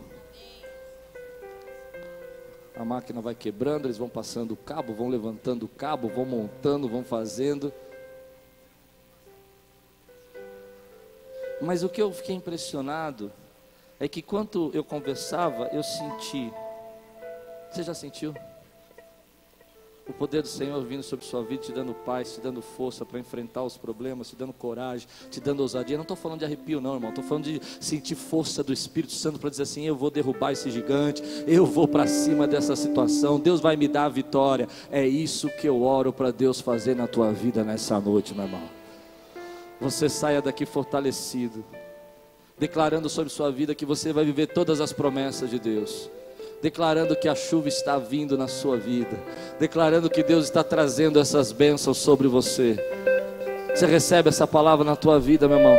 A 2.74 2.84
máquina 2.84 3.20
vai 3.22 3.34
quebrando, 3.34 3.86
eles 3.86 3.96
vão 3.96 4.08
passando 4.08 4.52
o 4.52 4.56
cabo, 4.56 4.94
vão 4.94 5.08
levantando 5.08 5.64
o 5.64 5.68
cabo, 5.68 6.08
vão 6.08 6.26
montando, 6.26 6.88
vão 6.88 7.02
fazendo. 7.02 7.72
Mas 11.60 11.82
o 11.82 11.88
que 11.88 12.00
eu 12.00 12.12
fiquei 12.12 12.34
impressionado 12.34 13.32
é 13.98 14.08
que 14.08 14.22
quando 14.22 14.70
eu 14.74 14.84
conversava, 14.84 15.68
eu 15.72 15.82
senti. 15.82 16.52
Você 17.70 17.82
já 17.82 17.94
sentiu? 17.94 18.34
O 20.08 20.12
poder 20.12 20.40
do 20.40 20.46
Senhor 20.46 20.80
vindo 20.84 21.02
sobre 21.02 21.24
sua 21.24 21.42
vida, 21.42 21.62
te 21.62 21.72
dando 21.72 21.92
paz, 21.92 22.34
te 22.34 22.40
dando 22.40 22.62
força 22.62 23.04
para 23.04 23.18
enfrentar 23.18 23.64
os 23.64 23.76
problemas, 23.76 24.28
te 24.28 24.36
dando 24.36 24.52
coragem, 24.52 25.08
te 25.30 25.40
dando 25.40 25.60
ousadia. 25.60 25.96
Não 25.96 26.02
estou 26.02 26.16
falando 26.16 26.38
de 26.38 26.44
arrepio, 26.44 26.80
não, 26.80 26.94
irmão. 26.94 27.08
Estou 27.08 27.24
falando 27.24 27.44
de 27.44 27.60
sentir 27.80 28.14
força 28.14 28.62
do 28.62 28.72
Espírito 28.72 29.12
Santo 29.12 29.40
para 29.40 29.50
dizer 29.50 29.64
assim: 29.64 29.84
eu 29.84 29.96
vou 29.96 30.10
derrubar 30.10 30.52
esse 30.52 30.70
gigante, 30.70 31.22
eu 31.46 31.66
vou 31.66 31.88
para 31.88 32.06
cima 32.06 32.46
dessa 32.46 32.76
situação. 32.76 33.40
Deus 33.40 33.60
vai 33.60 33.76
me 33.76 33.88
dar 33.88 34.04
a 34.04 34.08
vitória. 34.08 34.68
É 34.92 35.04
isso 35.04 35.48
que 35.48 35.66
eu 35.66 35.82
oro 35.82 36.12
para 36.12 36.30
Deus 36.30 36.60
fazer 36.60 36.94
na 36.94 37.08
tua 37.08 37.32
vida 37.32 37.64
nessa 37.64 37.98
noite, 37.98 38.32
meu 38.32 38.44
irmão 38.44 38.76
você 39.80 40.08
saia 40.08 40.40
daqui 40.40 40.64
fortalecido, 40.64 41.64
declarando 42.58 43.08
sobre 43.08 43.30
sua 43.30 43.50
vida 43.50 43.74
que 43.74 43.84
você 43.84 44.12
vai 44.12 44.24
viver 44.24 44.46
todas 44.46 44.80
as 44.80 44.92
promessas 44.92 45.50
de 45.50 45.58
Deus, 45.58 46.10
declarando 46.62 47.14
que 47.14 47.28
a 47.28 47.34
chuva 47.34 47.68
está 47.68 47.98
vindo 47.98 48.36
na 48.38 48.48
sua 48.48 48.76
vida, 48.76 49.18
declarando 49.60 50.08
que 50.08 50.22
Deus 50.22 50.44
está 50.44 50.64
trazendo 50.64 51.20
essas 51.20 51.52
bênçãos 51.52 51.98
sobre 51.98 52.26
você. 52.26 52.78
Você 53.74 53.84
recebe 53.86 54.30
essa 54.30 54.46
palavra 54.46 54.84
na 54.84 54.96
tua 54.96 55.20
vida, 55.20 55.46
meu 55.46 55.58
irmão? 55.58 55.76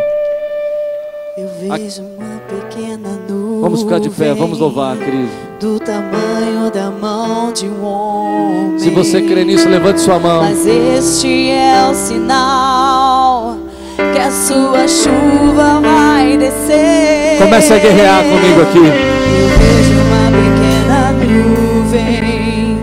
Eu 1.35 1.49
vejo 1.77 2.03
uma 2.03 2.39
pequena 2.41 3.09
nuvem. 3.27 3.61
Vamos 3.61 3.81
ficar 3.81 3.99
de 3.99 4.09
pé, 4.09 4.33
vamos 4.33 4.59
louvar, 4.59 4.97
querido. 4.97 5.29
Do 5.59 5.79
tamanho 5.79 6.71
da 6.71 6.91
mão 6.91 7.51
de 7.51 7.65
um 7.65 7.83
homem. 7.83 8.79
Se 8.79 8.91
você 8.91 9.21
crê 9.23 9.43
nisso, 9.43 9.67
levante 9.67 9.99
sua 9.99 10.19
mão. 10.19 10.43
Mas 10.43 10.65
este 10.65 11.49
é 11.49 11.89
o 11.89 11.95
sinal 11.95 13.57
que 13.97 14.19
a 14.19 14.31
sua 14.31 14.87
chuva 14.87 15.81
vai 15.81 15.96
descer. 16.35 17.37
Comece 17.37 17.73
a 17.73 17.77
guerrear 17.77 18.23
comigo 18.23 18.61
aqui. 18.63 18.79
Eu 18.79 19.47
vejo 19.59 19.93
uma 20.01 20.31
pequena 20.31 21.11
nuvem 21.13 22.79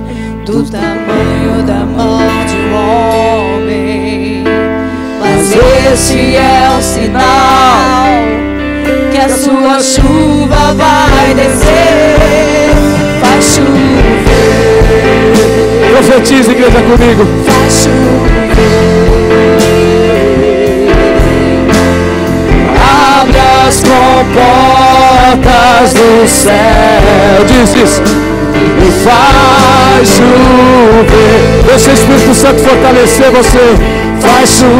do 0.47 0.62
tamanho 0.70 1.62
da 1.66 1.84
mão 1.84 2.20
de 2.47 2.57
um 2.57 2.74
homem. 2.74 4.45
Mas 5.20 5.53
esse 5.92 6.36
é 6.36 6.70
o 6.78 6.82
sinal 6.82 8.05
que 9.12 9.18
a 9.18 9.28
sua 9.28 9.80
chuva 9.80 10.74
vai 10.74 11.34
descer. 11.34 12.70
Vai 13.20 13.42
chover. 13.42 14.55
Profetize, 15.92 16.51
igreja, 16.51 16.80
comigo. 16.82 17.24
Vai 17.45 17.70
chover. 17.70 19.13
As 24.14 25.34
comportas 25.34 25.94
do 25.94 26.28
céu. 26.28 26.52
Diz 27.46 27.74
isso. 27.74 28.02
E 28.80 28.90
faz 29.02 30.08
chover. 30.08 31.64
Deixa 31.66 31.90
o 31.90 31.94
Espírito 31.94 32.34
Santo 32.34 32.62
fortalecer 32.62 33.30
você. 33.30 33.76
Faz 34.20 34.50
chover. 34.50 34.74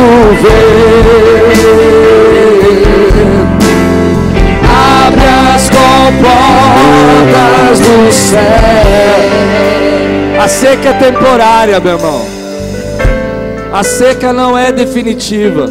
Abre 5.07 5.24
as 5.55 5.70
comportas 5.70 7.80
do 7.80 8.12
céu. 8.12 8.41
A 10.41 10.49
seca 10.49 10.91
é 10.91 10.93
temporária, 10.93 11.80
meu 11.80 11.95
irmão. 11.95 12.24
A 13.72 13.82
seca 13.82 14.32
não 14.32 14.57
é 14.57 14.70
definitiva. 14.70 15.68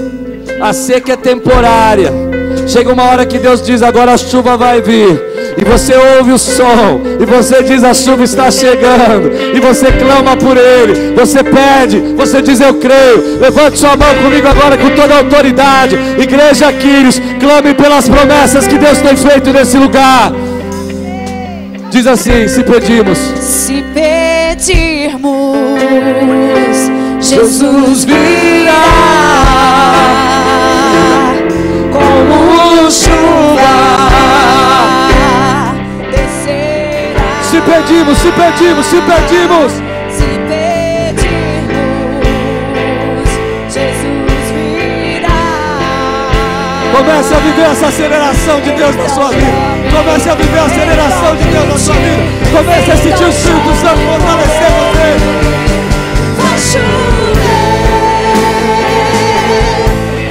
A 0.59 0.74
seca 0.74 1.14
é 1.14 1.18
temporária. 1.18 2.33
Chega 2.68 2.91
uma 2.93 3.03
hora 3.03 3.26
que 3.26 3.38
Deus 3.38 3.61
diz: 3.61 3.82
agora 3.82 4.14
a 4.14 4.18
chuva 4.18 4.57
vai 4.57 4.82
vir. 4.82 5.22
E 5.57 5.64
você 5.64 5.93
ouve 6.18 6.32
o 6.32 6.38
som, 6.38 7.01
e 7.20 7.26
você 7.26 7.61
diz: 7.64 7.84
a 7.84 7.93
chuva 7.93 8.24
está 8.24 8.49
chegando. 8.49 9.32
E 9.55 9.59
você 9.59 9.91
clama 9.91 10.36
por 10.36 10.57
Ele, 10.57 11.14
você 11.16 11.43
pede, 11.43 11.99
você 12.16 12.41
diz: 12.41 12.59
eu 12.59 12.74
creio. 12.76 13.39
Levante 13.39 13.78
sua 13.78 13.95
mão 13.95 14.16
comigo 14.16 14.47
agora 14.47 14.78
com 14.78 14.89
toda 14.91 15.16
a 15.16 15.18
autoridade. 15.20 15.97
Igreja 16.18 16.72
Quírios, 16.74 17.22
clame 17.39 17.74
pelas 17.74 18.07
promessas 18.07 18.68
que 18.68 18.78
Deus 18.78 18.99
tem 18.99 19.16
feito 19.16 19.51
nesse 19.51 19.78
lugar. 19.78 20.32
Diz 21.91 22.07
assim: 22.07 22.47
se 22.47 22.64
pedimos, 22.64 23.20
Se 23.39 23.84
pedirmos, 23.93 25.22
Jesus 27.20 28.05
virá 28.05 28.74
chuva 32.91 33.74
descerá. 36.11 37.22
Se 37.43 37.61
pedimos, 37.61 38.18
se 38.18 38.32
pedimos, 38.32 38.86
se 38.86 39.01
pedimos. 39.01 39.72
Se 40.09 40.26
pedirmos, 40.47 41.70
Jesus 43.70 44.45
virá. 44.53 45.41
Comece 46.95 47.34
a 47.34 47.38
viver 47.39 47.66
essa 47.72 47.88
aceleração 47.88 48.61
de 48.61 48.72
Deus 48.72 48.95
na 48.95 49.09
sua 49.09 49.30
vida. 49.30 49.47
Comece 49.91 50.30
a 50.30 50.36
viver 50.36 50.59
a 50.59 50.66
aceleração 50.66 51.36
de 51.36 51.43
Deus 51.43 51.68
na 51.68 51.78
sua 51.78 51.95
vida. 51.95 52.24
Comece 52.51 52.91
a 52.91 52.97
sentir 52.97 53.24
o 53.24 53.30
Espírito 53.30 53.76
Santo 53.82 53.99
fortalecer 54.07 54.72
você. 54.78 55.18
Vai 56.38 56.57
chover, 56.59 57.53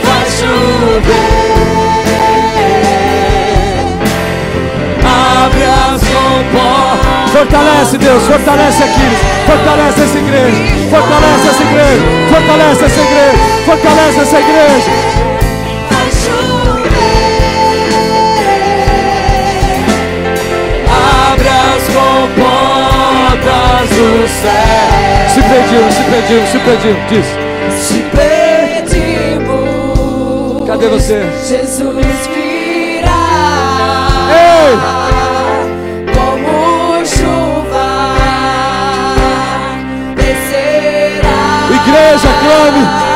vai 0.04 0.26
chover. 0.30 1.41
Fortalece 7.42 7.98
Deus, 7.98 8.22
fortalece 8.22 8.84
aqui. 8.84 9.10
Fortalece 9.46 10.02
essa 10.02 10.16
igreja. 10.16 10.62
Fortalece 10.88 11.48
essa 11.48 11.62
igreja. 11.64 12.02
Fortalece 12.30 12.84
essa 12.84 13.00
igreja. 13.00 13.36
Fortalece 13.66 14.20
essa 14.20 14.38
igreja. 14.38 14.90
Abre 21.32 21.48
as 21.48 21.82
comportas 21.98 23.88
do 23.90 24.28
céu. 24.28 25.26
Se 25.34 25.42
pedimos, 25.42 25.94
se 25.94 26.02
pedimos, 26.04 26.48
se 26.48 26.58
pedimos. 26.60 27.02
Diz. 27.08 27.26
Se 27.76 27.98
pedimos, 28.84 29.50
Cadê 30.64 30.86
você? 30.86 31.26
Jesus 31.44 32.28
virá. 32.28 33.22
Ei! 34.30 35.01
nome. 42.72 43.12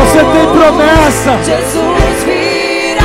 Você 0.00 0.18
tem 0.18 0.46
promessa. 0.46 1.38
Jesus 1.44 2.24
virá. 2.24 3.04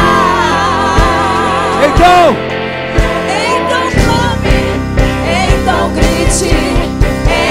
Então. 1.85 2.35
Então 3.55 3.85
clame, 4.03 4.59
então 5.47 5.83
grite, 5.93 6.53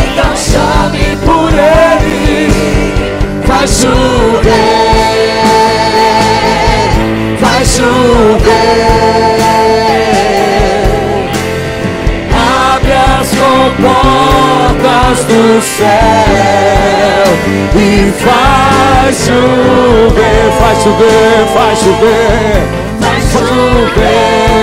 então 0.04 0.32
chame 0.36 1.06
por 1.24 1.50
ele. 1.52 2.52
Faz 3.46 3.70
chover, 3.70 4.52
faz 7.40 7.68
chover. 7.68 8.98
Abre 12.30 12.92
as 12.92 13.28
comportas 13.30 14.37
do 15.16 15.62
céu 15.62 15.88
e 17.74 18.12
faz 18.12 19.16
chover, 19.16 20.52
faz 20.58 20.82
chover, 20.82 21.46
faz 21.54 21.78
chover, 21.78 22.62
faz 23.00 23.24
chover. 23.32 24.58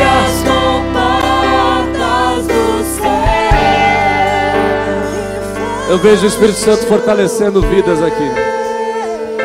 As 0.00 0.42
do 2.46 2.84
céu. 2.94 3.12
Eu 5.88 5.98
vejo 5.98 6.24
o 6.24 6.26
Espírito 6.26 6.58
Santo 6.58 6.86
fortalecendo 6.86 7.62
vidas 7.62 8.02
aqui. 8.02 8.30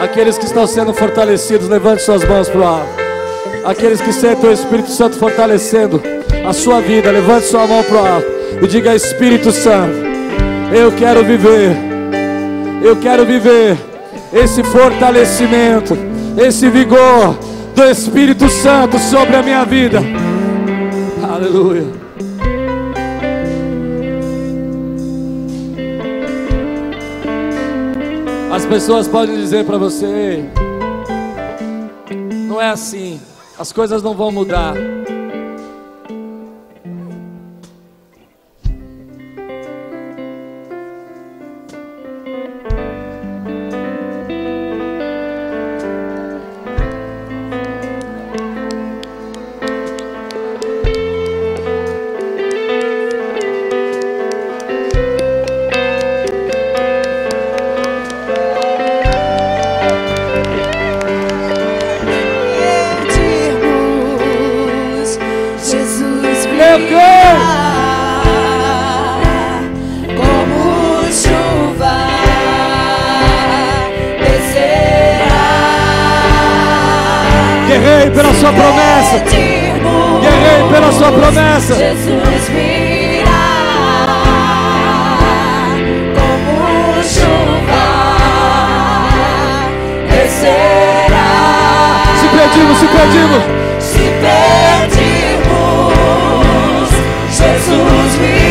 Aqueles 0.02 0.36
que 0.38 0.46
estão 0.46 0.66
sendo 0.66 0.92
fortalecidos, 0.94 1.70
levante 1.70 2.02
suas 2.02 2.28
mãos 2.28 2.50
para 2.50 2.60
o 2.60 2.64
alto. 2.64 2.90
Aqueles 3.64 4.02
que 4.02 4.12
sentem 4.12 4.50
o 4.50 4.54
Espírito 4.54 4.90
Santo 4.90 5.16
fortalecendo 5.18 6.02
a 6.46 6.54
sua 6.54 6.82
vida, 6.82 7.10
levante 7.12 7.46
sua 7.46 7.66
mão 7.66 7.84
para 7.84 7.96
o 7.96 8.06
alto 8.06 8.28
e 8.62 8.68
diga: 8.68 8.96
Espírito 8.96 9.52
Santo, 9.52 9.96
eu 10.76 10.92
quero 10.92 11.24
viver, 11.24 11.76
eu 12.84 12.96
quero 12.98 13.26
viver 13.26 13.78
esse 14.34 14.64
fortalecimento, 14.64 15.98
esse 16.38 16.70
vigor 16.70 17.38
do 17.76 17.84
Espírito 17.84 18.50
Santo 18.50 19.00
sobre 19.00 19.36
a 19.36 19.44
minha 19.44 19.64
vida. 19.64 20.00
Aleluia. 21.24 21.86
As 28.52 28.66
pessoas 28.66 29.08
podem 29.08 29.36
dizer 29.36 29.66
para 29.66 29.78
você: 29.78 30.06
"Ei, 30.06 30.50
não 32.48 32.62
é 32.62 32.70
assim, 32.70 33.20
as 33.58 33.72
coisas 33.72 34.04
não 34.04 34.14
vão 34.14 34.32
mudar. 34.32 34.76
Guerrei 77.74 78.12
pela 78.12 78.32
sua 78.36 78.54
promessa, 78.54 79.18
guerrei 80.22 80.64
pela 80.72 80.92
sua 80.92 81.12
promessa. 81.12 81.74
Jesus 81.74 82.50
virá 82.50 83.26
como 86.14 87.02
chuva 87.02 87.86
descerá. 90.08 91.30
Se 92.20 92.28
pedimos, 92.28 92.78
se 92.78 92.86
pedimos. 92.86 93.44
Se 93.80 94.06
pedirmos, 95.42 95.72
Jesus 97.32 98.12
virá. 98.20 98.43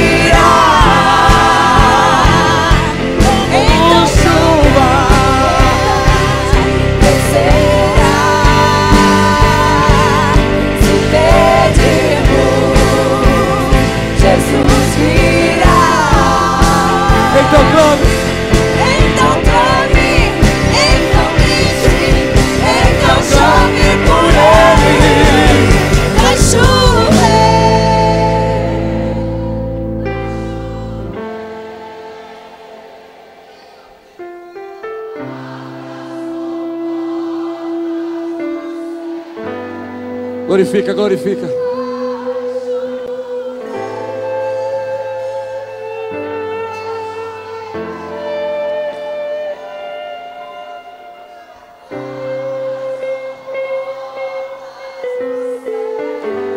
Glorifica, 40.72 40.94
glorifica. 40.94 41.48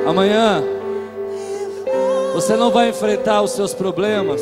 Amanhã 0.07 0.63
você 2.33 2.55
não 2.55 2.71
vai 2.71 2.87
enfrentar 2.87 3.41
os 3.41 3.51
seus 3.51 3.73
problemas 3.73 4.41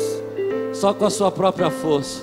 só 0.72 0.94
com 0.94 1.04
a 1.04 1.10
sua 1.10 1.32
própria 1.32 1.68
força, 1.68 2.22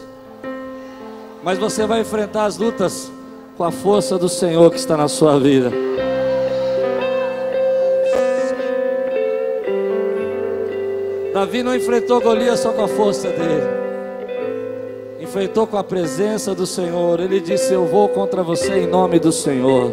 mas 1.44 1.60
você 1.60 1.86
vai 1.86 2.00
enfrentar 2.00 2.46
as 2.46 2.56
lutas 2.56 3.12
com 3.58 3.66
a 3.66 3.72
força 3.72 4.18
do 4.18 4.30
Senhor 4.30 4.72
que 4.72 4.78
está 4.78 4.96
na 4.96 5.10
sua 5.10 5.38
vida. 5.38 5.91
Davi 11.42 11.64
não 11.64 11.76
enfrentou 11.76 12.22
Golias 12.22 12.60
só 12.60 12.72
com 12.72 12.84
a 12.84 12.88
força 12.88 13.28
dele, 13.30 13.64
enfrentou 15.20 15.66
com 15.66 15.76
a 15.76 15.84
presença 15.84 16.54
do 16.54 16.68
Senhor. 16.68 17.20
Ele 17.20 17.40
disse: 17.40 17.74
Eu 17.74 17.88
vou 17.88 18.08
contra 18.10 18.44
você 18.44 18.82
em 18.82 18.86
nome 18.86 19.18
do 19.18 19.32
Senhor. 19.32 19.92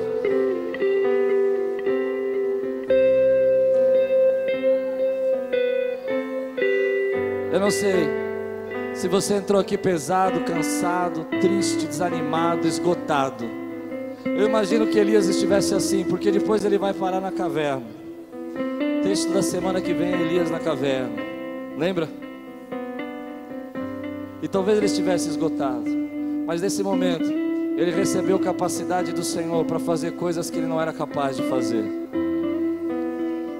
Eu 7.50 7.58
não 7.58 7.70
sei 7.70 8.10
se 8.92 9.08
você 9.08 9.36
entrou 9.36 9.58
aqui 9.58 9.78
pesado, 9.78 10.40
cansado, 10.40 11.24
triste, 11.40 11.86
desanimado, 11.86 12.68
esgotado. 12.68 13.46
Eu 14.26 14.46
imagino 14.46 14.86
que 14.86 14.98
Elias 14.98 15.26
estivesse 15.26 15.74
assim, 15.74 16.04
porque 16.04 16.30
depois 16.30 16.62
ele 16.62 16.76
vai 16.76 16.92
parar 16.92 17.22
na 17.22 17.32
caverna. 17.32 17.86
Texto 19.02 19.32
da 19.32 19.42
semana 19.42 19.80
que 19.80 19.94
vem, 19.94 20.12
Elias 20.12 20.50
na 20.50 20.58
caverna. 20.58 21.27
Lembra? 21.78 22.08
E 24.42 24.48
talvez 24.48 24.76
ele 24.78 24.86
estivesse 24.86 25.28
esgotado. 25.28 25.84
Mas 26.44 26.60
nesse 26.60 26.82
momento, 26.82 27.30
ele 27.76 27.92
recebeu 27.92 28.36
capacidade 28.40 29.12
do 29.12 29.22
Senhor 29.22 29.64
para 29.64 29.78
fazer 29.78 30.12
coisas 30.12 30.50
que 30.50 30.58
ele 30.58 30.66
não 30.66 30.80
era 30.80 30.92
capaz 30.92 31.36
de 31.36 31.44
fazer. 31.44 31.84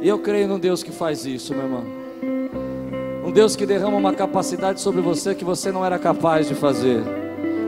E 0.02 0.08
eu 0.08 0.18
creio 0.18 0.48
num 0.48 0.58
Deus 0.58 0.82
que 0.82 0.90
faz 0.90 1.24
isso, 1.24 1.54
meu 1.54 1.62
irmão. 1.62 1.84
Um 3.24 3.30
Deus 3.30 3.54
que 3.54 3.64
derrama 3.64 3.96
uma 3.96 4.12
capacidade 4.12 4.80
sobre 4.80 5.00
você 5.00 5.32
que 5.32 5.44
você 5.44 5.70
não 5.70 5.84
era 5.84 5.98
capaz 5.98 6.48
de 6.48 6.56
fazer. 6.56 7.00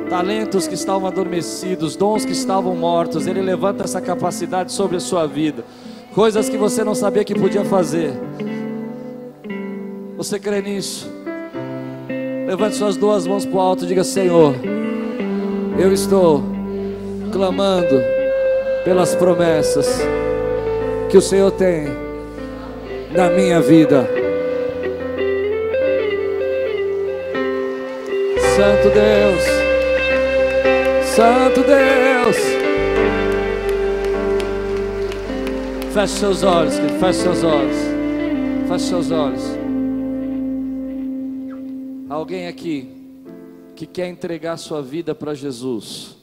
Talentos 0.09 0.67
que 0.67 0.75
estavam 0.75 1.07
adormecidos, 1.07 1.95
dons 1.95 2.25
que 2.25 2.33
estavam 2.33 2.75
mortos, 2.75 3.29
Ele 3.29 3.41
levanta 3.41 3.85
essa 3.85 4.01
capacidade 4.01 4.73
sobre 4.73 4.97
a 4.97 5.01
sua 5.01 5.27
vida. 5.27 5.65
Coisas 6.13 6.49
que 6.49 6.57
você 6.57 6.83
não 6.83 6.95
sabia 6.97 7.25
que 7.25 7.39
podia 7.39 7.65
fazer. 7.65 8.13
Você 10.21 10.39
crê 10.39 10.61
nisso? 10.61 11.11
Levante 12.47 12.77
suas 12.77 12.95
duas 12.95 13.27
mãos 13.27 13.47
para 13.47 13.57
o 13.57 13.59
alto 13.59 13.85
e 13.85 13.87
diga: 13.87 14.05
Senhor, 14.05 14.55
eu 15.79 15.91
estou 15.95 16.43
clamando 17.33 18.03
pelas 18.85 19.15
promessas 19.15 20.03
que 21.09 21.17
o 21.17 21.23
Senhor 21.23 21.51
tem 21.53 21.87
na 23.13 23.31
minha 23.31 23.63
vida. 23.63 24.07
Santo 28.55 28.91
Deus. 28.91 29.43
Santo 31.17 31.63
Deus. 31.63 32.37
Feche 35.95 36.13
seus 36.13 36.43
olhos, 36.43 36.79
querido. 36.79 36.99
Feche 36.99 37.21
seus 37.21 37.43
olhos. 37.43 37.77
Feche 38.69 38.85
seus 38.85 39.11
olhos. 39.11 39.60
Alguém 42.31 42.47
aqui 42.47 42.89
que 43.75 43.85
quer 43.85 44.07
entregar 44.07 44.57
sua 44.57 44.81
vida 44.81 45.17
para 45.17 45.35
Jesus, 45.35 46.17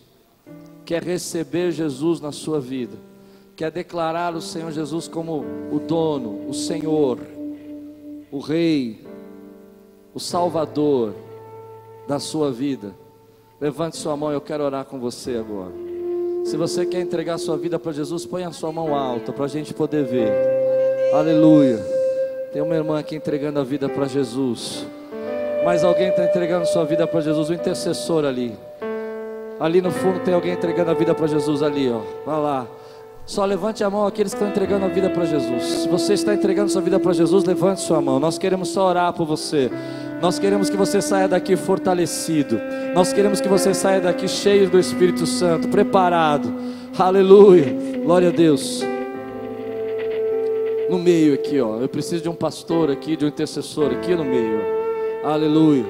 quer 0.85 1.03
receber 1.03 1.73
Jesus 1.73 2.21
na 2.21 2.31
sua 2.31 2.61
vida, 2.61 2.95
quer 3.57 3.69
declarar 3.69 4.33
o 4.33 4.39
Senhor 4.39 4.71
Jesus 4.71 5.09
como 5.09 5.43
o 5.69 5.79
dono, 5.79 6.47
o 6.47 6.53
Senhor, 6.53 7.19
o 8.31 8.39
Rei, 8.39 9.05
o 10.13 10.19
Salvador 10.21 11.13
da 12.07 12.19
sua 12.19 12.53
vida. 12.53 12.95
Levante 13.59 13.97
sua 13.97 14.15
mão, 14.15 14.31
eu 14.31 14.39
quero 14.39 14.63
orar 14.63 14.85
com 14.85 15.01
você 15.01 15.35
agora. 15.35 15.73
Se 16.45 16.55
você 16.55 16.85
quer 16.85 17.01
entregar 17.01 17.37
sua 17.37 17.57
vida 17.57 17.77
para 17.77 17.91
Jesus, 17.91 18.25
põe 18.25 18.45
a 18.45 18.53
sua 18.53 18.71
mão 18.71 18.95
alta 18.95 19.33
para 19.33 19.43
a 19.43 19.49
gente 19.49 19.73
poder 19.73 20.05
ver. 20.05 20.31
Aleluia. 21.13 21.79
Tem 22.53 22.61
uma 22.61 22.75
irmã 22.75 22.97
aqui 22.97 23.17
entregando 23.17 23.59
a 23.59 23.63
vida 23.65 23.89
para 23.89 24.07
Jesus. 24.07 24.87
Mais 25.67 25.83
alguém 25.83 26.07
está 26.07 26.23
entregando 26.23 26.65
sua 26.65 26.85
vida 26.85 27.05
para 27.05 27.19
Jesus, 27.19 27.49
o 27.49 27.53
intercessor 27.53 28.23
ali. 28.23 28.57
Ali 29.59 29.81
no 29.81 29.91
fundo 29.91 30.21
tem 30.21 30.33
alguém 30.33 30.53
entregando 30.53 30.91
a 30.91 30.93
vida 30.93 31.13
para 31.13 31.27
Jesus 31.27 31.61
ali, 31.61 31.91
ó. 31.91 31.99
Vai 32.25 32.41
lá. 32.41 32.67
Só 33.25 33.43
levante 33.43 33.83
a 33.83 33.89
mão 33.89 34.07
aqueles 34.07 34.33
que 34.33 34.37
estão 34.37 34.47
entregando 34.47 34.85
a 34.85 34.87
vida 34.87 35.09
para 35.09 35.25
Jesus. 35.25 35.63
Se 35.65 35.89
você 35.89 36.13
está 36.13 36.33
entregando 36.33 36.71
sua 36.71 36.81
vida 36.81 36.97
para 37.01 37.11
Jesus, 37.11 37.43
levante 37.43 37.81
sua 37.81 37.99
mão. 37.99 38.17
Nós 38.17 38.37
queremos 38.37 38.69
só 38.69 38.87
orar 38.87 39.11
por 39.11 39.27
você. 39.27 39.69
Nós 40.21 40.39
queremos 40.39 40.69
que 40.69 40.77
você 40.77 41.01
saia 41.01 41.27
daqui 41.27 41.57
fortalecido. 41.57 42.61
Nós 42.95 43.11
queremos 43.11 43.41
que 43.41 43.49
você 43.49 43.73
saia 43.73 43.99
daqui 43.99 44.25
cheio 44.29 44.69
do 44.69 44.79
Espírito 44.79 45.25
Santo, 45.25 45.67
preparado. 45.67 46.47
Aleluia. 46.97 47.75
Glória 48.05 48.29
a 48.29 48.31
Deus. 48.31 48.85
No 50.89 50.97
meio 50.97 51.33
aqui, 51.33 51.59
ó. 51.59 51.81
Eu 51.81 51.89
preciso 51.89 52.23
de 52.23 52.29
um 52.29 52.35
pastor 52.35 52.89
aqui, 52.89 53.17
de 53.17 53.25
um 53.25 53.27
intercessor 53.27 53.91
aqui 53.91 54.15
no 54.15 54.23
meio. 54.23 54.76
Aleluia. 55.27 55.83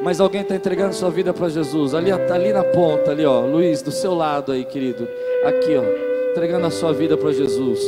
Mas 0.00 0.20
alguém 0.20 0.42
está 0.42 0.54
entregando 0.54 0.94
sua 0.94 1.10
vida 1.10 1.34
para 1.34 1.48
Jesus. 1.48 1.92
Ali, 1.92 2.12
ali 2.12 2.52
na 2.52 2.62
ponta, 2.62 3.10
ali, 3.10 3.26
ó. 3.26 3.40
Luiz, 3.40 3.82
do 3.82 3.90
seu 3.90 4.14
lado 4.14 4.52
aí, 4.52 4.64
querido. 4.64 5.08
Aqui, 5.44 5.76
ó. 5.76 6.30
Entregando 6.30 6.64
a 6.64 6.70
sua 6.70 6.92
vida 6.92 7.16
para 7.16 7.32
Jesus. 7.32 7.80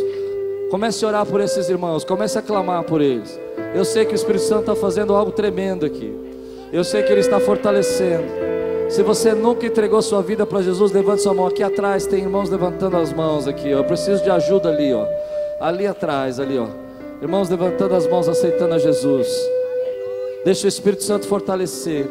Comece 0.68 1.04
a 1.04 1.08
orar 1.08 1.24
por 1.24 1.40
esses 1.40 1.68
irmãos. 1.68 2.02
Comece 2.04 2.36
a 2.36 2.42
clamar 2.42 2.82
por 2.82 3.00
eles. 3.00 3.38
Eu 3.76 3.84
sei 3.84 4.04
que 4.04 4.12
o 4.12 4.16
Espírito 4.16 4.42
Santo 4.42 4.62
está 4.62 4.74
fazendo 4.74 5.14
algo 5.14 5.30
tremendo 5.30 5.86
aqui. 5.86 6.12
Eu 6.72 6.82
sei 6.82 7.04
que 7.04 7.12
Ele 7.12 7.20
está 7.20 7.38
fortalecendo. 7.38 8.26
Se 8.88 9.04
você 9.04 9.34
nunca 9.34 9.66
entregou 9.66 10.02
sua 10.02 10.20
vida 10.20 10.44
para 10.44 10.62
Jesus, 10.62 10.90
levante 10.90 11.22
sua 11.22 11.32
mão. 11.32 11.46
Aqui 11.46 11.62
atrás 11.62 12.08
tem 12.08 12.24
irmãos 12.24 12.50
levantando 12.50 12.96
as 12.96 13.12
mãos 13.12 13.46
aqui. 13.46 13.72
Ó. 13.72 13.78
Eu 13.78 13.84
preciso 13.84 14.20
de 14.24 14.30
ajuda 14.30 14.70
ali, 14.70 14.92
ó. 14.92 15.06
Ali 15.60 15.86
atrás, 15.86 16.40
ali, 16.40 16.58
ó. 16.58 16.66
Irmãos 17.22 17.48
levantando 17.48 17.94
as 17.94 18.04
mãos, 18.08 18.28
aceitando 18.28 18.74
a 18.74 18.78
Jesus. 18.78 19.28
Deixa 20.47 20.66
o 20.66 20.68
Espírito 20.68 21.03
Santo 21.03 21.26
fortalecer. 21.26 22.09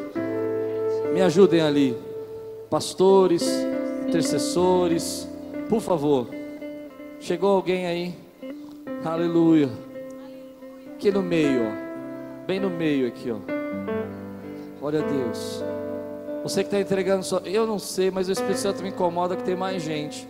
Me 1.14 1.22
ajudem 1.22 1.62
ali. 1.62 1.98
Pastores, 2.70 3.42
intercessores, 4.06 5.26
por 5.70 5.80
favor. 5.80 6.28
Chegou 7.18 7.52
alguém 7.52 7.88
aí? 7.88 8.14
Aleluia. 9.06 9.70
Aqui 10.94 11.12
no 11.12 11.22
meio, 11.22 11.62
ó. 11.62 12.46
Bem 12.46 12.60
no 12.60 12.70
meio 12.70 13.08
aqui, 13.08 13.32
ó. 13.32 13.38
Glória 14.82 15.00
a 15.00 15.08
Deus. 15.08 15.64
Você 16.44 16.62
que 16.62 16.68
está 16.68 16.82
entregando 16.82 17.24
só. 17.24 17.38
Eu 17.46 17.66
não 17.66 17.80
sei, 17.80 18.12
mas 18.12 18.28
o 18.28 18.34
Espírito 18.34 18.60
Santo 18.60 18.84
me 18.84 18.90
incomoda 18.90 19.38
que 19.38 19.44
tem 19.44 19.56
mais 19.56 19.82
gente. 19.82 20.28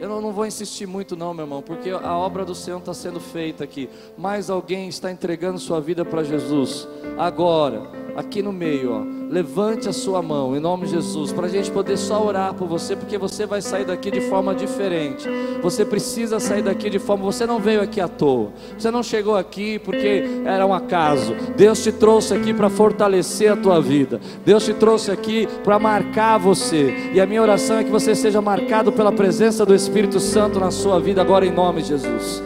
Eu 0.00 0.08
não, 0.08 0.20
não 0.22 0.32
vou 0.32 0.46
insistir 0.46 0.86
muito, 0.86 1.14
não, 1.14 1.34
meu 1.34 1.44
irmão, 1.44 1.60
porque 1.60 1.90
a 1.90 2.16
obra 2.16 2.42
do 2.42 2.54
Senhor 2.54 2.78
está 2.78 2.94
sendo 2.94 3.20
feita 3.20 3.62
aqui. 3.62 3.90
Mais 4.16 4.48
alguém 4.48 4.88
está 4.88 5.12
entregando 5.12 5.58
sua 5.58 5.78
vida 5.78 6.06
para 6.06 6.24
Jesus. 6.24 6.88
Agora, 7.18 7.82
aqui 8.16 8.42
no 8.42 8.52
meio, 8.52 8.92
ó. 8.92 9.30
Levante 9.30 9.88
a 9.88 9.92
sua 9.92 10.20
mão 10.20 10.56
em 10.56 10.60
nome 10.60 10.86
de 10.86 10.92
Jesus, 10.92 11.32
para 11.32 11.46
a 11.46 11.48
gente 11.48 11.70
poder 11.70 11.96
só 11.96 12.24
orar 12.24 12.54
por 12.54 12.66
você, 12.66 12.96
porque 12.96 13.16
você 13.16 13.46
vai 13.46 13.62
sair 13.62 13.84
daqui 13.84 14.10
de 14.10 14.20
forma 14.22 14.54
diferente. 14.54 15.28
Você 15.62 15.84
precisa 15.84 16.40
sair 16.40 16.62
daqui 16.62 16.90
de 16.90 16.98
forma. 16.98 17.24
Você 17.24 17.46
não 17.46 17.60
veio 17.60 17.80
aqui 17.80 18.00
à 18.00 18.08
toa. 18.08 18.50
Você 18.76 18.90
não 18.90 19.02
chegou 19.02 19.36
aqui 19.36 19.78
porque 19.78 20.24
era 20.44 20.66
um 20.66 20.74
acaso. 20.74 21.34
Deus 21.56 21.82
te 21.82 21.92
trouxe 21.92 22.34
aqui 22.34 22.52
para 22.52 22.68
fortalecer 22.68 23.52
a 23.52 23.56
tua 23.56 23.80
vida. 23.80 24.20
Deus 24.44 24.64
te 24.64 24.74
trouxe 24.74 25.10
aqui 25.10 25.48
para 25.62 25.78
marcar 25.78 26.38
você. 26.38 27.10
E 27.12 27.20
a 27.20 27.26
minha 27.26 27.42
oração 27.42 27.78
é 27.78 27.84
que 27.84 27.90
você 27.90 28.14
seja 28.14 28.40
marcado 28.40 28.90
pela 28.92 29.12
presença 29.12 29.64
do 29.64 29.74
Espírito 29.74 30.18
Santo 30.18 30.58
na 30.58 30.70
sua 30.70 30.98
vida 30.98 31.20
agora 31.20 31.46
em 31.46 31.52
nome 31.52 31.82
de 31.82 31.88
Jesus. 31.88 32.42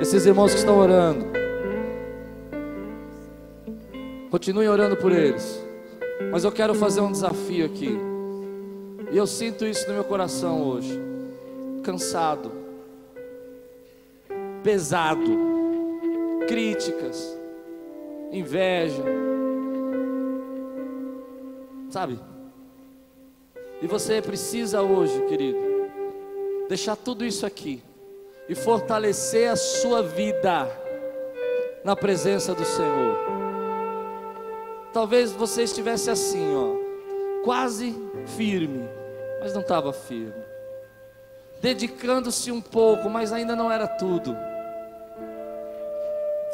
Esses 0.00 0.26
irmãos 0.26 0.52
que 0.52 0.58
estão 0.58 0.78
orando, 0.78 1.41
Continue 4.32 4.66
orando 4.66 4.96
por 4.96 5.12
eles. 5.12 5.62
Mas 6.30 6.42
eu 6.42 6.50
quero 6.50 6.74
fazer 6.74 7.02
um 7.02 7.12
desafio 7.12 7.66
aqui. 7.66 7.98
E 9.10 9.16
eu 9.18 9.26
sinto 9.26 9.66
isso 9.66 9.86
no 9.88 9.92
meu 9.92 10.04
coração 10.04 10.66
hoje. 10.66 10.98
Cansado. 11.84 12.50
Pesado. 14.64 15.38
Críticas. 16.48 17.38
Inveja. 18.32 19.04
Sabe? 21.90 22.18
E 23.82 23.86
você 23.86 24.22
precisa 24.22 24.80
hoje, 24.80 25.20
querido, 25.26 25.58
deixar 26.70 26.96
tudo 26.96 27.22
isso 27.22 27.44
aqui 27.44 27.82
e 28.48 28.54
fortalecer 28.54 29.50
a 29.50 29.56
sua 29.56 30.02
vida 30.02 30.70
na 31.84 31.94
presença 31.94 32.54
do 32.54 32.64
Senhor. 32.64 33.41
Talvez 34.92 35.32
você 35.32 35.62
estivesse 35.62 36.10
assim, 36.10 36.54
ó, 36.54 37.42
quase 37.42 37.94
firme, 38.36 38.88
mas 39.40 39.54
não 39.54 39.62
estava 39.62 39.92
firme. 39.92 40.34
Dedicando-se 41.60 42.52
um 42.52 42.60
pouco, 42.60 43.08
mas 43.08 43.32
ainda 43.32 43.56
não 43.56 43.70
era 43.70 43.86
tudo. 43.86 44.36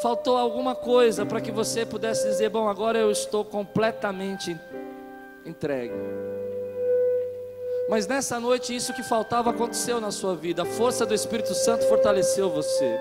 Faltou 0.01 0.37
alguma 0.37 0.77
coisa 0.77 1.27
para 1.27 1.41
que 1.41 1.51
você 1.51 1.85
pudesse 1.85 2.29
dizer: 2.29 2.51
Bom, 2.51 2.69
agora 2.69 2.99
eu 2.99 3.11
estou 3.11 3.45
completamente 3.45 4.57
entregue. 5.45 5.95
Mas 7.89 8.07
nessa 8.07 8.39
noite, 8.39 8.77
isso 8.77 8.93
que 8.93 9.03
faltava 9.03 9.51
aconteceu 9.51 10.01
na 10.01 10.13
sua 10.13 10.37
vida. 10.37 10.63
A 10.63 10.67
força 10.67 11.07
do 11.07 11.15
Espírito 11.15 11.55
Santo 11.55 11.89
fortaleceu 11.89 12.51
você. 12.51 12.99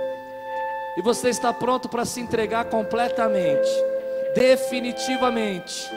E 0.97 1.01
você 1.01 1.29
está 1.29 1.53
pronto 1.53 1.89
para 1.89 2.05
se 2.05 2.21
entregar 2.21 2.65
completamente 2.65 3.69
definitivamente. 4.33 5.89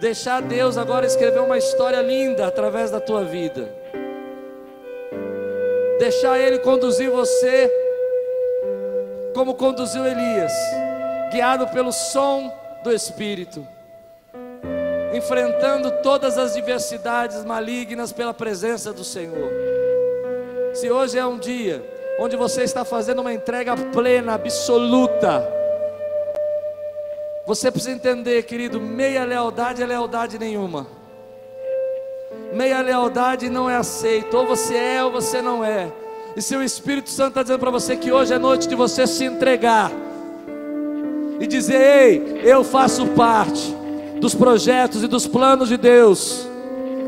Deixar 0.00 0.40
Deus 0.42 0.76
agora 0.78 1.06
escrever 1.06 1.40
uma 1.40 1.58
história 1.58 2.00
linda 2.00 2.46
através 2.46 2.90
da 2.90 3.00
tua 3.00 3.24
vida. 3.24 3.68
Deixar 5.98 6.38
Ele 6.38 6.58
conduzir 6.60 7.10
você 7.10 7.70
como 9.34 9.54
conduziu 9.54 10.06
Elias, 10.06 10.52
guiado 11.32 11.68
pelo 11.68 11.92
som 11.92 12.52
do 12.82 12.92
Espírito, 12.92 13.66
enfrentando 15.12 15.90
todas 16.02 16.38
as 16.38 16.54
diversidades 16.54 17.44
malignas 17.44 18.12
pela 18.12 18.32
presença 18.32 18.92
do 18.92 19.04
Senhor. 19.04 19.50
Se 20.74 20.90
hoje 20.90 21.18
é 21.18 21.26
um 21.26 21.38
dia 21.38 21.84
onde 22.20 22.36
você 22.36 22.62
está 22.62 22.84
fazendo 22.84 23.20
uma 23.20 23.32
entrega 23.32 23.76
plena, 23.76 24.34
absoluta, 24.34 25.57
você 27.48 27.70
precisa 27.70 27.94
entender, 27.94 28.42
querido, 28.42 28.78
meia 28.78 29.24
lealdade 29.24 29.82
é 29.82 29.86
lealdade 29.86 30.38
nenhuma. 30.38 30.86
Meia 32.52 32.82
lealdade 32.82 33.48
não 33.48 33.70
é 33.70 33.76
aceita. 33.76 34.36
Ou 34.36 34.46
você 34.46 34.76
é 34.76 35.02
ou 35.02 35.10
você 35.10 35.40
não 35.40 35.64
é. 35.64 35.90
E 36.36 36.42
se 36.42 36.54
o 36.54 36.62
Espírito 36.62 37.08
Santo 37.08 37.28
está 37.28 37.42
dizendo 37.42 37.60
para 37.60 37.70
você 37.70 37.96
que 37.96 38.12
hoje 38.12 38.34
é 38.34 38.38
noite 38.38 38.68
de 38.68 38.74
você 38.74 39.06
se 39.06 39.24
entregar 39.24 39.90
e 41.40 41.46
dizer: 41.46 41.80
Ei, 41.80 42.42
eu 42.44 42.62
faço 42.62 43.06
parte 43.06 43.74
dos 44.20 44.34
projetos 44.34 45.02
e 45.02 45.06
dos 45.06 45.26
planos 45.26 45.70
de 45.70 45.78
Deus. 45.78 46.46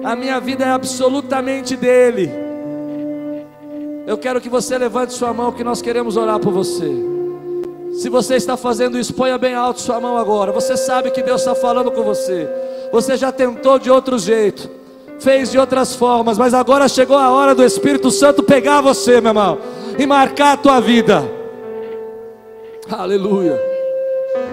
A 0.02 0.16
minha 0.16 0.40
vida 0.40 0.64
é 0.64 0.70
absolutamente 0.70 1.76
dele. 1.76 2.30
Eu 4.06 4.16
quero 4.16 4.40
que 4.40 4.48
você 4.48 4.78
levante 4.78 5.12
sua 5.12 5.34
mão, 5.34 5.52
que 5.52 5.62
nós 5.62 5.82
queremos 5.82 6.16
orar 6.16 6.40
por 6.40 6.50
você. 6.50 7.19
Se 7.92 8.08
você 8.08 8.36
está 8.36 8.56
fazendo 8.56 8.98
isso, 8.98 9.14
ponha 9.14 9.36
bem 9.36 9.54
alto 9.54 9.80
sua 9.80 10.00
mão 10.00 10.16
agora. 10.16 10.52
Você 10.52 10.76
sabe 10.76 11.10
que 11.10 11.22
Deus 11.22 11.40
está 11.40 11.54
falando 11.54 11.90
com 11.90 12.02
você. 12.02 12.48
Você 12.92 13.16
já 13.16 13.30
tentou 13.30 13.78
de 13.78 13.90
outro 13.90 14.18
jeito, 14.18 14.70
fez 15.18 15.50
de 15.50 15.58
outras 15.58 15.94
formas, 15.94 16.38
mas 16.38 16.54
agora 16.54 16.88
chegou 16.88 17.16
a 17.16 17.30
hora 17.30 17.54
do 17.54 17.64
Espírito 17.64 18.10
Santo 18.10 18.42
pegar 18.42 18.80
você, 18.80 19.20
meu 19.20 19.30
irmão, 19.30 19.58
e 19.98 20.06
marcar 20.06 20.52
a 20.52 20.56
tua 20.56 20.80
vida. 20.80 21.22
Aleluia. 22.90 23.69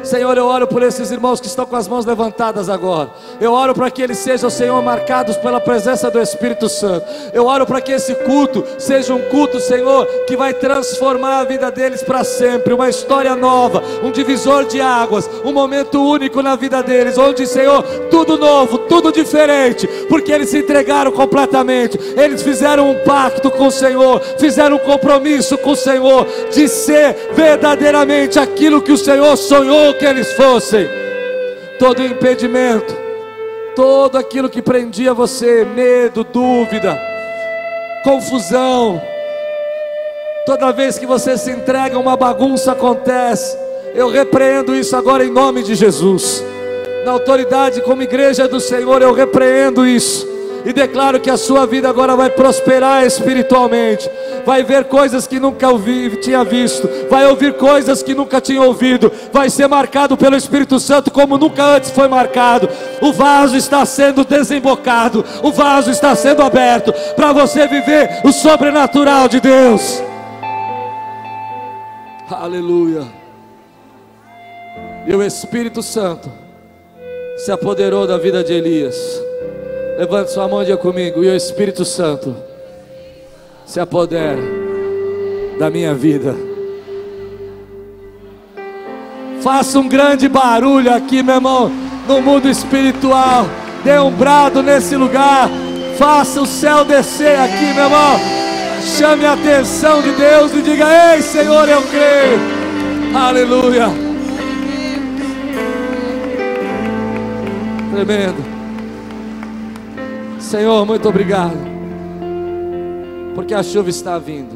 Senhor, 0.08 0.38
eu 0.38 0.45
oro 0.45 0.66
por 0.66 0.82
esses 0.84 1.12
irmãos 1.12 1.41
que 1.41 1.47
estão 1.47 1.66
com 1.66 1.76
as 1.76 1.86
mãos 1.86 2.05
levantadas 2.05 2.70
agora. 2.70 3.10
Eu 3.41 3.51
oro 3.51 3.74
para 3.76 3.91
que 3.91 4.01
eles 4.01 4.18
sejam, 4.20 4.49
Senhor, 4.49 4.82
marcados 4.82 5.36
pela 5.36 5.60
presença 5.60 6.10
do 6.10 6.22
Espírito 6.22 6.70
Santo. 6.70 7.05
Eu 7.34 7.45
oro 7.45 7.66
para 7.66 7.82
que 7.82 7.91
esse 7.91 8.16
culto 8.16 8.64
seja 8.80 9.14
um 9.14 9.20
culto, 9.24 9.60
Senhor, 9.60 10.05
que 10.26 10.38
vai 10.38 10.53
transformar 10.53 11.39
a 11.39 11.43
vida 11.43 11.70
deles 11.70 12.01
para 12.03 12.24
sempre. 12.24 12.74
Uma 12.74 12.89
história 12.89 13.36
nova, 13.36 13.84
um 14.01 14.10
divisor 14.10 14.66
de 14.66 14.80
águas, 14.80 15.30
um 15.43 15.51
momento 15.51 16.01
único 16.01 16.41
na 16.41 16.55
vida 16.55 16.82
deles, 16.82 17.18
onde, 17.18 17.45
Senhor, 17.45 17.84
tudo 18.10 18.38
novo, 18.38 18.78
tudo 18.78 19.12
diferente, 19.12 19.88
porque 20.08 20.32
eles 20.32 20.49
se 20.49 20.60
entregaram 20.60 21.12
completamente. 21.12 21.99
Eles 22.16 22.41
fizeram 22.41 22.91
um 22.91 23.03
pacto 23.03 23.51
com 23.51 23.68
o 23.68 23.72
Senhor, 23.72 24.22
fizeram 24.38 24.78
um 24.78 24.80
compromisso 24.80 25.58
com 25.58 25.72
o 25.72 25.76
Senhor 25.76 26.26
de 26.49 26.70
ser 26.70 27.34
verdadeiramente 27.34 28.39
aquilo 28.39 28.82
que 28.82 28.93
o 28.93 28.97
Senhor 28.97 29.36
sonhou 29.36 29.96
que 29.97 30.05
eles 30.05 30.33
fossem. 30.33 30.87
Todo 31.79 32.03
impedimento, 32.03 32.95
todo 33.75 34.17
aquilo 34.17 34.49
que 34.49 34.61
prendia 34.61 35.13
você, 35.13 35.63
medo, 35.63 36.23
dúvida, 36.23 36.99
confusão, 38.03 39.01
toda 40.45 40.71
vez 40.71 40.97
que 40.97 41.05
você 41.05 41.37
se 41.37 41.51
entrega, 41.51 41.99
uma 41.99 42.17
bagunça 42.17 42.71
acontece. 42.71 43.57
Eu 43.93 44.09
repreendo 44.09 44.75
isso 44.75 44.95
agora 44.95 45.23
em 45.23 45.31
nome 45.31 45.61
de 45.61 45.75
Jesus. 45.75 46.43
Na 47.05 47.11
autoridade 47.11 47.81
como 47.81 48.01
igreja 48.01 48.47
do 48.47 48.59
Senhor, 48.59 49.01
eu 49.01 49.13
repreendo 49.13 49.85
isso 49.85 50.36
e 50.68 50.74
declaro 50.74 51.18
que 51.18 51.30
a 51.30 51.38
sua 51.38 51.65
vida 51.65 51.88
agora 51.88 52.13
vai 52.13 52.30
prosperar 52.30 53.05
espiritualmente. 53.05 54.09
Vai 54.45 54.65
ver 54.65 54.84
coisas 54.84 55.26
que 55.26 55.39
nunca 55.39 55.70
ouvi, 55.70 56.18
tinha 56.18 56.43
visto, 56.43 56.89
vai 57.09 57.26
ouvir 57.26 57.53
coisas 57.53 58.03
que 58.03 58.13
nunca 58.13 58.41
tinha 58.41 58.61
ouvido, 58.61 59.09
vai 59.32 59.49
ser 59.49 59.65
marcado 59.68 60.18
pelo 60.18 60.36
Espírito 60.36 60.78
Santo 60.78 61.09
como 61.09 61.38
nunca 61.38 61.63
antes 61.63 61.89
foi 61.91 62.09
marcado. 62.09 62.68
O 63.01 63.13
vaso 63.13 63.55
está 63.55 63.86
sendo 63.86 64.26
desembocado, 64.26 65.24
o 65.41 65.53
vaso 65.53 65.89
está 65.89 66.13
sendo 66.15 66.41
aberto 66.41 66.91
para 67.15 67.32
você 67.32 67.65
viver 67.65 68.20
o 68.26 68.34
sobrenatural 68.34 69.30
de 69.30 69.39
Deus. 69.39 70.03
Aleluia. 72.30 73.07
E 75.07 75.15
o 75.15 75.24
Espírito 75.24 75.82
Santo 75.82 76.30
se 77.38 77.53
apoderou 77.53 78.05
da 78.05 78.18
vida 78.18 78.43
de 78.43 78.51
Elias. 78.51 79.26
Levante 79.97 80.31
sua 80.31 80.47
mão 80.47 80.61
e 80.61 80.65
diga 80.65 80.77
comigo. 80.77 81.23
E 81.23 81.27
o 81.27 81.35
Espírito 81.35 81.83
Santo 81.83 82.35
se 83.65 83.79
apodera 83.79 84.39
da 85.57 85.71
minha 85.71 85.95
vida. 85.95 86.35
Faça 89.41 89.79
um 89.79 89.87
grande 89.87 90.29
barulho 90.29 90.93
aqui, 90.93 91.23
meu 91.23 91.35
irmão, 91.35 91.71
no 92.07 92.21
mundo 92.21 92.47
espiritual. 92.47 93.47
Dê 93.83 93.97
um 93.97 94.11
brado 94.11 94.61
nesse 94.61 94.95
lugar. 94.95 95.49
Faça 95.97 96.41
o 96.41 96.45
céu 96.45 96.85
descer 96.85 97.39
aqui, 97.39 97.73
meu 97.73 97.85
irmão. 97.85 98.19
Chame 98.81 99.25
a 99.25 99.33
atenção 99.33 100.01
de 100.03 100.11
Deus 100.11 100.53
e 100.53 100.61
diga: 100.61 101.15
Ei, 101.15 101.23
Senhor, 101.23 101.67
eu 101.67 101.81
creio. 101.81 102.39
Aleluia. 103.15 103.87
Tremendo. 107.91 108.57
Senhor, 110.47 110.85
muito 110.85 111.09
obrigado, 111.09 111.57
porque 113.35 113.53
a 113.53 113.61
chuva 113.61 113.89
está 113.89 114.17
vindo, 114.17 114.55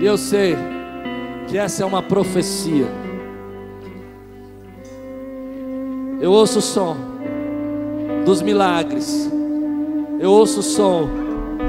e 0.00 0.06
eu 0.06 0.16
sei 0.16 0.56
que 1.46 1.58
essa 1.58 1.82
é 1.82 1.86
uma 1.86 2.02
profecia. 2.02 2.86
Eu 6.18 6.32
ouço 6.32 6.60
o 6.60 6.62
som 6.62 6.96
dos 8.24 8.40
milagres, 8.40 9.30
eu 10.18 10.30
ouço 10.30 10.60
o 10.60 10.62
som 10.62 11.06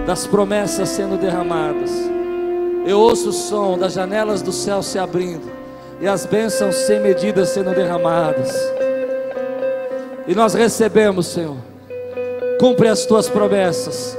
das 0.08 0.26
promessas 0.26 0.88
sendo 0.88 1.20
derramadas, 1.20 1.92
eu 2.86 2.98
ouço 2.98 3.28
o 3.28 3.34
som 3.34 3.78
das 3.78 3.92
janelas 3.92 4.42
do 4.42 4.54
céu 4.54 4.82
se 4.82 4.98
abrindo 4.98 5.52
e 6.00 6.08
as 6.08 6.26
bênçãos 6.26 6.76
sem 6.76 7.02
medida 7.02 7.46
sendo 7.46 7.76
derramadas. 7.76 8.56
E 10.28 10.36
nós 10.36 10.54
recebemos, 10.54 11.28
Senhor. 11.28 11.58
Cumpre 12.60 12.88
as 12.88 13.06
tuas 13.06 13.28
promessas. 13.28 14.18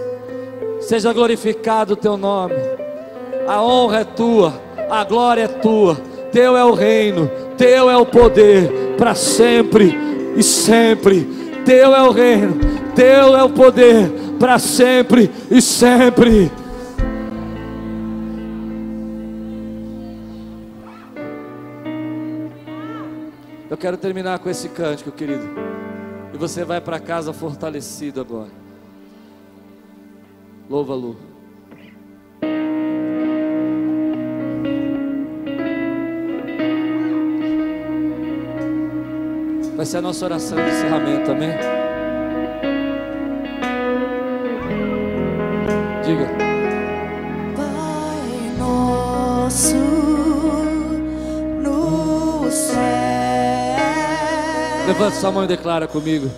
Seja 0.81 1.13
glorificado 1.13 1.95
o 1.95 1.97
teu 1.97 2.17
nome. 2.17 2.55
A 3.47 3.63
honra 3.63 4.01
é 4.01 4.05
tua, 4.05 4.61
a 4.91 5.05
glória 5.05 5.43
é 5.43 5.49
tua. 5.49 5.97
Teu 6.33 6.57
é 6.57 6.65
o 6.65 6.73
reino, 6.73 7.31
teu 7.57 7.91
é 7.91 7.97
o 7.97 8.07
poder 8.07 8.95
para 8.97 9.15
sempre 9.15 9.95
e 10.37 10.43
sempre. 10.43 11.25
Teu 11.65 11.95
é 11.95 12.03
o 12.03 12.11
reino, 12.11 12.59
teu 12.95 13.37
é 13.37 13.43
o 13.45 13.51
poder 13.51 14.11
para 14.39 14.59
sempre 14.59 15.31
e 15.51 15.61
sempre. 15.61 16.51
Eu 23.71 23.77
quero 23.77 23.97
terminar 23.97 24.39
com 24.39 24.51
esse 24.51 24.69
cântico, 24.69 25.11
querido. 25.11 25.72
E 26.33 26.37
você 26.37 26.65
vai 26.65 26.81
para 26.81 26.99
casa 26.99 27.33
fortalecido 27.33 28.21
agora. 28.21 28.51
Louva, 30.69 30.95
Lu. 30.95 31.17
Vai 39.77 39.87
ser 39.87 39.99
a 39.99 40.03
nossa 40.03 40.25
oração 40.25 40.57
de 40.57 40.71
encerramento, 40.71 41.31
amém? 41.31 41.51
Diga. 46.05 46.42
Levanta 54.93 55.17
sua 55.17 55.31
mão 55.31 55.45
e 55.45 55.47
declara 55.47 55.89
comigo. 55.89 56.31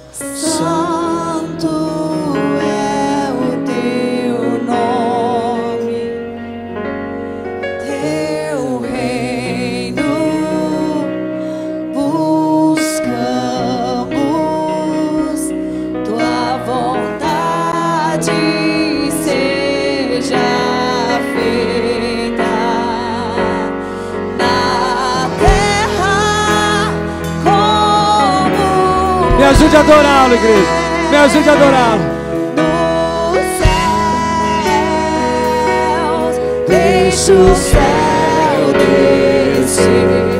Ajude 29.74 29.76
a 29.76 29.80
adorá-lo, 29.80 30.34
igreja. 30.34 30.70
Me 31.10 31.16
ajude 31.16 31.48
a 31.48 31.52
adorá-lo. 31.52 32.24
deixa 36.66 37.32
o 37.32 37.54
céu 37.54 38.72
descer 39.58 40.33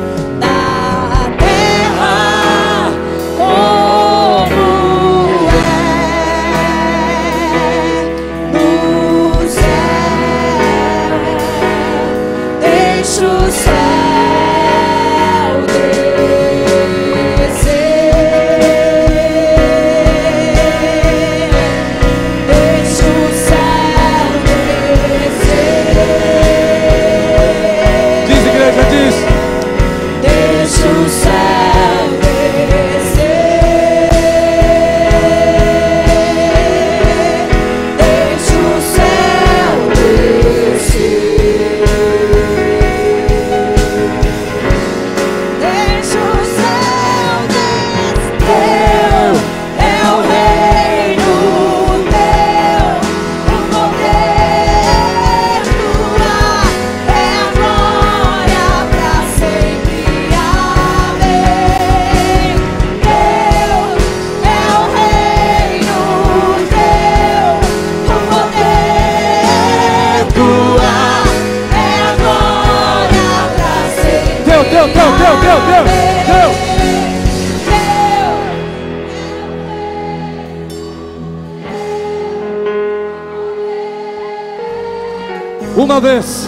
vez, 86.05 86.47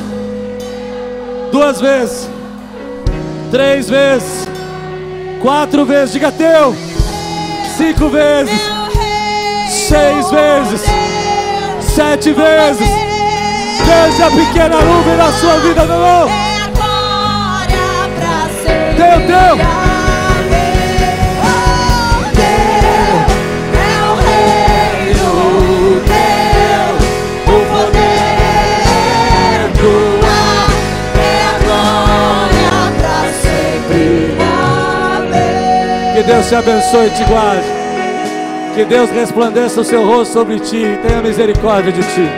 duas 1.52 1.82
vezes, 1.82 2.30
três 3.50 3.90
vezes, 3.90 4.48
quatro 5.42 5.84
vezes, 5.84 6.14
diga 6.14 6.32
teu, 6.32 6.76
cinco 7.76 8.08
vezes, 8.08 8.62
seis 9.68 10.30
vezes, 10.30 10.82
sete 11.82 12.34
vezes. 12.34 12.88
Veja 13.84 14.28
a 14.28 14.32
pequena 14.32 14.80
nuvem 14.80 15.18
na 15.18 15.32
sua 15.32 15.58
vida, 15.58 15.86
meu 15.86 15.96
irmão. 15.96 16.30
Teu, 18.96 19.28
teu. 19.28 19.97
Deus 36.48 36.50
te 36.50 36.56
abençoe 36.56 37.08
e 37.08 37.10
te 37.10 37.24
guarde. 37.26 37.68
Que 38.74 38.86
Deus 38.86 39.10
resplandeça 39.10 39.82
o 39.82 39.84
seu 39.84 40.06
rosto 40.06 40.34
sobre 40.34 40.60
ti 40.60 40.78
e 40.78 40.98
tenha 41.06 41.22
misericórdia 41.22 41.92
de 41.92 42.02
ti. 42.02 42.30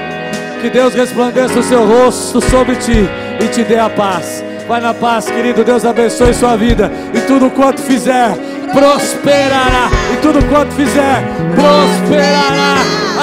Que 0.62 0.70
Deus 0.70 0.96
resplandeça 0.96 1.60
o 1.60 1.64
seu 1.64 1.86
rosto 1.86 2.42
sobre 2.42 2.76
ti 2.78 3.08
e 3.40 3.48
te 3.50 3.64
dê 3.64 3.78
a 3.78 3.90
paz. 3.90 4.44
Vai 4.68 4.82
na 4.82 4.94
paz, 4.94 5.26
querido. 5.26 5.64
Deus 5.64 5.86
abençoe 5.86 6.34
sua 6.34 6.56
vida. 6.56 6.92
E 7.14 7.22
tudo 7.22 7.52
quanto 7.52 7.82
fizer, 7.82 8.34
prosperará. 8.74 9.90
E 10.14 10.18
tudo 10.18 10.44
quanto 10.46 10.74
fizer, 10.74 11.24
prosperará. 11.56 12.78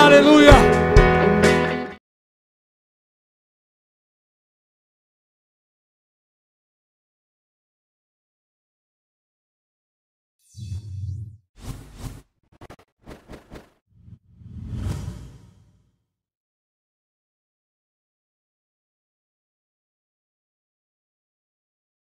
Aleluia. 0.05 0.66